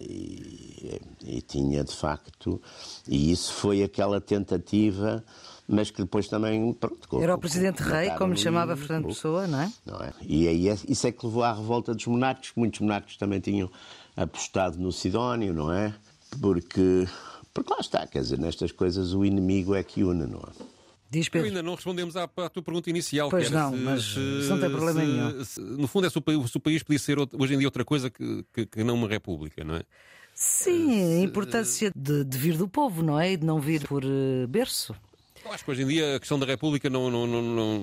e, 0.00 1.00
e 1.24 1.40
tinha, 1.42 1.82
de 1.84 1.94
facto, 1.94 2.60
e 3.06 3.30
isso 3.32 3.52
foi 3.52 3.82
aquela 3.82 4.20
tentativa, 4.20 5.22
mas 5.66 5.90
que 5.90 6.02
depois 6.02 6.28
também. 6.28 6.72
Pronto, 6.72 7.06
com- 7.08 7.22
Era 7.22 7.32
o 7.32 7.36
com- 7.36 7.40
Presidente 7.42 7.82
Rei, 7.82 7.92
mataram 8.08 8.18
como 8.18 8.32
lhe 8.34 8.40
e 8.40 8.42
chamava 8.42 8.76
Fernando. 8.76 9.06
Pessoa, 9.08 9.46
não 9.46 9.60
é? 9.60 9.72
Não 9.86 9.96
é? 10.00 10.12
E 10.22 10.48
aí 10.48 10.68
é- 10.68 10.78
isso 10.88 11.06
é 11.06 11.12
que 11.12 11.24
levou 11.26 11.42
à 11.44 11.52
revolta 11.52 11.94
dos 11.94 12.06
monarcas, 12.06 12.50
que 12.50 12.58
muitos 12.58 12.80
monarcas 12.80 13.16
também 13.16 13.40
tinham 13.40 13.70
apostado 14.22 14.78
no 14.78 14.90
Sidónio, 14.92 15.52
não 15.54 15.72
é? 15.72 15.94
Porque, 16.40 17.06
porque 17.54 17.72
lá 17.72 17.80
está, 17.80 18.06
quer 18.06 18.20
dizer, 18.20 18.38
nestas 18.38 18.72
coisas 18.72 19.14
o 19.14 19.24
inimigo 19.24 19.74
é 19.74 19.82
que 19.82 20.02
une, 20.02 20.26
não 20.26 20.40
é? 20.40 20.64
Diz 21.10 21.26
Eu 21.26 21.32
Pedro. 21.32 21.48
ainda 21.48 21.62
não 21.62 21.74
respondemos 21.74 22.16
à, 22.16 22.24
à 22.24 22.48
tua 22.50 22.62
pergunta 22.62 22.90
inicial. 22.90 23.30
Pois 23.30 23.48
que 23.48 23.54
era 23.54 23.62
não, 23.64 23.70
se- 23.72 23.82
mas 23.82 24.02
se- 24.04 24.20
isso 24.40 24.50
não 24.50 24.60
tem 24.60 24.68
problema 24.70 25.00
se- 25.00 25.06
nenhum. 25.06 25.44
se- 25.44 25.60
no 25.60 25.88
fundo, 25.88 26.06
é 26.06 26.10
se 26.10 26.18
o, 26.18 26.20
país, 26.20 26.50
se 26.50 26.56
o 26.56 26.60
país 26.60 26.82
podia 26.82 26.98
ser 26.98 27.16
hoje 27.18 27.54
em 27.54 27.58
dia 27.58 27.66
outra 27.66 27.82
coisa 27.84 28.10
que, 28.10 28.44
que, 28.52 28.66
que 28.66 28.84
não 28.84 28.94
uma 28.94 29.08
república, 29.08 29.64
não 29.64 29.76
é? 29.76 29.82
Sim, 30.34 31.20
a 31.20 31.24
importância 31.24 31.90
de, 31.96 32.24
de 32.24 32.38
vir 32.38 32.56
do 32.58 32.68
povo, 32.68 33.02
não 33.02 33.18
é? 33.18 33.32
E 33.32 33.36
de 33.36 33.44
não 33.46 33.58
vir 33.58 33.86
por 33.88 34.04
eh, 34.04 34.46
berço. 34.48 34.94
Eu 35.48 35.54
acho 35.54 35.64
que 35.64 35.70
hoje 35.70 35.82
em 35.82 35.86
dia 35.86 36.16
a 36.16 36.20
questão 36.20 36.38
da 36.38 36.44
República, 36.44 36.90
não, 36.90 37.10
não, 37.10 37.26
não, 37.26 37.78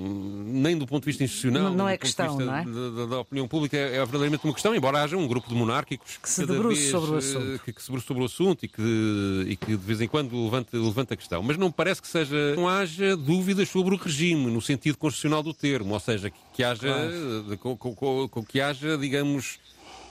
nem 0.46 0.78
do 0.78 0.86
ponto 0.86 1.02
de 1.02 1.08
vista 1.08 1.24
institucional, 1.24 1.74
Não- 1.74 1.90
é 1.90 1.98
do 1.98 2.00
ponto 2.00 2.08
de 2.08 2.16
questão, 2.16 2.38
vista 2.38 2.46
não 2.46 2.56
é? 2.56 2.66
Da, 3.00 3.06
da- 3.08 3.20
opinião 3.22 3.48
pública, 3.48 3.76
é, 3.76 3.96
é 3.96 3.98
verdadeiramente 3.98 4.44
uma 4.44 4.54
questão, 4.54 4.76
embora 4.76 5.02
haja 5.02 5.18
um 5.18 5.28
grupo 5.28 5.50
de 5.50 5.56
monárquicos 5.56 6.18
Que 6.22 6.30
se 6.30 6.42
cada 6.42 6.54
debruce 6.54 6.92
sobre 6.92 7.10
o 7.12 7.16
eh, 7.16 7.18
assunto. 7.18 7.60
Que, 7.66 7.74
que 7.74 7.82
se 7.82 8.02
sobre 8.02 8.22
o 8.22 8.26
assunto 8.26 8.66
e 8.66 8.68
que, 8.68 9.46
e 9.48 9.56
que 9.56 9.66
de 9.72 9.76
vez 9.78 10.00
em 10.00 10.08
quando 10.08 10.44
levanta, 10.44 10.78
levanta 10.78 11.16
a 11.16 11.18
questão. 11.18 11.42
Mas 11.42 11.58
não 11.58 11.72
parece 11.72 12.04
que 12.04 12.08
seja, 12.08 12.56
não 12.56 12.70
haja 12.70 13.18
dúvidas 13.18 13.68
sobre 13.68 13.96
o 13.96 13.98
regime, 13.98 14.46
no 14.52 14.62
sentido 14.62 14.96
constitucional 15.00 15.42
do 15.42 15.52
termo, 15.54 15.96
ou 15.96 16.00
seja, 16.00 16.30
que, 16.30 16.38
que 16.54 16.64
haja, 16.64 16.88
eh, 16.88 17.58
co- 17.58 17.76
co- 17.76 18.44
que 18.48 18.62
haja, 18.62 18.96
digamos, 18.96 19.58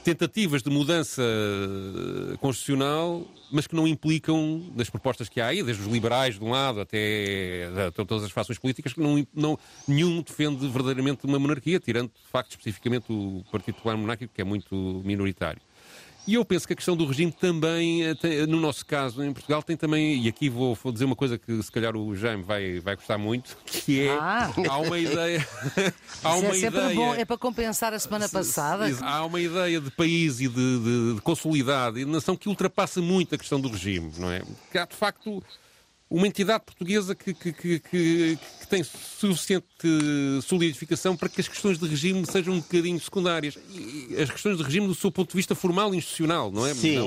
tentativas 0.05 0.61
de 0.61 0.69
mudança 0.69 1.23
constitucional, 2.39 3.25
mas 3.51 3.65
que 3.65 3.75
não 3.75 3.87
implicam, 3.87 4.63
das 4.75 4.87
propostas 4.87 5.27
que 5.27 5.41
há 5.41 5.47
aí, 5.47 5.63
desde 5.63 5.81
os 5.81 5.91
liberais 5.91 6.37
de 6.37 6.43
um 6.43 6.51
lado 6.51 6.79
até 6.79 7.67
todas 7.95 8.23
as 8.23 8.31
fações 8.31 8.59
políticas, 8.59 8.93
que 8.93 8.99
não, 8.99 9.25
não, 9.33 9.57
nenhum 9.87 10.21
defende 10.21 10.67
verdadeiramente 10.67 11.25
uma 11.25 11.39
monarquia, 11.39 11.79
tirando, 11.79 12.09
de 12.09 12.31
facto, 12.31 12.51
especificamente 12.51 13.05
o 13.09 13.43
Partido 13.51 13.75
Popular 13.75 13.97
Monárquico, 13.97 14.31
que 14.31 14.41
é 14.41 14.45
muito 14.45 15.01
minoritário. 15.03 15.59
E 16.27 16.33
eu 16.33 16.43
penso 16.43 16.65
que 16.65 16.73
a 16.73 16.75
questão 16.75 16.95
do 16.95 17.05
regime 17.05 17.31
também, 17.31 18.03
eh, 18.03 18.45
no 18.47 18.59
nosso 18.59 18.83
caso, 18.85 19.23
em 19.23 19.31
Portugal, 19.31 19.61
tem 19.61 19.77
também, 19.77 20.23
e 20.23 20.27
aqui 20.27 20.49
vou, 20.49 20.73
vou 20.73 20.91
dizer 20.91 21.05
uma 21.05 21.15
coisa 21.15 21.37
que 21.37 21.61
se 21.61 21.71
calhar 21.71 21.95
o 21.95 22.15
Jaime 22.15 22.41
vai, 22.41 22.79
vai 22.79 22.95
gostar 22.95 23.17
muito, 23.17 23.55
que 23.65 24.07
é, 24.07 24.11
ah. 24.11 24.51
há 24.69 24.77
uma 24.79 24.97
ideia... 24.97 25.47
há 26.23 26.35
uma 26.35 26.47
é 26.47 26.53
sempre 26.53 26.79
ideia, 26.79 26.95
bom, 26.95 27.13
é 27.13 27.25
para 27.25 27.37
compensar 27.37 27.93
a 27.93 27.99
semana 27.99 28.27
passada. 28.27 28.85
Há 29.01 29.23
uma 29.23 29.39
ideia 29.39 29.79
de 29.79 29.91
país 29.91 30.39
e 30.39 30.47
de, 30.47 30.79
de, 30.79 31.15
de 31.15 31.21
consolidado 31.21 31.99
e 31.99 32.05
de 32.05 32.11
nação 32.11 32.35
que 32.35 32.49
ultrapassa 32.49 33.01
muito 33.01 33.35
a 33.35 33.37
questão 33.37 33.61
do 33.61 33.69
regime, 33.69 34.11
não 34.17 34.31
é? 34.31 34.41
Que 34.71 34.79
há, 34.79 34.85
de 34.85 34.95
facto, 34.95 35.43
uma 36.09 36.27
entidade 36.27 36.63
portuguesa 36.63 37.15
que, 37.15 37.33
que, 37.33 37.51
que, 37.51 37.79
que, 37.79 38.37
tem 38.69 38.83
suficiente 38.83 39.65
solidificação 40.43 41.15
para 41.15 41.29
que 41.29 41.39
as 41.39 41.47
questões 41.47 41.77
de 41.77 41.87
regime 41.87 42.25
sejam 42.25 42.55
um 42.55 42.59
bocadinho 42.59 42.99
secundárias. 42.99 43.57
E 43.71 44.15
as 44.19 44.29
questões 44.29 44.57
de 44.57 44.63
regime 44.63 44.87
do 44.87 44.95
seu 44.95 45.11
ponto 45.11 45.31
de 45.31 45.37
vista 45.37 45.53
formal 45.53 45.93
e 45.93 45.97
institucional, 45.97 46.51
não 46.51 46.65
é? 46.65 46.73
Sim, 46.73 46.97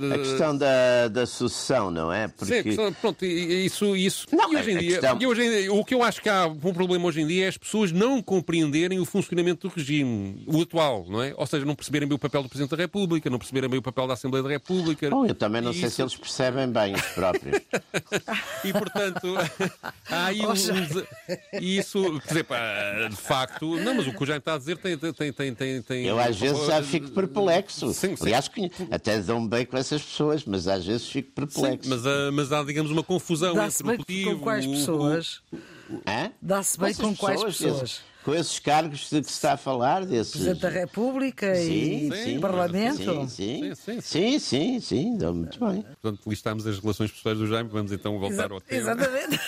não, 0.00 0.12
a 0.12 0.18
questão 0.18 0.56
da, 0.56 1.08
da 1.08 1.26
sucessão, 1.26 1.90
não 1.90 2.12
é? 2.12 2.28
Porque... 2.28 2.56
Sim, 2.56 2.62
questão, 2.62 2.92
pronto, 2.92 3.24
isso... 3.24 3.96
isso 3.96 4.26
não, 4.32 4.52
e 4.52 4.56
hoje 4.56 4.70
em 4.70 4.78
dia, 4.78 5.00
questão... 5.00 5.18
e 5.20 5.26
hoje 5.26 5.42
em 5.42 5.50
dia, 5.50 5.72
o 5.72 5.84
que 5.84 5.94
eu 5.94 6.02
acho 6.02 6.20
que 6.20 6.28
há 6.28 6.46
um 6.46 6.72
problema 6.72 7.06
hoje 7.06 7.20
em 7.20 7.26
dia 7.26 7.46
é 7.46 7.48
as 7.48 7.58
pessoas 7.58 7.90
não 7.92 8.22
compreenderem 8.22 8.98
o 8.98 9.04
funcionamento 9.04 9.68
do 9.68 9.74
regime, 9.74 10.44
o 10.46 10.62
atual, 10.62 11.06
não 11.08 11.22
é? 11.22 11.34
Ou 11.36 11.46
seja, 11.46 11.64
não 11.64 11.74
perceberem 11.74 12.08
bem 12.08 12.16
o 12.16 12.18
papel 12.18 12.42
do 12.42 12.48
Presidente 12.48 12.70
da 12.70 12.76
República, 12.76 13.28
não 13.30 13.38
perceberem 13.38 13.70
bem 13.70 13.78
o 13.78 13.82
papel 13.82 14.06
da 14.06 14.14
Assembleia 14.14 14.42
da 14.42 14.50
República. 14.50 15.10
Bom, 15.10 15.26
eu 15.26 15.34
também 15.34 15.60
não 15.60 15.72
sei 15.72 15.84
isso... 15.84 15.96
se 15.96 16.02
eles 16.02 16.16
percebem 16.16 16.70
bem 16.70 16.94
os 16.94 17.02
próprios. 17.02 17.60
e, 18.64 18.72
portanto, 18.72 19.34
há 20.10 20.26
aí 20.26 20.40
um, 20.40 20.50
um, 20.50 20.54
isso, 21.60 22.20
quer 22.20 22.44
dizer, 22.44 23.08
de 23.10 23.16
facto, 23.16 23.76
não, 23.76 23.94
mas 23.94 24.06
o 24.06 24.12
que 24.12 24.22
o 24.22 24.26
Jaime 24.26 24.38
está 24.38 24.54
a 24.54 24.58
dizer 24.58 24.78
tem. 24.78 24.96
tem, 24.96 25.32
tem, 25.32 25.54
tem, 25.54 25.82
tem 25.82 26.04
eu 26.04 26.18
às 26.18 26.36
vezes 26.36 26.66
já 26.66 26.82
fico 26.82 27.10
perplexo. 27.10 27.92
Sim, 27.92 28.16
sim. 28.16 28.22
Aliás, 28.22 28.50
até 28.90 29.20
dão 29.20 29.46
bem 29.46 29.64
com 29.64 29.76
essas 29.76 30.02
pessoas, 30.02 30.44
mas 30.44 30.66
às 30.66 30.84
vezes 30.84 31.08
fico 31.08 31.32
perplexo. 31.32 31.84
Sim, 31.84 31.90
mas, 31.90 32.06
uh, 32.06 32.32
mas 32.32 32.52
há, 32.52 32.62
digamos, 32.62 32.90
uma 32.90 33.02
confusão 33.02 33.54
entre 33.62 33.82
o 33.82 33.86
motivo. 33.86 34.30
Com 34.32 34.40
quais 34.40 34.66
pessoas? 34.66 35.42
Dá-se 36.40 36.78
bem 36.78 36.94
com 36.94 37.16
quais 37.16 37.42
pessoas? 37.42 38.00
Com 38.28 38.34
esses 38.34 38.58
cargos 38.58 39.08
de 39.08 39.22
que 39.22 39.26
se 39.26 39.32
está 39.32 39.54
a 39.54 39.56
falar, 39.56 40.04
desses... 40.04 40.32
Presidente 40.32 40.60
da 40.60 40.68
República 40.68 41.54
sim, 41.54 42.10
e 42.12 42.24
sim, 42.24 42.38
Parlamento. 42.38 43.26
Sim, 43.26 43.26
sim, 43.26 43.74
sim, 43.74 44.00
sim, 44.02 44.38
sim, 44.38 44.80
sim, 44.80 45.18
muito 45.32 45.58
bem. 45.58 45.80
Portanto, 45.80 46.20
listamos 46.26 46.66
as 46.66 46.78
relações 46.78 47.10
pessoais 47.10 47.38
do 47.38 47.46
Jaime, 47.46 47.70
vamos 47.70 47.90
então 47.90 48.18
voltar 48.18 48.50
Exa 48.50 48.54
ao 48.54 48.60
tema. 48.60 48.82
Exatamente. 48.82 49.38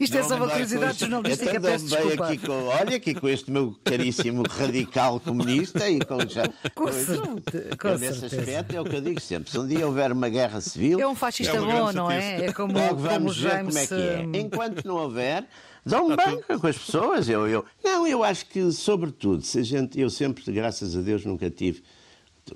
Isto 0.00 0.16
é 0.16 0.22
só 0.22 0.36
uma 0.36 0.48
curiosidade 0.48 0.98
jornalística, 0.98 1.60
peço 1.60 1.84
desculpa. 1.84 2.26
Aqui 2.28 2.38
com, 2.38 2.64
olha 2.64 2.96
aqui 2.96 3.14
com 3.14 3.28
este 3.28 3.50
meu 3.50 3.76
caríssimo 3.84 4.42
radical 4.48 5.20
comunista 5.20 5.90
e 5.90 6.00
com 6.00 6.26
já... 6.26 6.44
Com, 6.74 6.86
com, 6.86 7.98
Nesse 7.98 8.24
aspecto 8.24 8.74
é 8.74 8.80
o 8.80 8.84
que 8.84 8.96
eu 8.96 9.02
digo 9.02 9.20
sempre, 9.20 9.50
se 9.50 9.58
um 9.58 9.68
dia 9.68 9.86
houver 9.86 10.10
uma 10.10 10.30
guerra 10.30 10.62
civil... 10.62 10.98
É 10.98 11.06
um 11.06 11.14
fascista 11.14 11.54
é 11.54 11.60
bom, 11.60 11.92
não 11.92 12.10
é? 12.10 12.46
É 12.46 12.52
como, 12.54 12.72
Logo 12.72 12.96
vamos 12.96 13.36
como 13.36 13.50
ver 13.50 13.62
como 13.62 13.78
é 13.78 13.86
que 13.86 13.94
é. 13.94 14.22
Enquanto 14.40 14.86
não 14.86 14.96
houver 14.96 15.46
dão 15.84 16.08
bem 16.14 16.42
com 16.58 16.66
as 16.66 16.78
pessoas. 16.78 17.28
Eu, 17.28 17.48
eu, 17.48 17.64
não, 17.82 18.06
eu 18.06 18.22
acho 18.22 18.46
que, 18.46 18.70
sobretudo, 18.72 19.42
se 19.42 19.58
a 19.58 19.62
gente, 19.62 19.98
eu 20.00 20.10
sempre, 20.10 20.50
graças 20.52 20.96
a 20.96 21.00
Deus, 21.00 21.24
nunca 21.24 21.50
tive, 21.50 21.82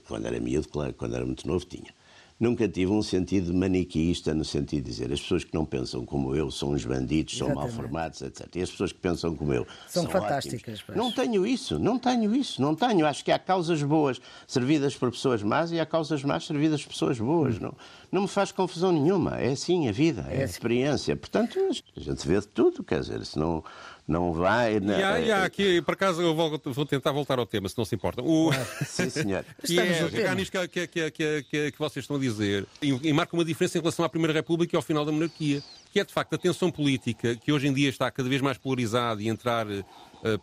quando 0.06 0.26
era 0.26 0.38
miúdo, 0.40 0.68
claro, 0.68 0.94
quando 0.94 1.16
era 1.16 1.24
muito 1.24 1.46
novo, 1.46 1.64
tinha 1.64 1.95
nunca 2.38 2.68
tive 2.68 2.92
um 2.92 3.02
sentido 3.02 3.52
maniqueísta 3.54 4.34
no 4.34 4.44
sentido 4.44 4.84
de 4.84 4.90
dizer 4.90 5.12
as 5.12 5.20
pessoas 5.20 5.44
que 5.44 5.54
não 5.54 5.64
pensam 5.64 6.04
como 6.04 6.34
eu 6.34 6.50
são 6.50 6.70
uns 6.70 6.84
bandidos, 6.84 7.36
são 7.36 7.54
mal 7.54 7.68
formados, 7.68 8.20
etc. 8.22 8.46
E 8.54 8.62
as 8.62 8.70
pessoas 8.70 8.92
que 8.92 8.98
pensam 8.98 9.34
como 9.34 9.52
eu 9.52 9.66
são, 9.88 10.02
são 10.02 10.12
fantásticas. 10.12 10.82
Não 10.94 11.10
tenho 11.10 11.46
isso, 11.46 11.78
não 11.78 11.98
tenho 11.98 12.34
isso, 12.34 12.60
não 12.60 12.74
tenho. 12.74 13.06
Acho 13.06 13.24
que 13.24 13.32
há 13.32 13.38
causas 13.38 13.82
boas 13.82 14.20
servidas 14.46 14.94
por 14.94 15.10
pessoas 15.10 15.42
más 15.42 15.72
e 15.72 15.80
há 15.80 15.86
causas 15.86 16.22
más 16.22 16.46
servidas 16.46 16.82
por 16.82 16.90
pessoas 16.90 17.18
boas. 17.18 17.56
Hum. 17.56 17.60
Não, 17.62 17.74
não 18.12 18.22
me 18.22 18.28
faz 18.28 18.52
confusão 18.52 18.92
nenhuma. 18.92 19.36
É 19.38 19.52
assim 19.52 19.88
a 19.88 19.92
vida, 19.92 20.26
é, 20.28 20.36
é 20.36 20.40
a 20.40 20.44
assim. 20.44 20.52
experiência. 20.52 21.16
Portanto, 21.16 21.58
a 21.96 22.00
gente 22.00 22.28
vê 22.28 22.38
de 22.40 22.48
tudo, 22.48 22.84
quer 22.84 23.00
dizer, 23.00 23.24
se 23.24 23.38
não 23.38 23.64
não 24.06 24.32
vai. 24.32 24.78
Na... 24.78 24.98
E 24.98 25.02
há, 25.02 25.20
e 25.20 25.32
há 25.32 25.44
aqui, 25.44 25.82
por 25.82 25.94
acaso, 25.94 26.22
eu 26.22 26.34
vou, 26.34 26.60
vou, 26.64 26.86
tentar 26.86 27.10
voltar 27.10 27.38
ao 27.38 27.46
tema, 27.46 27.68
se 27.68 27.76
não 27.76 27.84
se 27.84 27.94
importa. 27.94 28.22
O... 28.22 28.50
Sim, 28.86 29.10
senhor. 29.10 29.44
que 29.64 29.80
é, 29.80 30.08
pegar 30.08 30.34
nisto 30.36 30.52
que, 30.68 30.86
que, 30.86 31.10
que, 31.10 31.42
que, 31.42 31.72
que 31.72 31.78
vocês 31.78 32.04
estão 32.04 32.16
a 32.16 32.20
dizer, 32.20 32.66
e, 32.80 32.88
e 32.88 33.12
marca 33.12 33.34
uma 33.34 33.44
diferença 33.44 33.78
em 33.78 33.80
relação 33.80 34.04
à 34.04 34.08
Primeira 34.08 34.32
República 34.32 34.76
e 34.76 34.76
ao 34.76 34.82
final 34.82 35.04
da 35.04 35.10
monarquia, 35.10 35.60
que 35.92 35.98
é 35.98 36.04
de 36.04 36.12
facto 36.12 36.34
a 36.34 36.38
tensão 36.38 36.70
política, 36.70 37.34
que 37.34 37.50
hoje 37.50 37.66
em 37.66 37.72
dia 37.72 37.88
está 37.88 38.08
cada 38.10 38.28
vez 38.28 38.40
mais 38.40 38.56
polarizada 38.56 39.20
e 39.20 39.28
entrar 39.28 39.66
uh, 39.66 39.84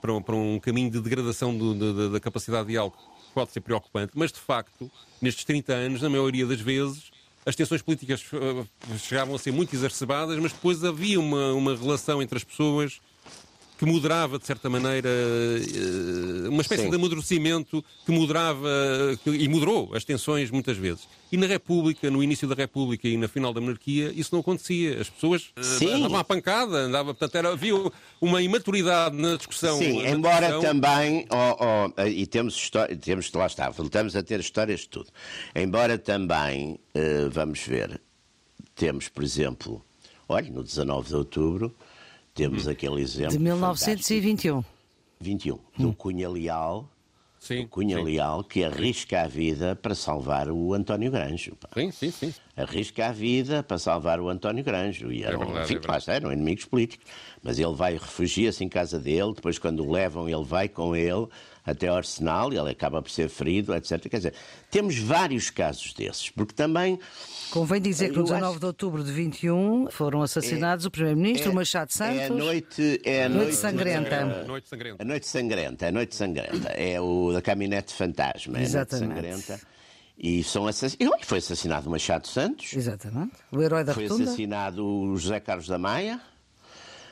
para, 0.02 0.14
um, 0.14 0.22
para, 0.22 0.36
um, 0.36 0.60
caminho 0.60 0.92
de 0.92 1.00
degradação 1.00 1.58
do, 1.58 1.74
de, 1.94 2.10
da 2.10 2.20
capacidade 2.20 2.66
de 2.66 2.74
diálogo, 2.74 2.98
que 2.98 3.34
pode 3.34 3.52
ser 3.52 3.62
preocupante, 3.62 4.12
mas 4.14 4.32
de 4.32 4.40
facto, 4.40 4.92
nestes 5.22 5.46
30 5.46 5.74
anos, 5.74 6.02
na 6.02 6.10
maioria 6.10 6.46
das 6.46 6.60
vezes, 6.60 7.12
as 7.46 7.56
tensões 7.56 7.82
políticas 7.82 8.22
uh, 8.34 8.68
chegavam 8.98 9.36
a 9.36 9.40
ser 9.40 9.54
muito 9.54 9.74
exacerbadas, 9.74 10.38
mas 10.38 10.52
depois 10.52 10.84
havia 10.84 11.18
uma, 11.18 11.54
uma 11.54 11.76
relação 11.78 12.22
entre 12.22 12.38
as 12.38 12.44
pessoas 12.44 13.00
que 13.84 13.92
moderava, 13.92 14.40
de 14.40 14.48
certa 14.48 14.70
maneira, 14.70 15.10
eh, 15.10 16.48
uma 16.48 16.62
espécie 16.62 16.84
Sim. 16.84 16.90
de 16.90 16.96
amadurecimento 16.96 17.84
que 18.06 18.12
moderava 18.14 18.70
e 19.26 19.48
moderou 19.50 19.94
as 19.94 20.06
tensões 20.06 20.50
muitas 20.50 20.78
vezes. 20.78 21.06
E 21.30 21.36
na 21.36 21.46
República, 21.46 22.10
no 22.10 22.24
início 22.24 22.48
da 22.48 22.56
República 22.56 23.08
e 23.08 23.18
na 23.18 23.28
final 23.28 23.54
da 23.54 23.60
monarquia, 23.60 24.14
isso 24.16 24.30
não 24.32 24.40
acontecia. 24.40 25.02
As 25.02 25.10
pessoas 25.10 25.52
eh, 25.58 25.64
Sim. 25.64 25.94
andavam 25.96 26.18
à 26.18 26.24
pancada, 26.24 26.78
andava, 26.78 27.14
portanto, 27.14 27.36
era, 27.36 27.52
havia 27.52 27.74
uma 28.22 28.42
imaturidade 28.42 29.18
na 29.18 29.36
discussão. 29.36 29.78
Sim, 29.78 30.02
na 30.02 30.12
embora 30.12 30.48
discussão. 30.48 30.62
também, 30.62 31.28
oh, 31.30 31.92
oh, 31.98 32.02
e 32.04 32.26
temos, 32.26 32.56
história, 32.56 32.96
temos, 32.96 33.30
lá 33.34 33.48
está, 33.48 33.70
voltamos 33.70 34.16
a 34.16 34.24
ter 34.24 34.40
histórias 34.40 34.82
de 34.82 34.90
tudo. 34.90 35.10
Embora 35.54 35.98
também, 35.98 36.80
uh, 36.96 37.30
vamos 37.30 37.60
ver, 37.60 38.00
temos, 38.76 39.10
por 39.10 39.24
exemplo, 39.24 39.84
olha, 40.30 40.50
no 40.50 40.64
19 40.64 41.10
de 41.10 41.16
outubro, 41.16 41.76
temos 42.34 42.68
hum. 42.68 42.72
aquele 42.72 43.02
exemplo. 43.02 43.34
De 43.34 43.40
1921. 43.40 44.64
21. 45.20 45.60
Do 45.78 45.90
hum. 45.90 45.94
Cunha 45.94 46.30
Leal. 46.30 46.90
Sim, 47.40 47.68
Cunha 47.68 47.98
sim. 47.98 48.04
Leal, 48.04 48.42
que 48.42 48.64
arrisca 48.64 49.24
a 49.24 49.28
vida 49.28 49.76
para 49.76 49.94
salvar 49.94 50.50
o 50.50 50.74
António 50.74 51.12
Granjo. 51.12 51.58
Pá. 51.58 51.68
Sim, 51.74 51.92
sim, 51.92 52.10
sim. 52.10 52.34
Arrisca 52.56 53.08
a 53.08 53.12
vida 53.12 53.62
para 53.62 53.78
salvar 53.78 54.22
o 54.22 54.30
António 54.30 54.64
Granjo. 54.64 55.12
E 55.12 55.24
eram, 55.24 55.42
é 55.42 55.46
verdade, 55.46 55.74
enfim, 55.74 55.86
é 55.86 55.92
lá 55.92 56.16
eram 56.16 56.32
inimigos 56.32 56.64
políticos. 56.64 57.06
Mas 57.44 57.60
ele 57.60 57.74
vai, 57.74 57.94
refugia-se 57.94 58.64
em 58.64 58.70
casa 58.70 58.98
dele, 58.98 59.34
depois 59.36 59.60
quando 59.60 59.84
o 59.84 59.92
levam, 59.92 60.30
ele 60.30 60.46
vai 60.46 60.70
com 60.70 60.96
ele 60.96 61.28
até 61.66 61.88
ao 61.88 61.96
Arsenal, 61.96 62.54
e 62.54 62.58
ele 62.58 62.70
acaba 62.70 63.02
por 63.02 63.10
ser 63.10 63.30
ferido, 63.30 63.74
etc. 63.74 64.10
Quer 64.10 64.18
dizer, 64.18 64.34
temos 64.70 64.98
vários 64.98 65.50
casos 65.50 65.94
desses, 65.94 66.30
porque 66.30 66.54
também 66.54 67.00
Convém 67.52 67.80
dizer 67.80 68.10
que 68.10 68.18
no 68.18 68.24
19 68.24 68.52
acho... 68.52 68.60
de 68.60 68.66
outubro 68.66 69.04
de 69.04 69.12
21 69.12 69.88
foram 69.92 70.22
assassinados 70.22 70.86
é, 70.86 70.88
o 70.88 70.92
Primeiro-Ministro, 70.92 71.52
é, 71.52 71.54
Machado 71.54 71.92
Santos. 71.92 72.20
É 72.20 72.26
a 72.26 72.30
noite, 72.30 73.02
é 73.04 73.26
a 73.26 73.30
noite, 73.30 73.44
noite 73.44 73.56
sangrenta. 73.58 74.16
A 74.20 74.46
noite 74.46 74.70
sangrenta. 74.70 75.04
A 75.04 75.06
noite 75.06 75.28
sangrenta, 75.28 75.88
a 75.88 75.92
noite 75.92 76.16
sangrenta. 76.16 76.70
É 76.70 77.00
o 77.00 77.32
da 77.32 77.42
caminhonete 77.42 77.94
fantasma. 77.94 78.60
Exatamente. 78.60 79.04
É 79.04 79.20
a 79.20 79.22
noite 79.22 79.44
sangrenta. 79.44 79.74
E 80.18 80.44
são 80.44 80.68
assassinados. 80.68 81.22
E 81.22 81.26
foi 81.26 81.38
assassinado 81.38 81.88
o 81.88 81.92
Machado 81.92 82.28
Santos. 82.28 82.74
Exatamente. 82.74 83.34
O 83.52 83.62
herói 83.62 83.84
da 83.84 83.94
Foi 83.94 84.04
Rotunda. 84.08 84.24
assassinado 84.24 84.86
o 84.86 85.16
José 85.18 85.40
Carlos 85.40 85.68
da 85.68 85.78
Maia. 85.78 86.20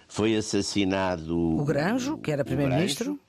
Foi 0.07 0.35
assassinado. 0.35 1.37
O 1.37 1.63
Granjo, 1.63 2.17
que 2.17 2.31
era 2.31 2.43
Primeiro-Ministro. 2.43 3.19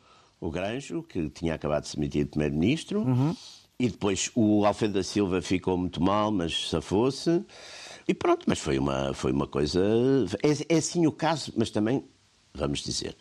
O 0.42 0.50
Granjo, 0.50 1.04
que 1.04 1.30
tinha 1.30 1.54
acabado 1.54 1.84
de 1.84 1.90
se 1.90 1.96
demitir 1.96 2.24
de 2.24 2.30
Primeiro-Ministro. 2.30 3.02
Uhum. 3.02 3.36
E 3.78 3.88
depois 3.88 4.30
o 4.34 4.64
Alfredo 4.64 4.94
da 4.94 5.02
Silva 5.04 5.40
ficou 5.40 5.78
muito 5.78 6.02
mal, 6.02 6.32
mas 6.32 6.68
safou-se. 6.68 7.44
E 8.08 8.12
pronto, 8.12 8.44
mas 8.48 8.58
foi 8.58 8.76
uma, 8.76 9.14
foi 9.14 9.30
uma 9.30 9.46
coisa. 9.46 9.80
É, 10.42 10.74
é 10.74 10.78
assim 10.78 11.06
o 11.06 11.12
caso, 11.12 11.52
mas 11.56 11.70
também, 11.70 12.04
vamos 12.52 12.80
dizer, 12.80 13.16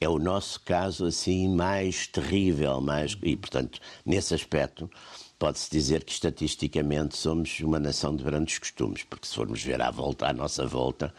é 0.00 0.08
o 0.08 0.18
nosso 0.18 0.60
caso 0.62 1.06
assim 1.06 1.48
mais 1.48 2.08
terrível, 2.08 2.80
mais 2.80 3.16
e 3.22 3.36
portanto 3.36 3.78
nesse 4.04 4.34
aspecto 4.34 4.90
pode-se 5.38 5.70
dizer 5.70 6.04
que 6.04 6.12
estatisticamente 6.12 7.16
somos 7.16 7.60
uma 7.60 7.78
nação 7.78 8.16
de 8.16 8.24
grandes 8.24 8.58
costumes, 8.58 9.04
porque 9.04 9.26
se 9.26 9.34
formos 9.34 9.62
ver 9.62 9.80
à 9.80 9.90
volta, 9.90 10.26
à 10.26 10.32
nossa 10.32 10.66
volta, 10.66 11.14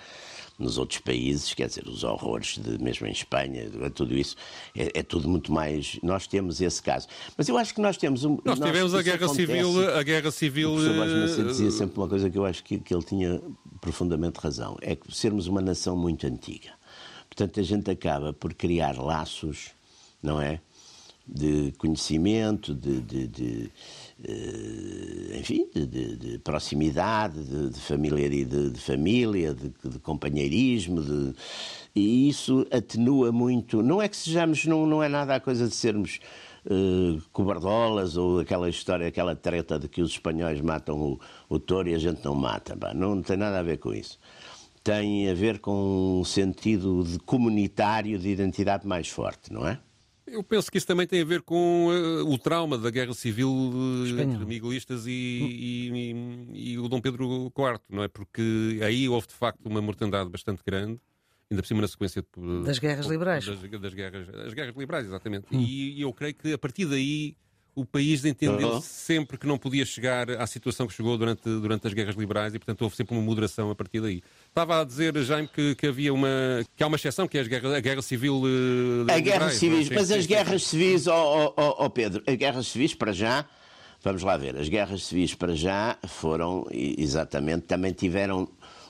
nos 0.58 0.78
outros 0.78 1.00
países, 1.00 1.54
quer 1.54 1.68
dizer, 1.68 1.88
os 1.88 2.04
horrores, 2.04 2.58
de, 2.58 2.82
mesmo 2.82 3.06
em 3.08 3.12
Espanha, 3.12 3.70
tudo 3.94 4.16
isso, 4.16 4.36
é, 4.76 5.00
é, 5.00 5.04
tudo 5.04 5.28
muito 5.28 5.52
mais. 5.52 6.00
Nós 6.02 6.28
temos 6.28 6.62
esse 6.62 6.82
caso. 6.82 7.08
Mas 7.38 7.50
eu 7.50 7.58
acho 7.58 7.74
que 7.74 7.82
nós 7.82 7.98
temos 7.98 8.24
um. 8.24 8.38
Nós, 8.44 8.60
nós 8.60 8.70
tivemos 8.70 8.94
a 8.94 9.02
guerra 9.02 9.26
acontece, 9.26 9.36
civil. 9.36 9.90
A 9.98 10.04
guerra 10.04 10.32
civil. 10.32 10.74
O 10.74 10.78
professor 10.78 11.46
dizia 11.46 11.72
sempre 11.72 11.98
uma 12.00 12.08
coisa 12.08 12.30
que 12.30 12.38
eu 12.38 12.46
acho 12.46 12.64
que, 12.64 12.78
que 12.80 12.94
ele 12.94 13.04
tinha 13.04 13.42
profundamente 13.82 14.40
razão: 14.40 14.78
é 14.82 14.96
que 14.96 15.14
sermos 15.16 15.48
uma 15.48 15.62
nação 15.62 15.98
muito 15.98 16.26
antiga. 16.26 16.72
Portanto, 17.28 17.60
a 17.60 17.64
gente 17.64 17.92
acaba 17.92 18.32
por 18.32 18.54
criar 18.54 18.98
laços, 18.98 19.72
não 20.24 20.42
é? 20.42 20.60
de 21.28 21.74
conhecimento, 21.78 22.74
de, 22.74 23.02
de, 23.02 23.28
de 23.28 23.72
enfim, 25.38 25.68
de, 25.74 26.40
proximidade, 26.40 27.70
de, 27.70 27.80
família, 27.80 28.30
de, 28.46 28.80
família, 28.80 29.54
de, 29.54 30.00
companheirismo, 30.00 31.02
e 31.96 32.30
isso 32.30 32.66
atenua 32.72 33.32
muito. 33.32 33.82
Não 33.82 34.02
é 34.02 34.08
que 34.08 34.16
sejamos, 34.16 34.66
não, 34.66 34.86
não 34.86 35.04
é 35.04 35.10
nada 35.10 35.36
a 35.36 35.40
coisa 35.40 35.68
de 35.68 35.76
sermos 35.76 36.20
uh, 36.66 37.22
cobardolas 37.32 38.18
ou 38.18 38.40
aquela 38.40 38.70
história, 38.70 39.08
aquela 39.08 39.36
treta 39.36 39.78
de 39.78 39.88
que 39.88 40.02
os 40.02 40.12
espanhóis 40.12 40.60
matam 40.62 41.00
o, 41.00 41.20
o 41.50 41.60
touro 41.60 41.90
e 41.90 41.94
a 41.94 42.00
gente 42.00 42.24
não 42.24 42.36
mata. 42.36 42.76
Não, 42.94 43.16
não 43.16 43.22
tem 43.22 43.38
nada 43.38 43.60
a 43.60 43.64
ver 43.64 43.78
com 43.78 43.94
isso. 43.94 44.20
Tem 44.84 45.30
a 45.30 45.34
ver 45.34 45.60
com 45.60 46.20
um 46.22 46.24
sentido 46.24 47.04
de 47.04 47.18
comunitário 47.20 48.20
de 48.20 48.30
identidade 48.30 48.86
mais 48.88 49.10
forte, 49.10 49.52
não 49.52 49.68
é? 49.68 49.80
Eu 50.28 50.44
penso 50.44 50.72
que 50.72 50.78
isso 50.78 50.88
também 50.88 51.06
tem 51.06 51.22
a 51.22 51.26
ver 51.26 51.42
com 51.42 51.88
uh, 51.88 52.28
o 52.28 52.38
trauma 52.38 52.78
da 52.78 52.90
guerra 52.90 53.14
civil 53.14 53.50
uh, 53.50 54.08
entre 54.20 54.44
miguelistas 54.46 55.06
e, 55.06 55.12
e, 55.12 55.92
e, 55.92 56.72
e, 56.72 56.80
o 56.80 56.90
Dom 56.90 57.00
Pedro 57.00 57.52
IV, 57.56 57.80
não 57.90 58.04
é? 58.04 58.08
Porque 58.08 58.80
aí 58.84 59.08
houve 59.08 59.28
de 59.28 59.36
facto 59.36 59.66
uma 59.66 59.82
mortandade 59.82 60.30
bastante 60.30 60.64
grande 60.66 61.00
ainda 61.50 61.62
por 61.62 61.68
cima 61.68 61.82
na 61.82 61.88
sequência 61.88 62.24
de, 62.24 62.64
das 62.64 62.80
guerras 62.80 63.06
liberais. 63.06 63.46
Das, 63.46 63.60
das, 63.62 63.94
guerras, 63.94 64.28
as 64.30 64.54
guerras 64.54 64.76
liberais, 64.76 65.06
exatamente. 65.06 65.46
Hum. 65.52 65.60
E, 65.60 66.00
e, 66.00 66.02
eu 66.02 66.12
creio 66.12 66.34
que 66.34 66.54
a 66.54 66.58
partir 66.58 66.86
daí 66.86 67.36
o 67.76 67.84
país 67.84 68.24
entendeu 68.24 68.76
uhum. 68.76 68.82
sempre 68.82 69.38
que 69.38 69.46
não 69.46 69.58
podia 69.58 69.86
chegar 69.86 70.32
à 70.32 70.48
situação 70.48 70.88
que 70.88 70.94
chegou 70.94 71.18
durante, 71.18 71.44
durante 71.44 71.86
as 71.86 71.94
guerras 71.94 72.16
liberais 72.16 72.56
e, 72.56 72.60
portanto, 72.60 72.82
houve 72.84 72.96
sempre 72.96 73.14
uma 73.14 73.22
moderação 73.22 73.70
a 73.70 73.76
partir 73.76 74.00
daí. 74.00 74.24
Estava 74.48 74.80
a 74.80 74.84
dizer, 74.86 75.14
Jaime, 75.24 75.50
que, 75.50 75.76
que 75.76 75.88
havia 75.88 76.14
uma, 76.14 76.64
que 76.76 76.82
há 76.82 76.88
uma 76.88 76.96
exceção, 76.96 77.28
que 77.28 77.38
é 77.38 77.42
a 77.42 77.44
guerra, 77.44 77.78
a 77.78 77.80
guerra 77.82 78.02
civil. 78.02 78.42
Uh, 78.44 79.12
a 79.12 79.20
guerra 79.20 79.50
civil, 79.50 79.86
mas 79.94 80.10
as 80.10 80.26
guerras 80.26 80.64
civis, 80.64 81.06
ó 81.08 81.48
oh, 81.48 81.54
oh, 81.58 81.86
oh, 81.86 81.90
Pedro, 81.90 82.24
as 82.26 82.36
guerras 82.36 82.68
civis 82.68 82.96
para 82.96 83.12
já. 83.12 83.46
Vamos 84.02 84.22
lá 84.22 84.38
ver, 84.38 84.56
as 84.56 84.70
guerras 84.70 85.04
civis 85.04 85.34
para 85.34 85.56
já 85.56 85.98
foram, 86.08 86.68
exatamente, 86.72 87.66
também 87.66 87.92
tiveram 87.92 88.48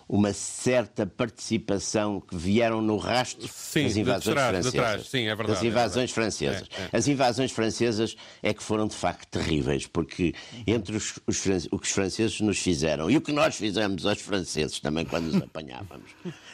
uma 0.08 0.34
certa 0.34 1.06
participação 1.06 2.22
que 2.22 2.36
vieram 2.36 2.82
no 2.82 2.98
rastro 2.98 3.48
sim, 3.48 3.84
das 3.84 3.98
invasões 3.98 4.36
trás, 4.36 4.52
francesas. 4.52 5.08
Sim, 5.08 5.28
é 5.28 5.36
verdade, 5.36 5.48
das 5.48 5.64
invasões 5.64 6.12
é 6.12 6.14
francesas. 6.14 6.68
É, 6.78 6.82
é. 6.84 6.98
As 6.98 7.08
invasões 7.08 7.52
francesas 7.52 8.16
é 8.44 8.54
que 8.54 8.62
foram 8.62 8.88
de 8.88 8.96
facto 8.96 9.28
terríveis, 9.30 9.88
porque 9.88 10.34
entre 10.68 10.96
os, 10.96 11.20
os, 11.26 11.68
o 11.72 11.80
que 11.80 11.88
os 11.88 11.92
franceses 11.92 12.40
nos 12.40 12.60
fizeram 12.60 13.10
e 13.10 13.18
o 13.18 13.22
que 13.22 13.32
nós 13.32 13.56
fizemos 13.56 14.06
aos 14.06 14.22
franceses 14.22 14.80
também 14.80 15.06
quando 15.06 15.28
os 15.28 15.36
apanhávamos. 15.42 16.12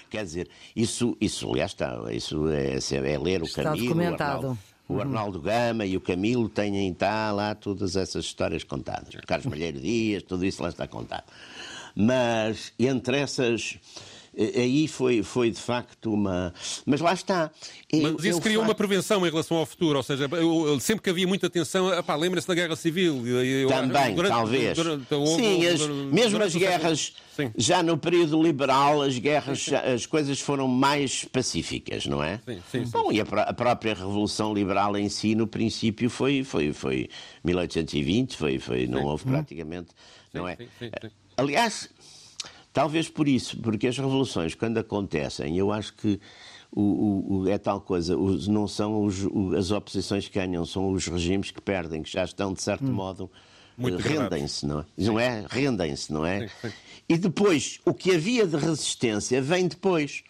Quer 0.10 0.24
dizer, 0.24 0.50
isso, 0.76 1.18
isso 1.20 1.50
aliás, 1.50 1.72
está, 1.72 2.02
isso 2.12 2.48
é, 2.50 2.78
é 2.78 3.18
ler 3.18 3.42
o 3.42 3.46
está 3.46 3.64
Camilo, 3.64 3.88
documentado. 3.88 4.48
O 4.48 4.50
Arnaldo, 4.50 4.60
o 4.88 5.00
Arnaldo 5.00 5.42
Gama 5.42 5.86
e 5.86 5.96
o 5.96 6.02
Camilo 6.02 6.50
têm 6.50 6.94
tá, 6.94 7.32
lá 7.32 7.56
todas 7.56 7.96
essas 7.96 8.26
histórias 8.26 8.64
contadas. 8.64 9.14
O 9.14 9.26
Carlos 9.26 9.46
Malheiro 9.46 9.80
Dias, 9.80 10.24
tudo 10.24 10.46
isso 10.46 10.62
lá 10.62 10.70
está 10.70 10.88
contado. 10.88 11.24
Mas 11.96 12.74
entre 12.80 13.18
essas 13.18 13.80
eh, 14.36 14.62
aí 14.62 14.88
foi, 14.88 15.24
foi 15.24 15.52
de 15.52 15.60
facto 15.60 16.14
uma. 16.14 16.54
Mas 16.86 17.02
lá 17.02 17.14
está. 17.14 17.52
Eu, 17.92 18.14
Mas 18.14 18.24
isso 18.24 18.42
criou 18.42 18.64
uma 18.64 18.74
prevenção 18.74 19.26
em 19.26 19.30
relação 19.30 19.58
ao 19.58 19.66
futuro, 19.66 19.98
ou 19.98 20.04
seja, 20.04 20.30
eu, 20.32 20.80
sempre 20.80 21.04
que 21.04 21.10
havia 21.10 21.28
muita 21.28 21.50
tensão, 21.50 21.90
lembra-se 22.18 22.48
da 22.48 22.56
Guerra 22.56 22.76
Civil. 22.78 23.28
Eu, 23.28 23.68
Também, 23.68 24.16
durante, 24.16 24.32
talvez. 24.32 24.78
Durante, 24.78 25.06
durante, 25.10 25.36
sim, 25.36 25.68
as, 25.68 25.88
mesmo 25.88 26.42
as 26.42 26.56
guerras, 26.56 27.14
sim. 27.36 27.52
já 27.58 27.84
no 27.84 27.98
período 27.98 28.42
liberal, 28.42 29.02
as 29.02 29.18
guerras, 29.18 29.60
sim, 29.60 29.72
sim. 29.72 29.76
as 29.76 30.06
coisas 30.06 30.40
foram 30.40 30.68
mais 30.68 31.26
pacíficas, 31.26 32.06
não 32.06 32.24
é? 32.24 32.40
Sim, 32.46 32.62
sim, 32.72 32.92
Bom, 32.92 33.12
e 33.12 33.20
a, 33.20 33.24
a, 33.24 33.54
própria 33.54 33.94
Revolução 33.94 34.54
Liberal 34.54 34.96
em 34.98 35.10
si, 35.10 35.36
no 35.36 35.46
princípio, 35.46 36.10
foi, 36.10 36.44
foi, 36.46 36.72
foi 36.72 37.10
1820, 37.44 38.38
foi, 38.38 38.60
foi, 38.60 38.88
não 38.88 39.04
houve 39.04 39.26
praticamente. 39.26 39.90
Não 40.34 40.48
é? 40.48 40.58
Aliás, 41.38 41.90
talvez 42.74 43.10
por 43.10 43.28
isso, 43.28 43.58
porque 43.58 43.88
as 43.88 43.98
revoluções, 43.98 44.56
quando 44.56 44.78
acontecem, 44.78 45.58
eu 45.58 45.72
acho 45.72 45.94
que 45.94 46.20
o, 46.72 47.42
o, 47.42 47.50
é 47.50 47.58
tal 47.58 47.82
coisa, 47.82 48.18
os, 48.18 48.48
não 48.48 48.68
são 48.68 49.04
os, 49.04 49.26
as 49.58 49.72
oposições 49.72 50.28
que 50.28 50.40
ganham, 50.40 50.66
são 50.66 50.92
os 50.92 51.08
regimes 51.08 51.52
que 51.52 51.62
perdem, 51.62 52.02
que 52.02 52.12
já 52.12 52.24
estão, 52.24 52.54
de 52.54 52.62
certo 52.62 52.86
hum. 52.86 52.94
modo, 52.94 53.30
rendem-se, 53.78 54.66
não 54.66 54.80
é? 54.80 54.86
Não 54.98 55.20
é? 55.20 55.46
Rendem-se, 55.50 56.14
não 56.14 56.26
é? 56.26 56.48
Sim, 56.48 56.54
sim. 56.62 56.74
E 57.10 57.18
depois, 57.18 57.80
o 57.86 57.94
que 57.94 58.16
havia 58.16 58.48
de 58.48 58.56
resistência 58.56 59.42
vem 59.42 59.68
depois 59.68 60.24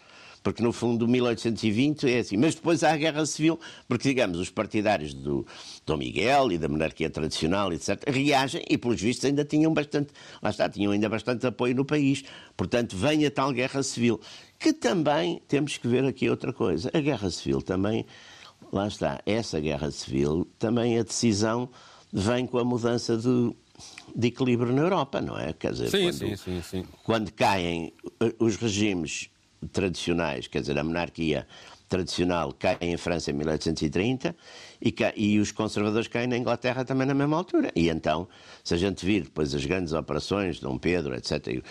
porque 0.43 0.63
no 0.63 0.71
fundo 0.71 1.07
1820 1.07 2.09
é 2.09 2.19
assim. 2.19 2.37
Mas 2.37 2.55
depois 2.55 2.83
há 2.83 2.91
a 2.91 2.97
Guerra 2.97 3.25
Civil, 3.25 3.59
porque 3.87 4.09
digamos, 4.09 4.39
os 4.39 4.49
partidários 4.49 5.13
do 5.13 5.45
Dom 5.91 5.97
Miguel 5.97 6.53
e 6.53 6.57
da 6.57 6.69
monarquia 6.69 7.09
tradicional, 7.09 7.73
etc., 7.73 8.09
reagem 8.09 8.63
e, 8.69 8.77
pelos 8.77 9.01
vistos, 9.01 9.25
ainda 9.25 9.43
tinham 9.43 9.73
bastante, 9.73 10.13
lá 10.41 10.49
está, 10.49 10.69
tinham 10.69 10.93
ainda 10.93 11.09
bastante 11.09 11.45
apoio 11.45 11.75
no 11.75 11.83
país. 11.83 12.23
Portanto, 12.55 12.95
vem 12.95 13.25
a 13.25 13.31
tal 13.31 13.51
Guerra 13.51 13.83
Civil, 13.83 14.19
que 14.57 14.71
também 14.71 15.41
temos 15.49 15.77
que 15.77 15.87
ver 15.87 16.05
aqui 16.05 16.29
outra 16.29 16.53
coisa. 16.53 16.89
A 16.93 16.99
Guerra 16.99 17.29
Civil 17.29 17.61
também, 17.61 18.05
lá 18.71 18.87
está, 18.87 19.21
essa 19.25 19.59
Guerra 19.59 19.91
Civil, 19.91 20.47
também 20.57 20.97
a 20.97 21.03
decisão 21.03 21.69
vem 22.13 22.47
com 22.47 22.57
a 22.57 22.63
mudança 22.63 23.17
de, 23.17 23.53
de 24.15 24.27
equilíbrio 24.27 24.73
na 24.73 24.83
Europa, 24.83 25.19
não 25.19 25.37
é? 25.37 25.51
Quer 25.51 25.73
dizer, 25.73 25.89
sim, 25.89 26.03
quando, 26.03 26.13
sim, 26.13 26.35
sim, 26.37 26.61
sim. 26.61 26.85
quando 27.03 27.31
caem 27.33 27.93
os 28.39 28.55
regimes 28.55 29.29
tradicionais, 29.73 30.47
quer 30.47 30.61
dizer, 30.61 30.77
a 30.77 30.83
monarquia 30.83 31.45
tradicional 31.91 32.53
cai 32.53 32.77
em 32.79 32.95
França 32.95 33.31
em 33.31 33.33
1830 33.33 34.33
e, 34.81 34.91
cai, 34.93 35.13
e, 35.17 35.39
os 35.39 35.51
conservadores 35.51 36.07
caem 36.07 36.27
na 36.27 36.37
Inglaterra 36.37 36.85
também 36.85 37.05
na 37.05 37.13
mesma 37.13 37.35
altura. 37.35 37.69
E 37.75 37.89
então, 37.89 38.29
se 38.63 38.73
a 38.73 38.77
gente 38.77 39.05
vir 39.05 39.23
depois 39.23 39.53
as 39.53 39.65
grandes 39.65 39.91
operações, 39.91 40.59
Dom 40.61 40.77
Pedro, 40.77 41.13
etc., 41.13 41.61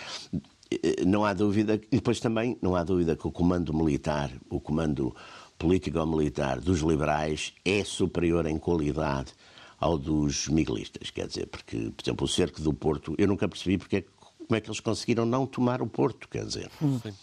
não 1.06 1.24
há 1.24 1.33
dúvida, 1.33 1.80
e 1.90 1.96
depois 1.96 2.20
também 2.20 2.56
não 2.61 2.76
há 2.76 2.85
dúvida 2.85 3.16
que 3.16 3.26
o 3.26 3.33
comando 3.33 3.72
militar, 3.74 4.30
o 4.50 4.61
comando 4.61 5.16
político-militar 5.59 6.61
dos 6.61 6.80
liberais 6.80 7.54
é 7.64 7.83
superior 7.83 8.46
em 8.46 8.59
qualidade 8.59 9.33
ao 9.80 9.96
dos 9.96 10.46
miguelistas, 10.48 11.11
quer 11.11 11.26
dizer, 11.26 11.46
porque, 11.46 11.90
por 11.96 12.04
exemplo, 12.04 12.24
o 12.26 12.28
cerco 12.28 12.61
do 12.61 12.74
Porto, 12.74 13.14
eu 13.16 13.26
nunca 13.26 13.48
percebi 13.48 13.78
porque, 13.78 14.04
como 14.37 14.54
é 14.54 14.61
que 14.61 14.68
eles 14.68 14.80
conseguiram 14.80 15.24
não 15.24 15.46
tomar 15.46 15.80
o 15.80 15.87
Porto, 15.87 16.28
quer 16.28 16.44
dizer. 16.44 16.70
Sim 16.78 17.14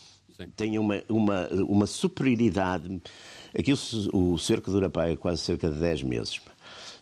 tem 0.56 0.78
uma, 0.78 1.02
uma, 1.10 1.48
uma 1.68 1.86
superioridade. 1.88 3.02
Aqui 3.58 3.74
o, 3.74 4.34
o 4.34 4.38
cerco 4.38 4.72
dura 4.72 4.90
para 4.90 5.16
quase 5.18 5.42
cerca 5.42 5.70
de 5.70 5.80
10 5.80 6.04
meses. 6.04 6.42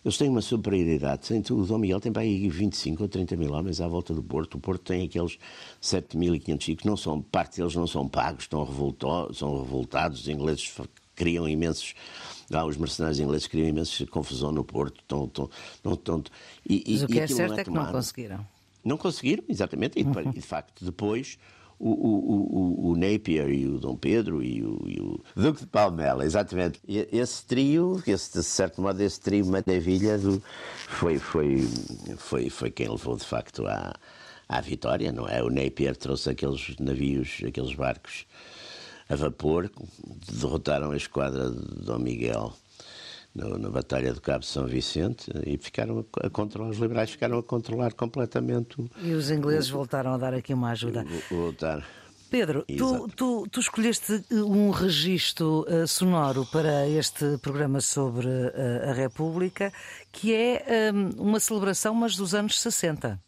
Eles 0.03 0.17
têm 0.17 0.29
uma 0.29 0.41
superioridade. 0.41 1.33
O 1.51 1.65
Dom 1.65 1.79
Miguel 1.79 1.99
tem 1.99 2.11
para 2.11 2.21
aí 2.21 2.47
25 2.47 3.03
ou 3.03 3.09
30 3.09 3.35
mil 3.35 3.51
homens 3.51 3.81
à 3.81 3.87
volta 3.87 4.13
do 4.13 4.21
Porto. 4.21 4.55
O 4.55 4.59
Porto 4.59 4.83
tem 4.83 5.03
aqueles 5.03 5.37
7.500 5.81 6.75
que 6.77 6.85
não 6.85 6.95
são, 6.95 7.21
parte 7.21 7.57
deles 7.57 7.75
não 7.75 7.87
são 7.87 8.07
pagos, 8.07 8.43
estão 8.43 8.63
revoltados, 8.63 9.39
são 9.39 9.59
revoltados. 9.63 10.21
Os 10.21 10.27
ingleses 10.27 10.71
criam 11.15 11.49
imensos. 11.49 11.95
Ah, 12.53 12.63
os 12.63 12.77
mercenários 12.77 13.19
ingleses 13.19 13.47
criam 13.47 13.67
imensa 13.67 14.05
confusão 14.05 14.51
no 14.51 14.63
Porto. 14.63 14.99
Estão, 14.99 15.25
estão, 15.25 15.49
não, 15.83 15.93
estão, 15.93 16.23
e, 16.69 16.83
Mas 16.87 17.03
o 17.03 17.07
que 17.07 17.19
é 17.19 17.27
certo 17.27 17.55
é, 17.55 17.61
é 17.61 17.63
que 17.63 17.71
não 17.71 17.91
conseguiram. 17.91 18.47
Não 18.83 18.97
conseguiram, 18.97 19.43
exatamente. 19.49 19.99
E, 19.99 20.03
de 20.03 20.41
facto, 20.41 20.85
depois 20.85 21.39
o, 21.79 21.89
o, 21.89 22.89
o, 22.89 22.91
o, 22.91 22.95
Napier 22.95 23.49
e 23.49 23.67
o 23.67 23.77
Dom 23.77 23.95
Pedro 23.95 24.41
e 24.41 24.63
o, 24.63 24.81
e 24.87 24.99
o 25.01 25.21
Duque 25.35 25.61
de 25.61 25.67
Palmela, 25.67 26.25
exatamente. 26.25 26.79
E 26.87 27.07
esse 27.11 27.45
trio, 27.45 28.01
esse, 28.07 28.33
de 28.33 28.43
certo 28.43 28.81
modo, 28.81 29.01
esse 29.01 29.19
trio 29.19 29.45
maravilha 29.45 30.17
foi, 30.87 31.17
foi, 31.19 31.67
foi, 32.17 32.49
foi 32.49 32.71
quem 32.71 32.89
levou 32.89 33.17
de 33.17 33.25
facto 33.25 33.65
à, 33.67 33.93
à 34.47 34.61
vitória, 34.61 35.11
não 35.11 35.27
é? 35.27 35.43
O 35.43 35.49
Napier 35.49 35.95
trouxe 35.95 36.29
aqueles 36.29 36.75
navios, 36.79 37.41
aqueles 37.45 37.73
barcos 37.73 38.25
a 39.07 39.15
vapor, 39.15 39.69
derrotaram 40.31 40.91
a 40.91 40.97
esquadra 40.97 41.51
de 41.51 41.85
Dom 41.85 41.99
Miguel 41.99 42.53
no, 43.35 43.57
na 43.57 43.69
Batalha 43.69 44.13
do 44.13 44.21
Cabo 44.21 44.45
São 44.45 44.65
Vicente 44.65 45.29
e 45.45 45.57
ficaram 45.57 46.05
a, 46.23 46.27
a 46.27 46.29
controlar, 46.29 46.69
os 46.69 46.77
liberais 46.77 47.11
ficaram 47.11 47.37
a 47.37 47.43
controlar 47.43 47.93
completamente. 47.93 48.79
O, 48.79 48.89
e 49.03 49.11
os 49.11 49.29
ingleses 49.29 49.69
o, 49.69 49.73
voltaram 49.73 50.13
a 50.13 50.17
dar 50.17 50.33
aqui 50.33 50.53
uma 50.53 50.71
ajuda. 50.71 51.05
Voltaram. 51.29 51.83
Pedro, 52.31 52.65
tu, 52.77 53.07
tu, 53.15 53.47
tu, 53.51 53.59
escolheste 53.59 54.23
um 54.31 54.71
registro 54.71 55.65
uh, 55.69 55.87
sonoro 55.87 56.45
para 56.45 56.87
este 56.87 57.37
programa 57.37 57.79
sobre 57.79 58.27
uh, 58.27 58.89
a 58.89 58.93
República, 58.93 59.71
que 60.11 60.33
é 60.33 60.91
um, 60.91 61.09
uma 61.21 61.39
celebração, 61.39 61.93
mas 61.93 62.15
dos 62.15 62.33
anos 62.33 62.59
60. 62.59 63.19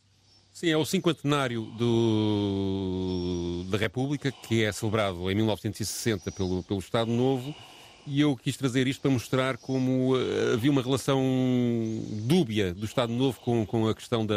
Sim, 0.51 0.69
é 0.69 0.77
o 0.77 0.83
cinquentenário 0.83 1.61
do, 1.77 3.63
da 3.69 3.77
República, 3.77 4.31
que 4.31 4.63
é 4.63 4.71
celebrado 4.71 5.29
em 5.29 5.35
1960 5.35 6.31
pelo, 6.31 6.63
pelo 6.63 6.79
Estado 6.79 7.11
Novo 7.11 7.53
e 8.07 8.21
eu 8.21 8.35
quis 8.35 8.55
trazer 8.55 8.87
isto 8.87 9.01
para 9.01 9.11
mostrar 9.11 9.57
como 9.57 10.15
uh, 10.15 10.53
havia 10.53 10.71
uma 10.71 10.81
relação 10.81 11.21
dúbia 12.23 12.73
do 12.73 12.85
Estado 12.85 13.11
Novo 13.11 13.39
com, 13.41 13.65
com 13.65 13.87
a 13.87 13.93
questão 13.93 14.25
da 14.25 14.35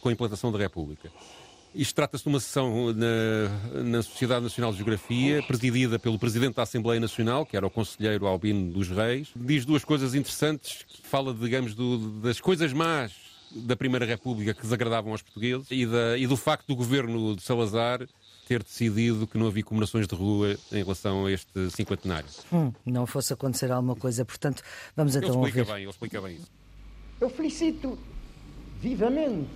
com 0.00 0.08
a 0.08 0.12
implantação 0.12 0.52
da 0.52 0.58
República. 0.58 1.10
Isto 1.74 1.94
trata-se 1.94 2.24
de 2.24 2.30
uma 2.30 2.40
sessão 2.40 2.94
na, 2.94 3.82
na, 3.82 4.02
Sociedade 4.02 4.42
Nacional 4.42 4.72
de 4.72 4.78
Geografia, 4.78 5.42
presidida 5.42 5.98
pelo 5.98 6.18
Presidente 6.18 6.54
da 6.54 6.62
Assembleia 6.62 6.98
Nacional, 6.98 7.44
que 7.44 7.56
era 7.56 7.66
o 7.66 7.70
Conselheiro 7.70 8.26
Albino 8.26 8.72
dos 8.72 8.88
Reis. 8.88 9.28
Diz 9.36 9.64
duas 9.66 9.84
coisas 9.84 10.14
interessantes, 10.14 10.86
fala, 11.02 11.34
digamos, 11.34 11.74
do, 11.74 12.20
das 12.20 12.40
coisas 12.40 12.72
más 12.72 13.12
da 13.54 13.76
Primeira 13.76 14.06
República 14.06 14.54
que 14.54 14.62
desagradavam 14.62 15.12
aos 15.12 15.22
portugueses 15.22 15.66
e, 15.70 15.86
da, 15.86 16.18
e 16.18 16.26
do 16.26 16.36
facto 16.36 16.66
do 16.66 16.76
governo 16.76 17.36
de 17.36 17.42
Salazar 17.42 18.06
ter 18.48 18.62
decidido 18.62 19.26
que 19.26 19.36
não 19.36 19.46
havia 19.46 19.62
comemorações 19.62 20.08
de 20.08 20.14
rua 20.14 20.56
em 20.72 20.82
relação 20.82 21.26
a 21.26 21.30
este 21.30 21.70
cinquentenário. 21.70 22.28
Hum, 22.50 22.72
não 22.86 23.06
fosse 23.06 23.32
acontecer 23.34 23.70
alguma 23.70 23.94
coisa, 23.94 24.24
portanto, 24.24 24.62
vamos 24.96 25.14
então 25.14 25.28
ele 25.28 25.36
explica 25.36 25.58
ouvir. 25.60 25.72
Bem, 25.72 25.82
ele 25.82 25.90
explica 25.90 26.20
bem 26.22 26.36
isso. 26.36 26.50
Eu 27.20 27.28
felicito 27.28 27.98
vivamente 28.80 29.50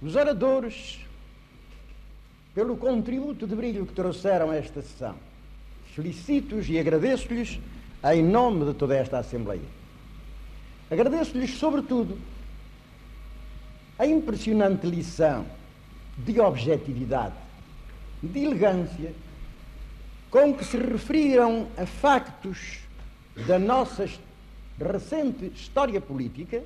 os 0.00 0.14
oradores 0.14 1.00
pelo 2.54 2.76
contributo 2.76 3.46
de 3.46 3.56
brilho 3.56 3.84
que 3.84 3.92
trouxeram 3.92 4.50
a 4.50 4.56
esta 4.56 4.80
sessão. 4.82 5.16
Felicito-os 5.94 6.68
e 6.68 6.78
agradeço-lhes 6.78 7.58
em 8.12 8.22
nome 8.22 8.66
de 8.66 8.74
toda 8.74 8.94
esta 8.94 9.18
Assembleia. 9.18 9.60
Agradeço-lhes, 10.88 11.54
sobretudo, 11.58 12.18
a 13.98 14.06
impressionante 14.06 14.86
lição 14.86 15.44
de 16.16 16.40
objetividade, 16.40 17.34
de 18.22 18.38
elegância, 18.44 19.14
com 20.30 20.54
que 20.54 20.64
se 20.64 20.76
referiram 20.76 21.68
a 21.76 21.86
factos 21.86 22.78
da 23.46 23.58
nossa 23.58 24.08
recente 24.78 25.46
história 25.46 26.00
política, 26.00 26.62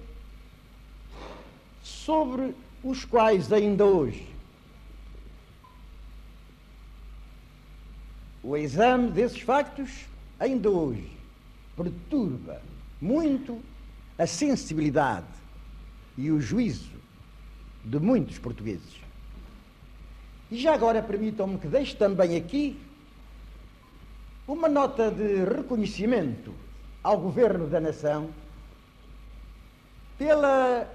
sobre 1.82 2.54
os 2.82 3.04
quais 3.04 3.52
ainda 3.52 3.84
hoje 3.84 4.34
o 8.44 8.56
exame 8.56 9.10
desses 9.10 9.40
factos 9.40 10.04
ainda 10.38 10.68
hoje 10.68 11.10
perturba 11.74 12.60
muito 13.00 13.60
a 14.18 14.26
sensibilidade 14.26 15.26
e 16.16 16.30
o 16.30 16.40
juízo 16.40 16.92
de 17.84 17.98
muitos 17.98 18.38
portugueses. 18.38 19.03
E 20.54 20.56
já 20.56 20.72
agora 20.72 21.02
permitam-me 21.02 21.58
que 21.58 21.66
deixe 21.66 21.96
também 21.96 22.36
aqui 22.36 22.78
uma 24.46 24.68
nota 24.68 25.10
de 25.10 25.42
reconhecimento 25.42 26.54
ao 27.02 27.18
governo 27.18 27.66
da 27.66 27.80
nação 27.80 28.30
pela 30.16 30.88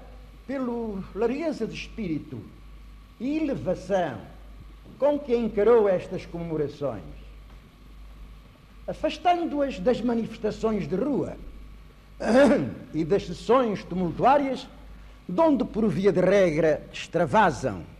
pelo 0.46 1.04
largueza 1.14 1.66
de 1.66 1.74
espírito 1.74 2.40
e 3.20 3.36
elevação 3.36 4.22
com 4.98 5.18
que 5.18 5.36
encarou 5.36 5.86
estas 5.86 6.24
comemorações, 6.24 7.04
afastando-as 8.86 9.78
das 9.78 10.00
manifestações 10.00 10.88
de 10.88 10.96
rua 10.96 11.36
e 12.94 13.04
das 13.04 13.26
sessões 13.26 13.84
tumultuárias 13.84 14.66
de 15.28 15.38
onde, 15.38 15.66
por 15.66 15.86
via 15.86 16.10
de 16.10 16.20
regra, 16.22 16.82
extravasam 16.90 17.99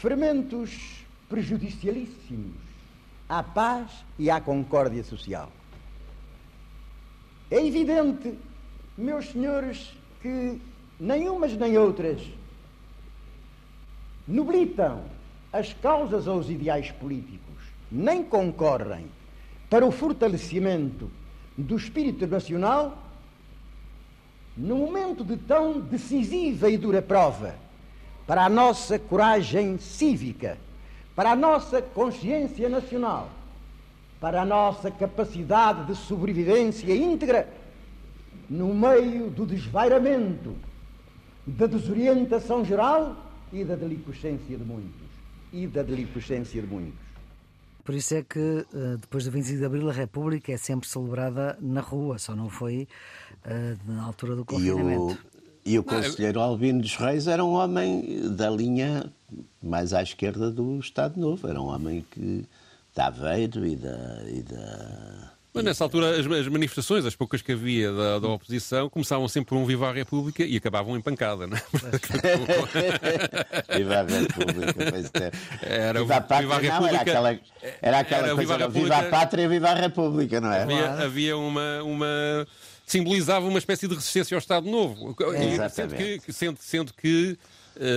fermentos 0.00 1.04
prejudicialíssimos 1.28 2.54
à 3.28 3.42
paz 3.42 3.90
e 4.18 4.30
à 4.30 4.40
concórdia 4.40 5.02
social. 5.02 5.50
É 7.50 7.64
evidente, 7.64 8.34
meus 8.96 9.30
senhores, 9.30 9.92
que 10.20 10.60
nem 11.00 11.28
umas 11.28 11.56
nem 11.56 11.78
outras 11.78 12.20
nobilitam 14.26 15.04
as 15.52 15.72
causas 15.72 16.26
ou 16.26 16.38
os 16.38 16.50
ideais 16.50 16.90
políticos, 16.90 17.62
nem 17.90 18.22
concorrem 18.22 19.06
para 19.70 19.86
o 19.86 19.90
fortalecimento 19.90 21.10
do 21.56 21.76
espírito 21.76 22.26
nacional 22.26 23.02
no 24.56 24.76
momento 24.76 25.24
de 25.24 25.36
tão 25.36 25.80
decisiva 25.80 26.68
e 26.68 26.76
dura 26.76 27.00
prova 27.00 27.65
para 28.26 28.44
a 28.44 28.48
nossa 28.48 28.98
coragem 28.98 29.78
cívica, 29.78 30.58
para 31.14 31.30
a 31.30 31.36
nossa 31.36 31.80
consciência 31.80 32.68
nacional, 32.68 33.30
para 34.20 34.42
a 34.42 34.44
nossa 34.44 34.90
capacidade 34.90 35.86
de 35.86 35.94
sobrevivência 35.94 36.94
íntegra 36.94 37.48
no 38.50 38.74
meio 38.74 39.30
do 39.30 39.46
desvairamento, 39.46 40.56
da 41.46 41.66
desorientação 41.66 42.64
geral 42.64 43.16
e 43.52 43.64
da 43.64 43.76
delinquência 43.76 44.58
de 44.58 44.64
muitos. 44.64 45.06
E 45.52 45.66
da 45.66 45.82
delinquência 45.82 46.60
de 46.60 46.66
muitos. 46.66 47.06
Por 47.84 47.94
isso 47.94 48.16
é 48.16 48.22
que, 48.22 48.66
eh, 48.74 48.96
depois 49.00 49.24
do 49.24 49.30
25 49.30 49.58
de 49.58 49.64
Abril, 49.64 49.88
a 49.88 49.92
República 49.92 50.50
é 50.52 50.56
sempre 50.56 50.88
celebrada 50.88 51.56
na 51.60 51.80
rua, 51.80 52.18
só 52.18 52.34
não 52.34 52.50
foi 52.50 52.88
uh, 53.44 53.92
na 53.92 54.02
altura 54.02 54.34
do 54.34 54.44
confinamento. 54.44 55.16
E 55.66 55.76
o, 55.76 55.80
o 55.80 55.84
conselheiro 55.84 56.40
Albino 56.40 56.80
dos 56.80 56.96
Reis 56.96 57.26
era 57.26 57.44
um 57.44 57.54
homem 57.54 58.30
da 58.30 58.48
linha 58.48 59.12
mais 59.62 59.92
à 59.92 60.02
esquerda 60.02 60.50
do 60.50 60.78
Estado 60.78 61.20
Novo, 61.20 61.48
era 61.48 61.60
um 61.60 61.66
homem 61.66 62.06
que 62.10 62.44
da 62.94 63.08
Aveiro 63.08 63.66
e 63.66 63.76
da, 63.76 64.22
e 64.26 64.42
da 64.42 65.36
mas 65.56 65.64
nessa 65.64 65.82
altura 65.84 66.10
as, 66.10 66.26
as, 66.26 66.48
manifestações, 66.48 67.06
as 67.06 67.16
poucas 67.16 67.40
que 67.40 67.52
havia 67.52 67.90
da, 67.90 68.18
da, 68.18 68.28
oposição, 68.28 68.90
começavam 68.90 69.26
sempre 69.26 69.48
por 69.48 69.56
um 69.56 69.64
Viva 69.64 69.88
a 69.88 69.92
República 69.92 70.44
e 70.44 70.54
acabavam 70.54 70.98
em 70.98 71.00
pancada, 71.00 71.46
não 71.46 71.56
é? 71.56 71.62
Viva 73.78 73.94
a 73.94 74.02
República, 74.02 74.74
pois 74.90 75.10
é. 75.14 75.32
Era, 75.62 76.00
Viva 76.00 76.16
a 76.16 76.20
Pátria, 76.20 76.42
Viva 76.42 76.54
a 76.54 76.58
República, 76.58 76.78
não, 76.78 76.88
era 76.88 77.00
aquela, 77.00 77.40
era 77.80 78.00
aquela 78.00 78.26
era 78.26 78.34
coisa, 78.34 78.54
Viva 78.54 78.64
a, 78.64 78.68
Viva 78.68 78.96
a 78.96 79.02
Pátria 79.04 79.48
Viva 79.48 79.70
a 79.70 79.74
República, 79.74 80.42
não 80.42 80.52
é? 80.52 80.60
Havia, 80.62 80.90
havia 80.90 81.38
uma... 81.38 81.82
uma 81.82 82.46
simbolizava 82.86 83.46
uma 83.46 83.58
espécie 83.58 83.88
de 83.88 83.94
resistência 83.94 84.34
ao 84.34 84.38
Estado 84.38 84.70
Novo. 84.70 85.14
É, 85.34 85.68
sendo 85.68 85.94
que, 85.94 86.32
sendo, 86.32 86.58
sendo 86.60 86.94
que 86.94 87.36
Uh, 87.78 87.92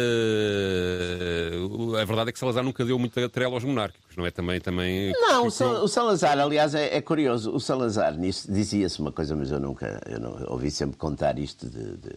a 1.95 2.04
verdade 2.04 2.30
é 2.30 2.34
que 2.34 2.39
Salazar 2.39 2.62
nunca 2.63 2.84
deu 2.84 2.99
muita 2.99 3.30
trela 3.30 3.54
aos 3.54 3.63
monárquicos, 3.63 4.17
não 4.17 4.25
é? 4.25 4.32
Também. 4.32 4.60
também 4.60 5.13
não, 5.13 5.47
o 5.47 5.88
Salazar, 5.88 6.38
aliás, 6.38 6.75
é, 6.75 6.97
é 6.97 7.02
curioso. 7.02 7.56
O 7.56 7.62
Salazar 7.62 8.13
dizia-se 8.13 8.99
uma 8.99 9.13
coisa, 9.13 9.38
mas 9.38 9.52
eu 9.52 9.60
nunca 9.60 10.02
eu 10.06 10.19
não, 10.19 10.52
ouvi 10.52 10.69
sempre 10.69 10.97
contar 10.97 11.39
isto 11.39 11.69
de, 11.69 11.95
de 11.95 12.13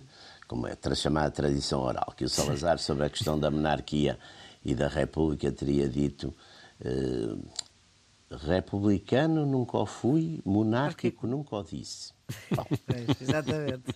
como 0.49 0.67
é 0.67 0.77
chamada 0.97 1.31
tradição 1.31 1.83
oral, 1.83 2.13
que 2.17 2.25
o 2.25 2.29
Salazar, 2.29 2.81
sobre 2.81 3.07
a 3.07 3.11
questão 3.11 3.39
da 3.39 3.49
monarquia 3.49 4.19
e 4.65 4.75
da 4.75 4.89
República, 4.89 5.53
teria 5.53 5.89
dito. 5.89 6.35
Uh, 6.85 7.39
republicano 8.45 9.47
nunca 9.47 9.77
o 9.77 9.87
fui, 9.87 10.41
monárquico 10.45 11.27
nunca 11.29 11.55
o 11.55 11.63
disse. 11.63 12.13
Exatamente. 13.21 13.95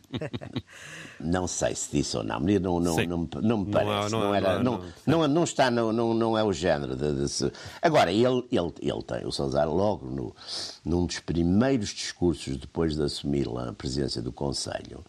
Não 1.20 1.46
sei 1.46 1.74
se 1.74 1.90
disse 1.90 2.16
ou 2.16 2.22
não, 2.22 2.40
não, 2.40 2.80
não, 2.80 2.96
não, 3.06 3.28
não 3.42 3.58
me 3.58 3.70
parece. 3.70 4.12
Não, 4.12 4.20
não, 4.20 4.34
era, 4.34 4.62
não, 4.62 4.84
não, 5.06 5.28
não, 5.28 5.44
está, 5.44 5.70
não, 5.70 5.92
não, 5.92 6.14
não 6.14 6.38
é 6.38 6.44
o 6.44 6.52
género. 6.52 6.94
De, 6.94 7.26
de, 7.26 7.52
agora, 7.80 8.12
ele, 8.12 8.46
ele, 8.52 8.72
ele 8.80 9.02
tem, 9.02 9.26
o 9.26 9.32
Salazar, 9.32 9.68
logo 9.68 10.06
no, 10.06 10.36
num 10.84 11.06
dos 11.06 11.18
primeiros 11.20 11.90
discursos 11.90 12.56
depois 12.56 12.94
de 12.94 13.02
assumir 13.02 13.48
a 13.48 13.72
presidência 13.72 14.20
do 14.20 14.32
Conselho, 14.32 15.04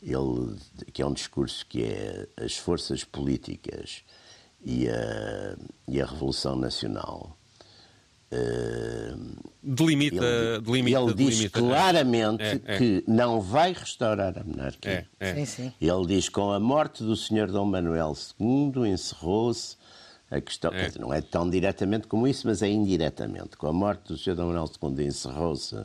ele, 0.00 0.56
que 0.92 1.02
é 1.02 1.06
um 1.06 1.12
discurso 1.12 1.66
que 1.66 1.84
é 1.84 2.28
as 2.36 2.56
forças 2.56 3.02
políticas 3.02 4.04
e 4.64 4.88
a, 4.88 5.56
e 5.88 6.00
a 6.00 6.06
Revolução 6.06 6.56
Nacional 6.56 7.36
delimita, 9.62 10.24
ele, 10.24 10.60
delimita, 10.60 10.98
ele 10.98 11.14
diz 11.14 11.28
delimita, 11.28 11.58
claramente 11.60 12.42
é, 12.42 12.60
é. 12.64 12.78
que 12.78 13.04
não 13.08 13.40
vai 13.40 13.72
restaurar 13.72 14.38
a 14.38 14.44
monarquia. 14.44 15.06
É, 15.18 15.30
é. 15.30 15.34
sim, 15.34 15.44
sim. 15.44 15.72
Ele 15.80 16.06
diz 16.06 16.28
que 16.28 16.34
com 16.34 16.50
a 16.50 16.60
morte 16.60 17.02
do 17.02 17.16
Senhor 17.16 17.50
Dom 17.50 17.64
Manuel 17.64 18.14
II 18.38 18.88
encerrou-se 18.88 19.76
a 20.34 20.40
questão, 20.40 20.72
é. 20.72 20.86
Dizer, 20.86 21.00
não 21.00 21.12
é 21.12 21.20
tão 21.20 21.48
diretamente 21.48 22.08
como 22.08 22.26
isso, 22.26 22.46
mas 22.46 22.62
é 22.62 22.68
indiretamente. 22.68 23.56
Com 23.56 23.68
a 23.68 23.72
morte 23.72 24.08
do 24.08 24.18
Sr. 24.18 24.34
Dom 24.34 24.46
Manuel 24.46 24.70
II 24.82 25.06
encerrou-se 25.06 25.76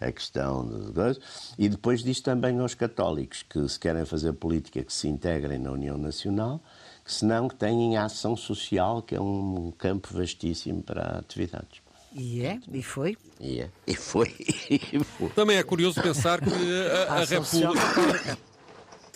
a 0.00 0.12
questão 0.12 0.66
de 0.66 1.18
e 1.58 1.68
depois 1.68 2.02
diz 2.02 2.20
também 2.20 2.58
aos 2.58 2.74
católicos 2.74 3.42
que 3.42 3.66
se 3.68 3.78
querem 3.78 4.04
fazer 4.04 4.32
política 4.34 4.82
que 4.82 4.92
se 4.92 5.08
integrem 5.08 5.58
na 5.58 5.70
União 5.70 5.96
Nacional, 5.96 6.60
que 7.04 7.12
senão 7.12 7.48
que 7.48 7.54
têm 7.54 7.96
ação 7.96 8.36
social, 8.36 9.00
que 9.02 9.14
é 9.14 9.20
um 9.20 9.72
campo 9.76 10.08
vastíssimo 10.12 10.82
para 10.82 11.18
atividades. 11.18 11.80
E 12.12 12.44
é, 12.44 12.58
e 12.72 12.82
foi. 12.82 13.16
E 13.40 13.60
é, 13.60 13.70
e 13.86 13.94
foi. 13.94 14.34
E 14.70 15.02
foi. 15.02 15.28
Também 15.30 15.56
é 15.56 15.62
curioso 15.62 16.02
pensar 16.02 16.40
que 16.40 16.50
a, 16.50 17.14
a, 17.14 17.22
a 17.22 17.24
República. 17.24 18.38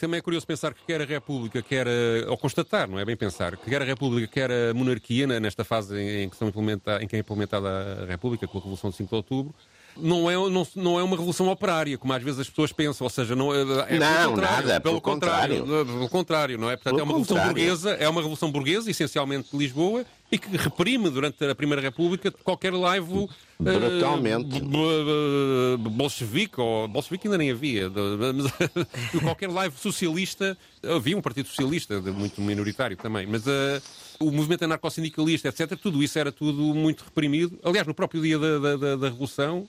Também 0.02 0.18
é 0.18 0.20
curioso 0.20 0.44
pensar 0.44 0.74
que 0.74 0.84
quer 0.84 1.00
a 1.00 1.04
República, 1.04 1.62
quer 1.62 1.86
a, 1.86 2.28
ou 2.28 2.36
constatar, 2.36 2.90
não 2.90 2.98
é 2.98 3.04
bem 3.04 3.16
pensar, 3.16 3.56
que 3.56 3.70
quer 3.70 3.82
a 3.82 3.84
República, 3.84 4.26
quer 4.26 4.50
a 4.50 4.74
monarquia, 4.74 5.28
nesta 5.38 5.62
fase 5.62 5.96
em 5.96 6.28
que, 6.28 6.34
estão 6.34 6.48
implementa, 6.48 7.00
em 7.00 7.06
que 7.06 7.14
é 7.14 7.20
implementada 7.20 8.02
a 8.02 8.06
República, 8.06 8.48
com 8.48 8.58
a 8.58 8.60
Revolução 8.60 8.90
de 8.90 8.96
5 8.96 9.08
de 9.08 9.14
Outubro, 9.14 9.54
não 9.96 10.28
é, 10.28 10.34
não, 10.34 10.66
não 10.74 10.98
é 10.98 11.04
uma 11.04 11.14
revolução 11.14 11.46
operária, 11.48 11.96
como 11.96 12.12
às 12.12 12.20
vezes 12.20 12.40
as 12.40 12.50
pessoas 12.50 12.72
pensam, 12.72 13.04
ou 13.04 13.10
seja, 13.10 13.36
não 13.36 13.54
é, 13.54 13.60
é 13.60 13.98
não, 14.00 14.36
nada, 14.36 14.80
pelo, 14.80 15.00
contrário, 15.00 15.60
contrário. 15.60 15.86
pelo 15.86 16.08
contrário, 16.08 16.58
não 16.58 16.68
é? 16.68 16.74
Portanto, 16.74 16.98
é 16.98 17.02
uma 17.04 17.12
revolução 17.12 17.44
burguesa, 17.44 17.90
é 17.92 18.08
uma 18.08 18.20
revolução 18.20 18.50
burguesa, 18.50 18.90
essencialmente 18.90 19.50
de 19.52 19.56
Lisboa, 19.56 20.04
e 20.32 20.38
que 20.38 20.56
reprime 20.56 21.10
durante 21.10 21.44
a 21.44 21.54
Primeira 21.54 21.82
República 21.82 22.30
qualquer 22.30 22.72
laivo 22.72 23.28
brutalmente 23.60 24.62
uh, 24.62 25.76
bolchevique, 25.76 26.58
ou 26.58 26.88
bolchevique 26.88 27.26
ainda 27.26 27.36
nem 27.36 27.50
havia, 27.50 27.90
de, 29.12 29.20
qualquer 29.20 29.50
laivo 29.50 29.78
socialista, 29.78 30.56
havia 30.82 31.18
um 31.18 31.20
Partido 31.20 31.48
Socialista, 31.48 32.00
muito 32.00 32.40
minoritário 32.40 32.96
também, 32.96 33.26
mas 33.26 33.46
uh, 33.46 33.82
o 34.18 34.30
movimento 34.30 34.64
anarcossindicalista, 34.64 35.48
etc., 35.48 35.78
tudo 35.78 36.02
isso 36.02 36.18
era 36.18 36.32
tudo 36.32 36.74
muito 36.74 37.04
reprimido. 37.04 37.58
Aliás, 37.62 37.86
no 37.86 37.92
próprio 37.92 38.22
dia 38.22 38.38
da, 38.38 38.58
da, 38.58 38.96
da 38.96 39.08
Revolução, 39.10 39.68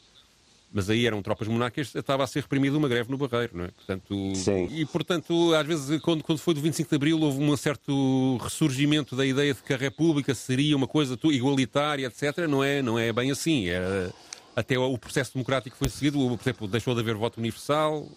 mas 0.73 0.89
aí 0.89 1.05
eram 1.05 1.21
tropas 1.21 1.47
monárquicas, 1.47 1.93
estava 1.93 2.23
a 2.23 2.27
ser 2.27 2.41
reprimida 2.41 2.75
uma 2.75 2.89
greve 2.89 3.11
no 3.11 3.17
Barreiro, 3.17 3.55
não 3.55 3.65
é? 3.65 3.67
Portanto, 3.67 4.35
Sim. 4.35 4.67
E, 4.71 4.85
portanto, 4.87 5.53
às 5.53 5.65
vezes, 5.65 6.01
quando, 6.01 6.23
quando 6.23 6.39
foi 6.39 6.55
do 6.55 6.61
25 6.61 6.89
de 6.89 6.95
Abril, 6.95 7.19
houve 7.21 7.39
um 7.41 7.55
certo 7.55 8.37
ressurgimento 8.37 9.15
da 9.15 9.25
ideia 9.25 9.53
de 9.53 9.61
que 9.61 9.73
a 9.73 9.77
República 9.77 10.33
seria 10.33 10.75
uma 10.75 10.87
coisa 10.87 11.17
igualitária, 11.25 12.07
etc. 12.07 12.47
Não 12.49 12.63
é, 12.63 12.81
não 12.81 12.97
é 12.97 13.13
bem 13.13 13.29
assim. 13.29 13.67
Era, 13.67 14.11
até 14.55 14.77
o 14.77 14.97
processo 14.97 15.33
democrático 15.33 15.77
foi 15.77 15.89
seguido, 15.89 16.17
por 16.17 16.39
exemplo, 16.41 16.67
deixou 16.67 16.93
de 16.95 17.01
haver 17.01 17.15
voto 17.15 17.39
universal, 17.39 18.07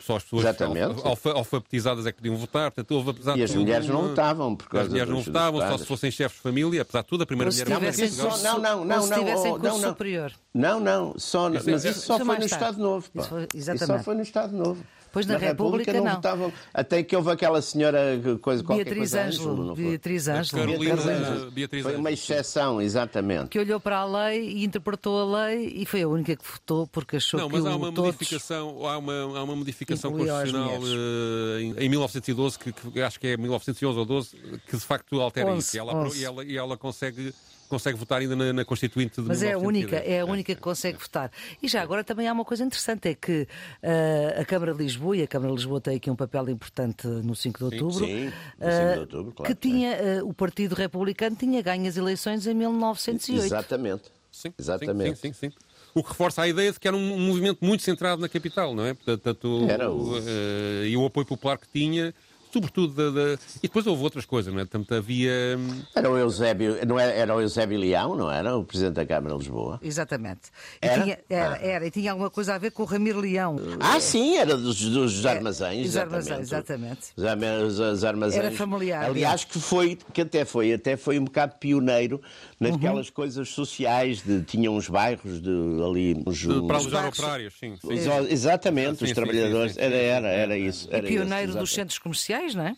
só 0.00 0.16
as 0.16 0.22
pessoas 0.22 0.44
Exatamente. 0.44 1.00
alfa, 1.04 1.32
alfabetizadas 1.32 2.06
é 2.06 2.12
que 2.12 2.18
podiam 2.18 2.36
votar. 2.36 2.70
Portanto, 2.70 2.92
houve, 2.92 3.10
apesar 3.10 3.36
e 3.36 3.42
as 3.42 3.50
tudo, 3.50 3.60
mulheres 3.62 3.86
não 3.88 4.08
votavam. 4.08 4.54
Por 4.56 4.68
causa 4.68 4.84
as 4.86 4.90
mulheres 4.90 5.10
não 5.10 5.20
votavam, 5.20 5.60
só 5.60 5.78
se 5.78 5.86
fossem 5.86 6.10
chefes 6.10 6.36
de 6.36 6.42
família. 6.42 6.82
Apesar 6.82 7.02
de 7.02 7.08
tudo, 7.08 7.22
a 7.22 7.26
primeira 7.26 7.50
mulher 7.50 7.68
não, 7.68 7.80
mas 7.80 7.98
isso 7.98 8.22
só, 8.22 8.38
não, 8.38 8.58
não, 8.60 8.84
não, 8.84 9.02
se 9.02 9.14
tivessem 9.14 9.50
curso 9.52 9.64
não, 9.66 9.78
não. 9.78 9.88
superior. 9.90 10.32
Não, 10.54 10.80
não, 10.80 11.14
só, 11.18 11.48
Isso 11.50 11.68
é- 11.68 11.72
mas 11.72 11.84
isso 11.84 11.98
isso 11.98 12.06
só 12.06 12.16
é 12.16 12.24
foi 12.24 12.38
no. 12.38 12.44
Estado 12.46 12.78
Novo. 12.78 13.10
pá. 13.10 13.22
Isso 13.22 13.48
exatamente. 13.54 13.86
só 13.86 13.98
foi 14.04 14.14
no 14.14 14.22
Estado 14.22 14.56
Novo. 14.56 14.84
Pois 15.12 15.26
na 15.26 15.36
República, 15.36 15.92
não. 15.92 16.14
votavam. 16.16 16.52
Até 16.72 17.02
que 17.02 17.16
houve 17.16 17.30
aquela 17.30 17.60
senhora, 17.62 18.20
coisa, 18.40 18.62
qualquer 18.62 18.84
Beatriz 18.84 19.12
coisa, 19.12 19.26
Ângelo, 19.26 19.64
não? 19.64 19.74
Beatriz 19.74 20.28
Ângelo. 20.28 20.62
Carolina- 20.62 20.96
Beatriz 20.96 21.06
Ângelo. 21.20 21.50
Beatriz 21.50 21.82
Foi 21.82 21.96
uma 21.96 22.10
exceção, 22.12 22.80
exatamente. 22.82 23.48
Que 23.48 23.58
olhou 23.58 23.80
para 23.80 23.98
a 23.98 24.04
lei 24.28 24.48
e 24.50 24.64
interpretou 24.64 25.18
a 25.34 25.46
lei 25.46 25.72
e 25.76 25.86
foi 25.86 26.02
a 26.02 26.08
única 26.08 26.36
que 26.36 26.44
votou 26.50 26.86
porque 26.86 27.16
achou 27.16 27.40
Não, 27.40 27.48
que 27.48 27.54
mas 27.56 27.64
o 27.64 27.68
há 27.68 27.76
uma 27.76 27.92
todos... 27.92 28.12
modificação, 28.14 28.86
há 28.86 28.98
uma, 28.98 29.12
há 29.38 29.42
uma 29.42 29.56
modificação 29.56 30.10
constitucional 30.12 30.78
eh, 30.82 31.60
em, 31.62 31.84
em 31.84 31.88
1912, 31.88 32.58
que, 32.58 32.72
que 32.72 33.00
acho 33.00 33.18
que 33.18 33.26
é 33.28 33.36
1911 33.36 33.98
ou 33.98 34.04
12, 34.04 34.36
que 34.68 34.76
de 34.76 34.82
facto 34.84 35.20
altera 35.20 35.48
11, 35.50 35.58
isso. 35.58 35.76
E 35.76 35.78
ela, 35.78 35.94
11. 35.96 36.18
e 36.20 36.24
ela, 36.24 36.44
e 36.44 36.56
ela 36.56 36.76
consegue, 36.76 37.34
consegue 37.68 37.98
votar 37.98 38.20
ainda 38.20 38.34
na, 38.34 38.52
na 38.52 38.64
Constituinte 38.64 39.20
de 39.20 39.28
Mas 39.28 39.42
é 39.42 39.52
a 39.52 39.58
1910. 39.58 39.62
única, 39.92 39.96
é 40.10 40.20
a 40.20 40.24
única 40.24 40.54
que 40.54 40.60
consegue 40.60 40.98
votar. 40.98 41.30
E 41.62 41.68
já 41.68 41.82
agora 41.82 42.02
também 42.02 42.26
há 42.26 42.32
uma 42.32 42.44
coisa 42.44 42.64
interessante, 42.64 43.08
é 43.08 43.14
que 43.14 43.46
eh, 43.82 44.36
a 44.40 44.44
Câmara 44.44 44.72
de 44.72 44.78
Lisboa, 44.82 45.16
e 45.16 45.22
a 45.22 45.26
Câmara 45.26 45.50
de 45.52 45.56
Lisboa 45.58 45.80
tem 45.80 45.96
aqui 45.96 46.10
um 46.10 46.16
papel 46.16 46.48
importante 46.50 47.06
no 47.06 47.34
5 47.36 47.58
de 47.58 47.64
outubro, 47.64 48.04
sim, 48.06 48.24
no 48.26 48.30
5 48.32 48.32
de 48.60 48.66
eh, 48.94 48.98
outubro, 49.00 49.32
claro 49.32 49.54
que 49.54 49.60
tem. 49.60 49.72
tinha, 49.72 49.92
eh, 49.92 50.22
o 50.22 50.32
Partido 50.32 50.74
Republicano 50.74 51.36
tinha 51.36 51.60
ganho 51.62 51.86
as 51.88 51.96
eleições 51.96 52.46
em 52.46 52.54
1908. 52.54 53.44
Exatamente. 53.46 54.02
Sim, 54.30 54.52
Exatamente. 54.58 55.18
Sim, 55.18 55.32
sim, 55.32 55.48
sim. 55.48 55.52
O 55.94 56.02
que 56.02 56.10
reforça 56.10 56.42
a 56.42 56.48
ideia 56.48 56.70
de 56.70 56.78
que 56.78 56.86
era 56.86 56.96
um, 56.96 57.14
um 57.14 57.18
movimento 57.26 57.58
muito 57.64 57.82
centrado 57.82 58.20
na 58.20 58.28
capital, 58.28 58.74
não 58.74 58.84
é? 58.84 58.94
Portanto, 58.94 59.66
Era 59.68 59.90
o- 59.90 60.16
eh, 60.18 60.86
e 60.88 60.96
o 60.96 61.04
apoio 61.04 61.26
popular 61.26 61.58
que 61.58 61.66
tinha, 61.72 62.14
sobretudo 62.52 62.94
da, 62.94 63.10
da- 63.34 63.38
E 63.58 63.62
depois 63.62 63.86
houve 63.86 64.02
outras 64.02 64.24
coisas, 64.24 64.52
não 64.52 64.60
é? 64.60 64.64
Portanto, 64.64 64.94
havia. 64.94 65.30
hum, 65.58 65.82
Era 65.94 66.10
o 66.10 66.16
Eusébio, 66.16 66.78
não 66.86 66.98
era, 66.98 67.12
era 67.12 67.34
o 67.34 67.40
Eusébio 67.40 67.78
Leão, 67.78 68.16
não 68.16 68.30
era? 68.30 68.56
O 68.56 68.64
Presidente 68.64 68.94
da 68.94 69.06
Câmara 69.06 69.34
de 69.34 69.40
Lisboa. 69.40 69.78
Exatamente. 69.82 70.48
E 70.82 70.86
Era? 70.86 71.02
Tinha, 71.02 71.18
era, 71.28 71.54
Ah. 71.54 71.58
era, 71.66 71.86
e 71.86 71.90
tinha 71.90 72.10
alguma 72.12 72.30
coisa 72.30 72.54
a 72.54 72.58
ver 72.58 72.70
com 72.70 72.82
o 72.82 72.86
Ramiro 72.86 73.20
Leão. 73.20 73.56
Ah, 73.80 74.00
sim, 74.00 74.36
era 74.36 74.56
dos, 74.56 74.80
dos 74.80 75.24
armazéns. 75.26 75.86
dos 75.86 75.96
armazéns, 75.96 76.40
exatamente. 76.40 77.12
exatamente. 77.16 77.66
Os 77.66 77.78
Os, 77.78 77.78
os 77.98 78.04
armazéns. 78.04 78.44
Era 78.44 78.54
familiar, 78.54 79.04
Aliás, 79.04 79.44
que 79.44 79.58
foi, 79.58 79.98
que 80.12 80.22
até 80.22 80.44
foi, 80.44 80.72
até 80.72 80.96
foi 80.96 81.18
um 81.18 81.24
bocado 81.24 81.54
pioneiro 81.58 82.20
naquelas 82.60 83.08
Uhum. 83.08 83.12
coisas 83.14 83.48
sociais, 83.50 84.22
de, 84.22 84.42
tinha 84.42 84.70
uns 84.70 84.88
bairros 84.88 85.40
de, 85.40 85.50
ali. 85.84 86.22
Uns, 86.26 86.44
para 86.44 86.54
uns- 86.54 86.70
alojar 86.84 87.06
operários, 87.08 87.54
sim. 87.58 87.76
sim. 87.76 87.88
exatamente, 88.30 88.98
Sim, 88.98 89.04
os 89.04 89.10
sim, 89.10 89.14
trabalhadores. 89.14 89.72
sim, 89.72 89.80
sim, 89.80 89.86
sim. 89.88 89.94
Era, 89.94 89.96
era, 89.96 90.28
era 90.28 90.58
isso. 90.58 90.88
Era 90.90 91.06
Pioneiro 91.06 91.50
isso, 91.50 91.58
dos 91.58 91.72
centros 91.72 91.98
comerciais, 91.98 92.37
não 92.54 92.66
é? 92.66 92.76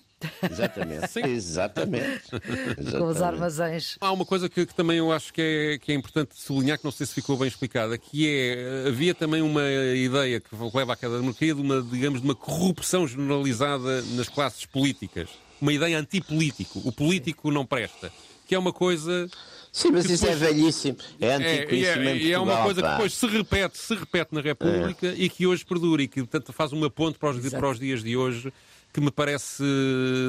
Exatamente. 0.50 1.28
Exatamente. 1.28 2.22
Com 2.30 2.36
os 2.36 2.88
Exatamente. 2.88 3.22
armazéns. 3.22 3.96
Há 4.00 4.12
uma 4.12 4.24
coisa 4.26 4.48
que, 4.48 4.66
que 4.66 4.74
também 4.74 4.98
eu 4.98 5.10
acho 5.12 5.32
que 5.32 5.40
é, 5.40 5.78
que 5.78 5.92
é 5.92 5.94
importante 5.94 6.34
sublinhar, 6.38 6.78
que 6.78 6.84
não 6.84 6.90
sei 6.90 7.06
se 7.06 7.14
ficou 7.14 7.36
bem 7.36 7.48
explicada, 7.48 7.96
que 7.96 8.28
é, 8.28 8.84
havia 8.88 9.14
também 9.14 9.40
uma 9.42 9.62
ideia 9.94 10.38
que 10.40 10.48
leva 10.74 10.92
à 10.92 10.96
queda 10.96 11.14
da 11.16 11.20
monarquia 11.22 11.54
de 11.54 11.60
uma, 11.60 11.80
digamos, 11.82 12.20
de 12.20 12.26
uma 12.26 12.34
corrupção 12.34 13.06
generalizada 13.08 14.02
nas 14.14 14.28
classes 14.28 14.64
políticas. 14.66 15.28
Uma 15.60 15.72
ideia 15.72 15.98
antipolítico. 15.98 16.80
O 16.84 16.92
político 16.92 17.50
não 17.50 17.64
presta. 17.66 18.12
Que 18.46 18.54
é 18.54 18.58
uma 18.58 18.72
coisa... 18.72 19.28
Sim, 19.72 19.92
mas 19.92 20.04
que 20.06 20.14
isso 20.14 20.26
é 20.26 20.34
depois- 20.34 20.50
velhíssimo. 20.56 20.96
É 21.20 21.26
É, 21.28 21.34
antiquíssimo 21.36 22.02
e 22.02 22.06
é, 22.08 22.16
em 22.16 22.18
e 22.18 22.32
é 22.32 22.38
uma 22.38 22.46
Portugal, 22.56 22.64
coisa 22.64 22.80
que 22.82 22.86
pá. 22.88 22.92
depois 22.94 23.14
se 23.14 23.26
repete, 23.28 23.78
se 23.78 23.94
repete 23.94 24.34
na 24.34 24.40
República 24.40 25.06
É. 25.06 25.14
e 25.16 25.28
que 25.28 25.46
hoje 25.46 25.64
perdura 25.64 26.02
e 26.02 26.08
que 26.08 26.20
portanto, 26.20 26.52
faz 26.52 26.72
uma 26.72 26.90
ponte 26.90 27.18
para 27.18 27.30
os, 27.30 27.48
para 27.50 27.70
os 27.70 27.78
dias 27.78 28.02
de 28.02 28.16
hoje 28.16 28.52
que 28.92 29.00
me 29.00 29.10
parece, 29.10 29.62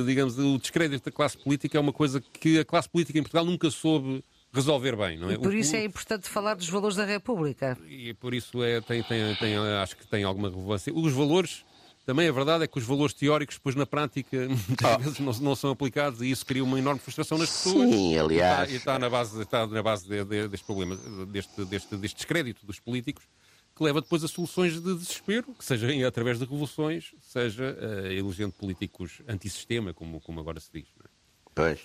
digamos, 0.06 0.38
o 0.38 0.58
descrédito 0.58 1.06
da 1.06 1.12
classe 1.12 1.38
política 1.38 1.78
é 1.78 1.82
uma 1.82 1.94
coisa 1.94 2.22
que 2.22 2.60
a 2.60 2.66
classe 2.66 2.90
política 2.90 3.18
em 3.20 3.24
Portugal 3.24 3.46
nunca 3.46 3.70
soube 3.72 4.24
resolver 4.54 4.96
bem, 4.96 5.18
não 5.18 5.30
é? 5.30 5.34
E 5.34 5.38
por 5.38 5.54
isso 5.54 5.74
o- 5.74 5.78
é 5.78 5.84
importante 5.86 6.28
falar 6.28 6.56
dos 6.56 6.70
valores 6.70 6.96
da 6.98 7.06
República. 7.06 7.78
e 7.88 8.14
por 8.14 8.34
isso 8.34 8.62
é, 8.64 8.82
tem, 8.82 9.02
tem, 9.04 9.36
tem, 9.36 9.56
acho 9.58 9.96
que 9.96 10.06
tem 10.08 10.24
alguma 10.24 10.50
relevância. 10.50 10.94
Os 10.94 11.14
valores, 11.14 11.64
também 12.06 12.28
a 12.28 12.32
verdade 12.32 12.64
é 12.66 12.68
que 12.68 12.78
os 12.78 12.84
valores 12.84 13.14
teóricos, 13.14 13.56
depois 13.56 13.76
na 13.76 13.86
prática, 13.86 14.38
muitas 14.68 14.86
Ah. 14.92 14.98
vezes 14.98 15.20
não, 15.20 15.32
não 15.40 15.56
são 15.56 15.72
aplicados 15.72 16.22
e 16.22 16.30
isso 16.30 16.46
cria 16.46 16.64
uma 16.64 16.78
enorme 16.78 17.00
frustração 17.00 17.38
nas 17.38 17.50
pessoas. 17.50 17.90
Sim, 17.90 18.18
aliás. 18.18 18.70
E 18.72 18.76
está, 18.76 18.92
e 18.92 18.96
está 18.96 19.00
na 19.00 19.10
base, 19.10 19.42
está 19.42 19.66
na 19.68 19.82
base 19.82 20.08
de- 20.08 20.24
de- 20.26 20.48
deste 20.50 20.66
problema, 20.66 20.98
deste, 21.28 21.64
deste, 21.66 21.96
deste 21.96 22.16
descrédito 22.18 22.66
dos 22.66 22.80
políticos, 22.80 23.24
que 23.76 23.84
leva 23.84 24.02
depois 24.02 24.24
a 24.24 24.28
soluções 24.28 24.74
de 24.74 24.82
desespero, 24.96 25.54
que 25.58 25.64
seja 25.66 25.88
através 26.08 26.38
de 26.38 26.44
revoluções, 26.46 27.12
seja 27.22 27.76
uh, 27.80 28.06
elegendo 28.08 28.52
políticos 28.54 29.22
antissistema, 29.28 29.94
como, 29.94 30.20
como 30.22 30.40
agora 30.40 30.60
se 30.60 30.70
diz. 30.74 30.88
é? 31.04 31.08
Pois. 31.56 31.80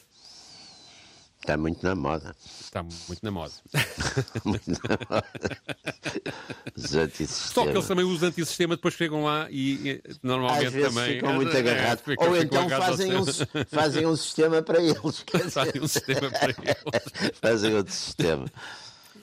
Está 1.41 1.57
muito 1.57 1.85
na 1.85 1.95
moda. 1.95 2.35
Está 2.61 2.83
muito 2.83 3.21
na 3.23 3.31
moda. 3.31 3.53
Muito 4.45 4.69
na 4.71 4.99
moda. 5.09 5.27
Os 6.75 6.83
Só 6.91 6.97
que 6.97 6.99
antissistema. 6.99 7.71
eles 7.71 7.87
também, 7.87 8.05
os 8.05 8.23
antissistema, 8.23 8.75
depois 8.75 8.95
chegam 8.95 9.23
lá 9.23 9.47
e, 9.51 9.91
e, 9.91 10.03
normalmente 10.23 10.67
Às 10.67 10.73
vezes 10.73 10.95
também. 10.95 11.15
ficam 11.15 11.35
muito 11.35 11.55
é, 11.55 11.59
agarrados. 11.59 12.05
ficam- 12.05 12.29
Ou 12.29 12.37
então 12.37 12.69
fazem 12.69 13.15
um, 13.17 13.25
fazem 13.69 14.07
um 14.07 14.17
sistema 14.17 14.63
para 14.63 14.81
eles. 14.83 15.25
fazem 15.53 15.83
um 15.83 15.87
sistema 15.89 16.31
para 16.31 16.51
eles. 16.51 16.77
Fazem 17.41 17.75
outro 17.75 17.93
sistema. 17.93 18.47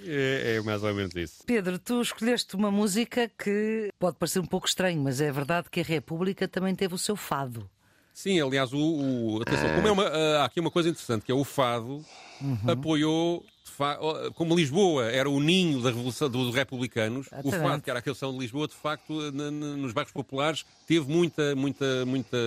É, 0.06 0.56
é 0.58 0.62
mais 0.62 0.84
ou 0.84 0.94
menos 0.94 1.16
isso. 1.16 1.44
Pedro, 1.46 1.80
tu 1.80 2.02
escolheste 2.02 2.56
uma 2.56 2.70
música 2.72 3.30
que 3.38 3.90
pode 4.00 4.18
parecer 4.18 4.40
um 4.40 4.46
pouco 4.46 4.68
estranho, 4.68 5.02
mas 5.02 5.22
é 5.22 5.32
verdade 5.32 5.70
que 5.70 5.80
a 5.80 5.84
República 5.84 6.48
também 6.48 6.76
teve 6.76 6.94
o 6.94 6.98
seu 6.98 7.16
fado. 7.16 7.70
Sim, 8.14 8.40
aliás, 8.40 8.72
o, 8.74 8.78
o- 8.78 9.42
atenção, 9.42 9.74
como 9.74 9.88
é 9.88 9.92
uma, 9.92 10.04
ah, 10.04 10.42
há 10.42 10.46
aqui 10.46 10.60
uma 10.60 10.70
coisa 10.70 10.90
interessante, 10.90 11.24
que 11.26 11.32
é 11.32 11.36
o 11.36 11.44
Fado 11.44 12.06
apoiou, 12.68 13.44
de 13.66 13.72
fa- 13.72 13.98
oh, 14.00 14.32
como 14.34 14.56
Lisboa 14.56 15.06
era 15.10 15.30
o 15.30 15.40
ninho 15.40 15.82
da 15.82 15.90
revolução 15.90 16.30
dos 16.30 16.54
republicanos, 16.54 17.28
o 17.28 17.30
Exatamente. 17.40 17.62
Fado, 17.62 17.82
que 17.82 17.90
era 17.90 18.00
a 18.00 18.02
canção 18.02 18.32
de 18.34 18.40
Lisboa, 18.40 18.68
de 18.68 18.76
facto, 18.76 19.14
nos 19.32 19.94
bairros 19.94 20.14
populares, 20.14 20.66
teve 20.86 21.10
muita, 21.12 21.56
muita, 21.56 22.06
muita 22.06 22.38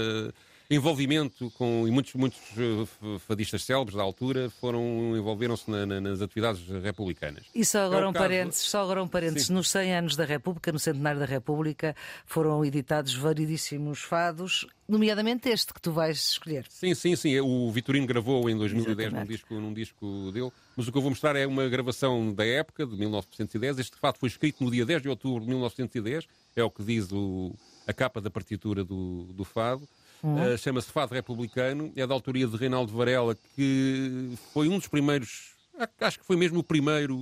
envolvimento 0.68 1.50
com 1.52 1.86
e 1.86 1.90
muitos, 1.90 2.14
muitos 2.14 2.38
eh, 2.56 3.18
fadistas 3.20 3.64
célebres 3.64 3.96
da 3.96 4.02
altura 4.02 4.50
foram 4.60 5.16
envolveram-se 5.16 5.70
na- 5.70 5.86
na- 5.86 6.00
nas 6.00 6.20
atividades 6.20 6.66
republicanas. 6.82 7.44
E 7.54 7.64
só 7.64 7.84
agora 7.86 8.04
É 8.06 8.08
um 8.08 8.12
caso- 8.12 8.24
parênteses, 8.24 8.62
só 8.68 8.82
agora 8.82 9.02
um 9.02 9.08
parênteses. 9.08 9.46
Sim. 9.48 9.52
Nos 9.54 9.70
100 9.70 9.94
anos 9.94 10.16
da 10.16 10.24
República, 10.24 10.72
no 10.72 10.78
centenário 10.78 11.20
da 11.20 11.26
República, 11.26 11.94
foram 12.26 12.64
editados 12.64 13.14
variedíssimos 13.14 14.00
fados, 14.02 14.66
nomeadamente 14.88 15.48
este 15.48 15.72
que 15.72 15.80
tu 15.80 15.92
vais 15.92 16.16
escolher. 16.30 16.66
Sim, 16.68 16.94
sim, 16.94 17.14
sim. 17.16 17.38
O 17.40 17.70
Vitorino 17.70 18.06
gravou 18.06 18.48
em 18.50 18.56
2010 18.56 19.12
num 19.12 19.24
disco, 19.24 19.54
num 19.54 19.72
disco 19.74 20.30
dele, 20.32 20.50
mas 20.76 20.88
o 20.88 20.92
que 20.92 20.98
eu 20.98 21.02
vou 21.02 21.10
mostrar 21.10 21.36
é 21.36 21.46
uma 21.46 21.68
gravação 21.68 22.32
da 22.32 22.44
época, 22.44 22.84
de 22.86 22.96
1910. 22.96 23.78
Este 23.78 23.96
fato 23.96 24.18
foi 24.18 24.28
escrito 24.28 24.64
no 24.64 24.70
dia 24.70 24.84
10 24.84 25.00
de 25.02 25.08
outubro 25.08 25.40
de 25.42 25.48
1910, 25.48 26.26
é 26.54 26.64
o 26.64 26.70
que 26.70 26.82
diz 26.82 27.10
o- 27.12 27.54
a 27.86 27.92
capa 27.92 28.20
da 28.20 28.30
partitura 28.30 28.82
do, 28.84 29.28
do 29.32 29.44
Fado. 29.44 29.86
Uh, 30.22 30.56
Chama-se 30.58 30.90
Fado 30.90 31.14
Republicano, 31.14 31.92
é 31.96 32.06
da 32.06 32.14
autoria 32.14 32.46
de 32.46 32.56
Reinaldo 32.56 32.92
Varela, 32.92 33.36
que 33.54 34.32
foi 34.52 34.68
um 34.68 34.78
dos 34.78 34.88
primeiros, 34.88 35.52
acho 36.00 36.18
que 36.18 36.24
foi 36.26 36.36
mesmo 36.36 36.60
o 36.60 36.64
primeiro 36.64 37.18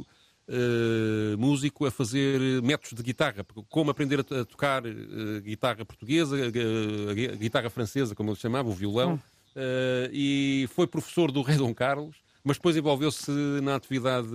uh, 0.49 1.38
músico 1.38 1.86
a 1.86 1.90
fazer 1.90 2.40
métodos 2.62 2.95
de 2.95 3.03
guitarra, 3.03 3.45
como 3.68 3.90
aprender 3.90 4.20
a, 4.20 4.24
to- 4.24 4.34
a 4.36 4.45
tocar 4.45 4.84
uh, 4.86 5.40
guitarra 5.42 5.84
portuguesa, 5.84 6.36
uh, 6.36 7.36
guitarra 7.36 7.68
francesa, 7.70 8.14
como 8.14 8.30
ele 8.30 8.38
chamava, 8.38 8.68
o 8.68 8.72
violão, 8.72 9.20
Uh, 9.57 10.11
e 10.12 10.68
foi 10.74 10.84
professor 10.84 11.30
do 11.30 11.40
Rei 11.40 11.57
Dom 11.57 11.72
Carlos, 11.72 12.16
mas 12.42 12.57
depois 12.57 12.76
envolveu-se 12.76 13.30
na 13.62 13.76
atividade 13.76 14.26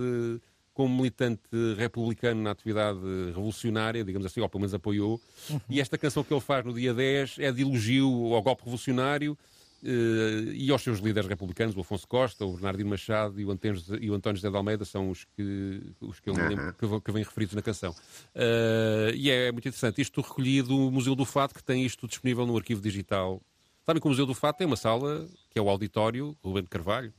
como 0.80 0.96
militante 0.96 1.42
republicano 1.76 2.40
na 2.40 2.52
atividade 2.52 2.98
revolucionária, 3.26 4.02
digamos 4.02 4.24
assim, 4.24 4.40
ou 4.40 4.48
pelo 4.48 4.62
menos 4.62 4.72
apoiou. 4.72 5.20
Uhum. 5.50 5.60
E 5.68 5.78
esta 5.78 5.98
canção 5.98 6.24
que 6.24 6.32
ele 6.32 6.40
faz 6.40 6.64
no 6.64 6.72
dia 6.72 6.94
10 6.94 7.36
é 7.38 7.52
de 7.52 7.60
elogio 7.60 8.32
ao 8.32 8.42
golpe 8.42 8.62
revolucionário 8.64 9.36
Uh, 9.82 10.52
e 10.52 10.70
aos 10.70 10.82
seus 10.82 10.98
líderes 10.98 11.26
republicanos, 11.26 11.74
o 11.74 11.80
Afonso 11.80 12.06
Costa, 12.06 12.44
o 12.44 12.52
Bernardino 12.52 12.90
Machado 12.90 13.40
e 13.40 13.46
o 13.46 13.50
António, 13.50 13.82
e 13.98 14.10
o 14.10 14.14
António 14.14 14.36
José 14.36 14.50
de 14.50 14.54
Almeida, 14.54 14.84
são 14.84 15.08
os 15.08 15.24
que, 15.24 15.80
os 16.02 16.20
que, 16.20 16.28
eu 16.28 16.34
lembro, 16.34 16.74
que, 16.74 17.00
que 17.00 17.10
vêm 17.10 17.22
referidos 17.22 17.54
na 17.54 17.62
canção. 17.62 17.92
Uh, 18.34 19.14
e 19.14 19.30
é 19.30 19.50
muito 19.50 19.66
interessante. 19.66 19.98
Isto 20.02 20.20
recolhido 20.20 20.68
do 20.68 20.90
Museu 20.90 21.14
do 21.14 21.24
Fato, 21.24 21.54
que 21.54 21.64
tem 21.64 21.82
isto 21.82 22.06
disponível 22.06 22.44
no 22.44 22.58
arquivo 22.58 22.82
digital. 22.82 23.40
Sabem 23.86 24.02
que 24.02 24.06
o 24.06 24.10
Museu 24.10 24.26
do 24.26 24.34
Fato 24.34 24.58
tem 24.58 24.66
uma 24.66 24.76
sala, 24.76 25.26
que 25.48 25.58
é 25.58 25.62
o 25.62 25.70
auditório, 25.70 26.36
Rubem 26.44 26.62
de 26.62 26.68
Carvalho, 26.68 27.14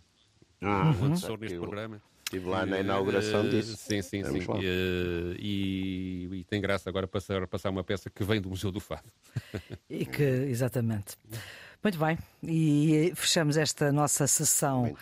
ah, 0.61 0.93
o 1.01 1.05
antecessor 1.05 1.39
neste 1.39 1.57
programa. 1.57 1.99
Estive 2.31 2.47
lá 2.47 2.65
na 2.65 2.79
inauguração 2.79 3.49
disso. 3.49 3.75
Sim, 3.75 4.01
sim, 4.01 4.23
Vamos 4.23 4.45
sim. 4.45 4.51
Uh, 4.51 5.35
e, 5.37 6.29
e, 6.31 6.43
tem 6.45 6.61
graça 6.61 6.89
agora 6.89 7.05
passar, 7.05 7.45
passar 7.45 7.69
uma 7.69 7.83
peça 7.83 8.09
que 8.09 8.23
vem 8.23 8.39
do 8.39 8.47
Museu 8.47 8.71
do 8.71 8.79
Fado. 8.79 9.03
E 9.89 10.05
que, 10.05 10.23
exatamente. 10.23 11.17
Muito 11.83 11.97
bem, 11.97 12.17
e 12.41 13.11
fechamos 13.15 13.57
esta 13.57 13.91
nossa 13.91 14.25
sessão 14.27 14.95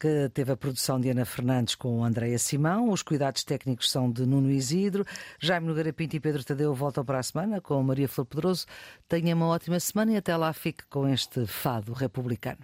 que 0.00 0.28
teve 0.34 0.50
a 0.52 0.56
produção 0.56 1.00
de 1.00 1.08
Ana 1.08 1.24
Fernandes 1.24 1.76
com 1.76 2.04
Andréia 2.04 2.38
Simão. 2.38 2.90
Os 2.90 3.02
cuidados 3.02 3.44
técnicos 3.44 3.90
são 3.90 4.10
de 4.10 4.26
Nuno 4.26 4.50
Isidro. 4.50 5.06
Jaime 5.38 5.68
Nogueira 5.68 5.92
Pinto 5.92 6.16
e 6.16 6.20
Pedro 6.20 6.42
Tadeu 6.42 6.74
voltam 6.74 7.04
para 7.04 7.20
a 7.20 7.22
semana 7.22 7.60
com 7.60 7.80
Maria 7.82 8.08
Flor 8.08 8.26
Pedroso. 8.26 8.66
Tenha 9.08 9.34
uma 9.36 9.46
ótima 9.46 9.78
semana 9.78 10.12
e 10.12 10.16
até 10.16 10.36
lá 10.36 10.52
fique 10.52 10.84
com 10.90 11.08
este 11.08 11.46
fado 11.46 11.92
republicano. 11.92 12.58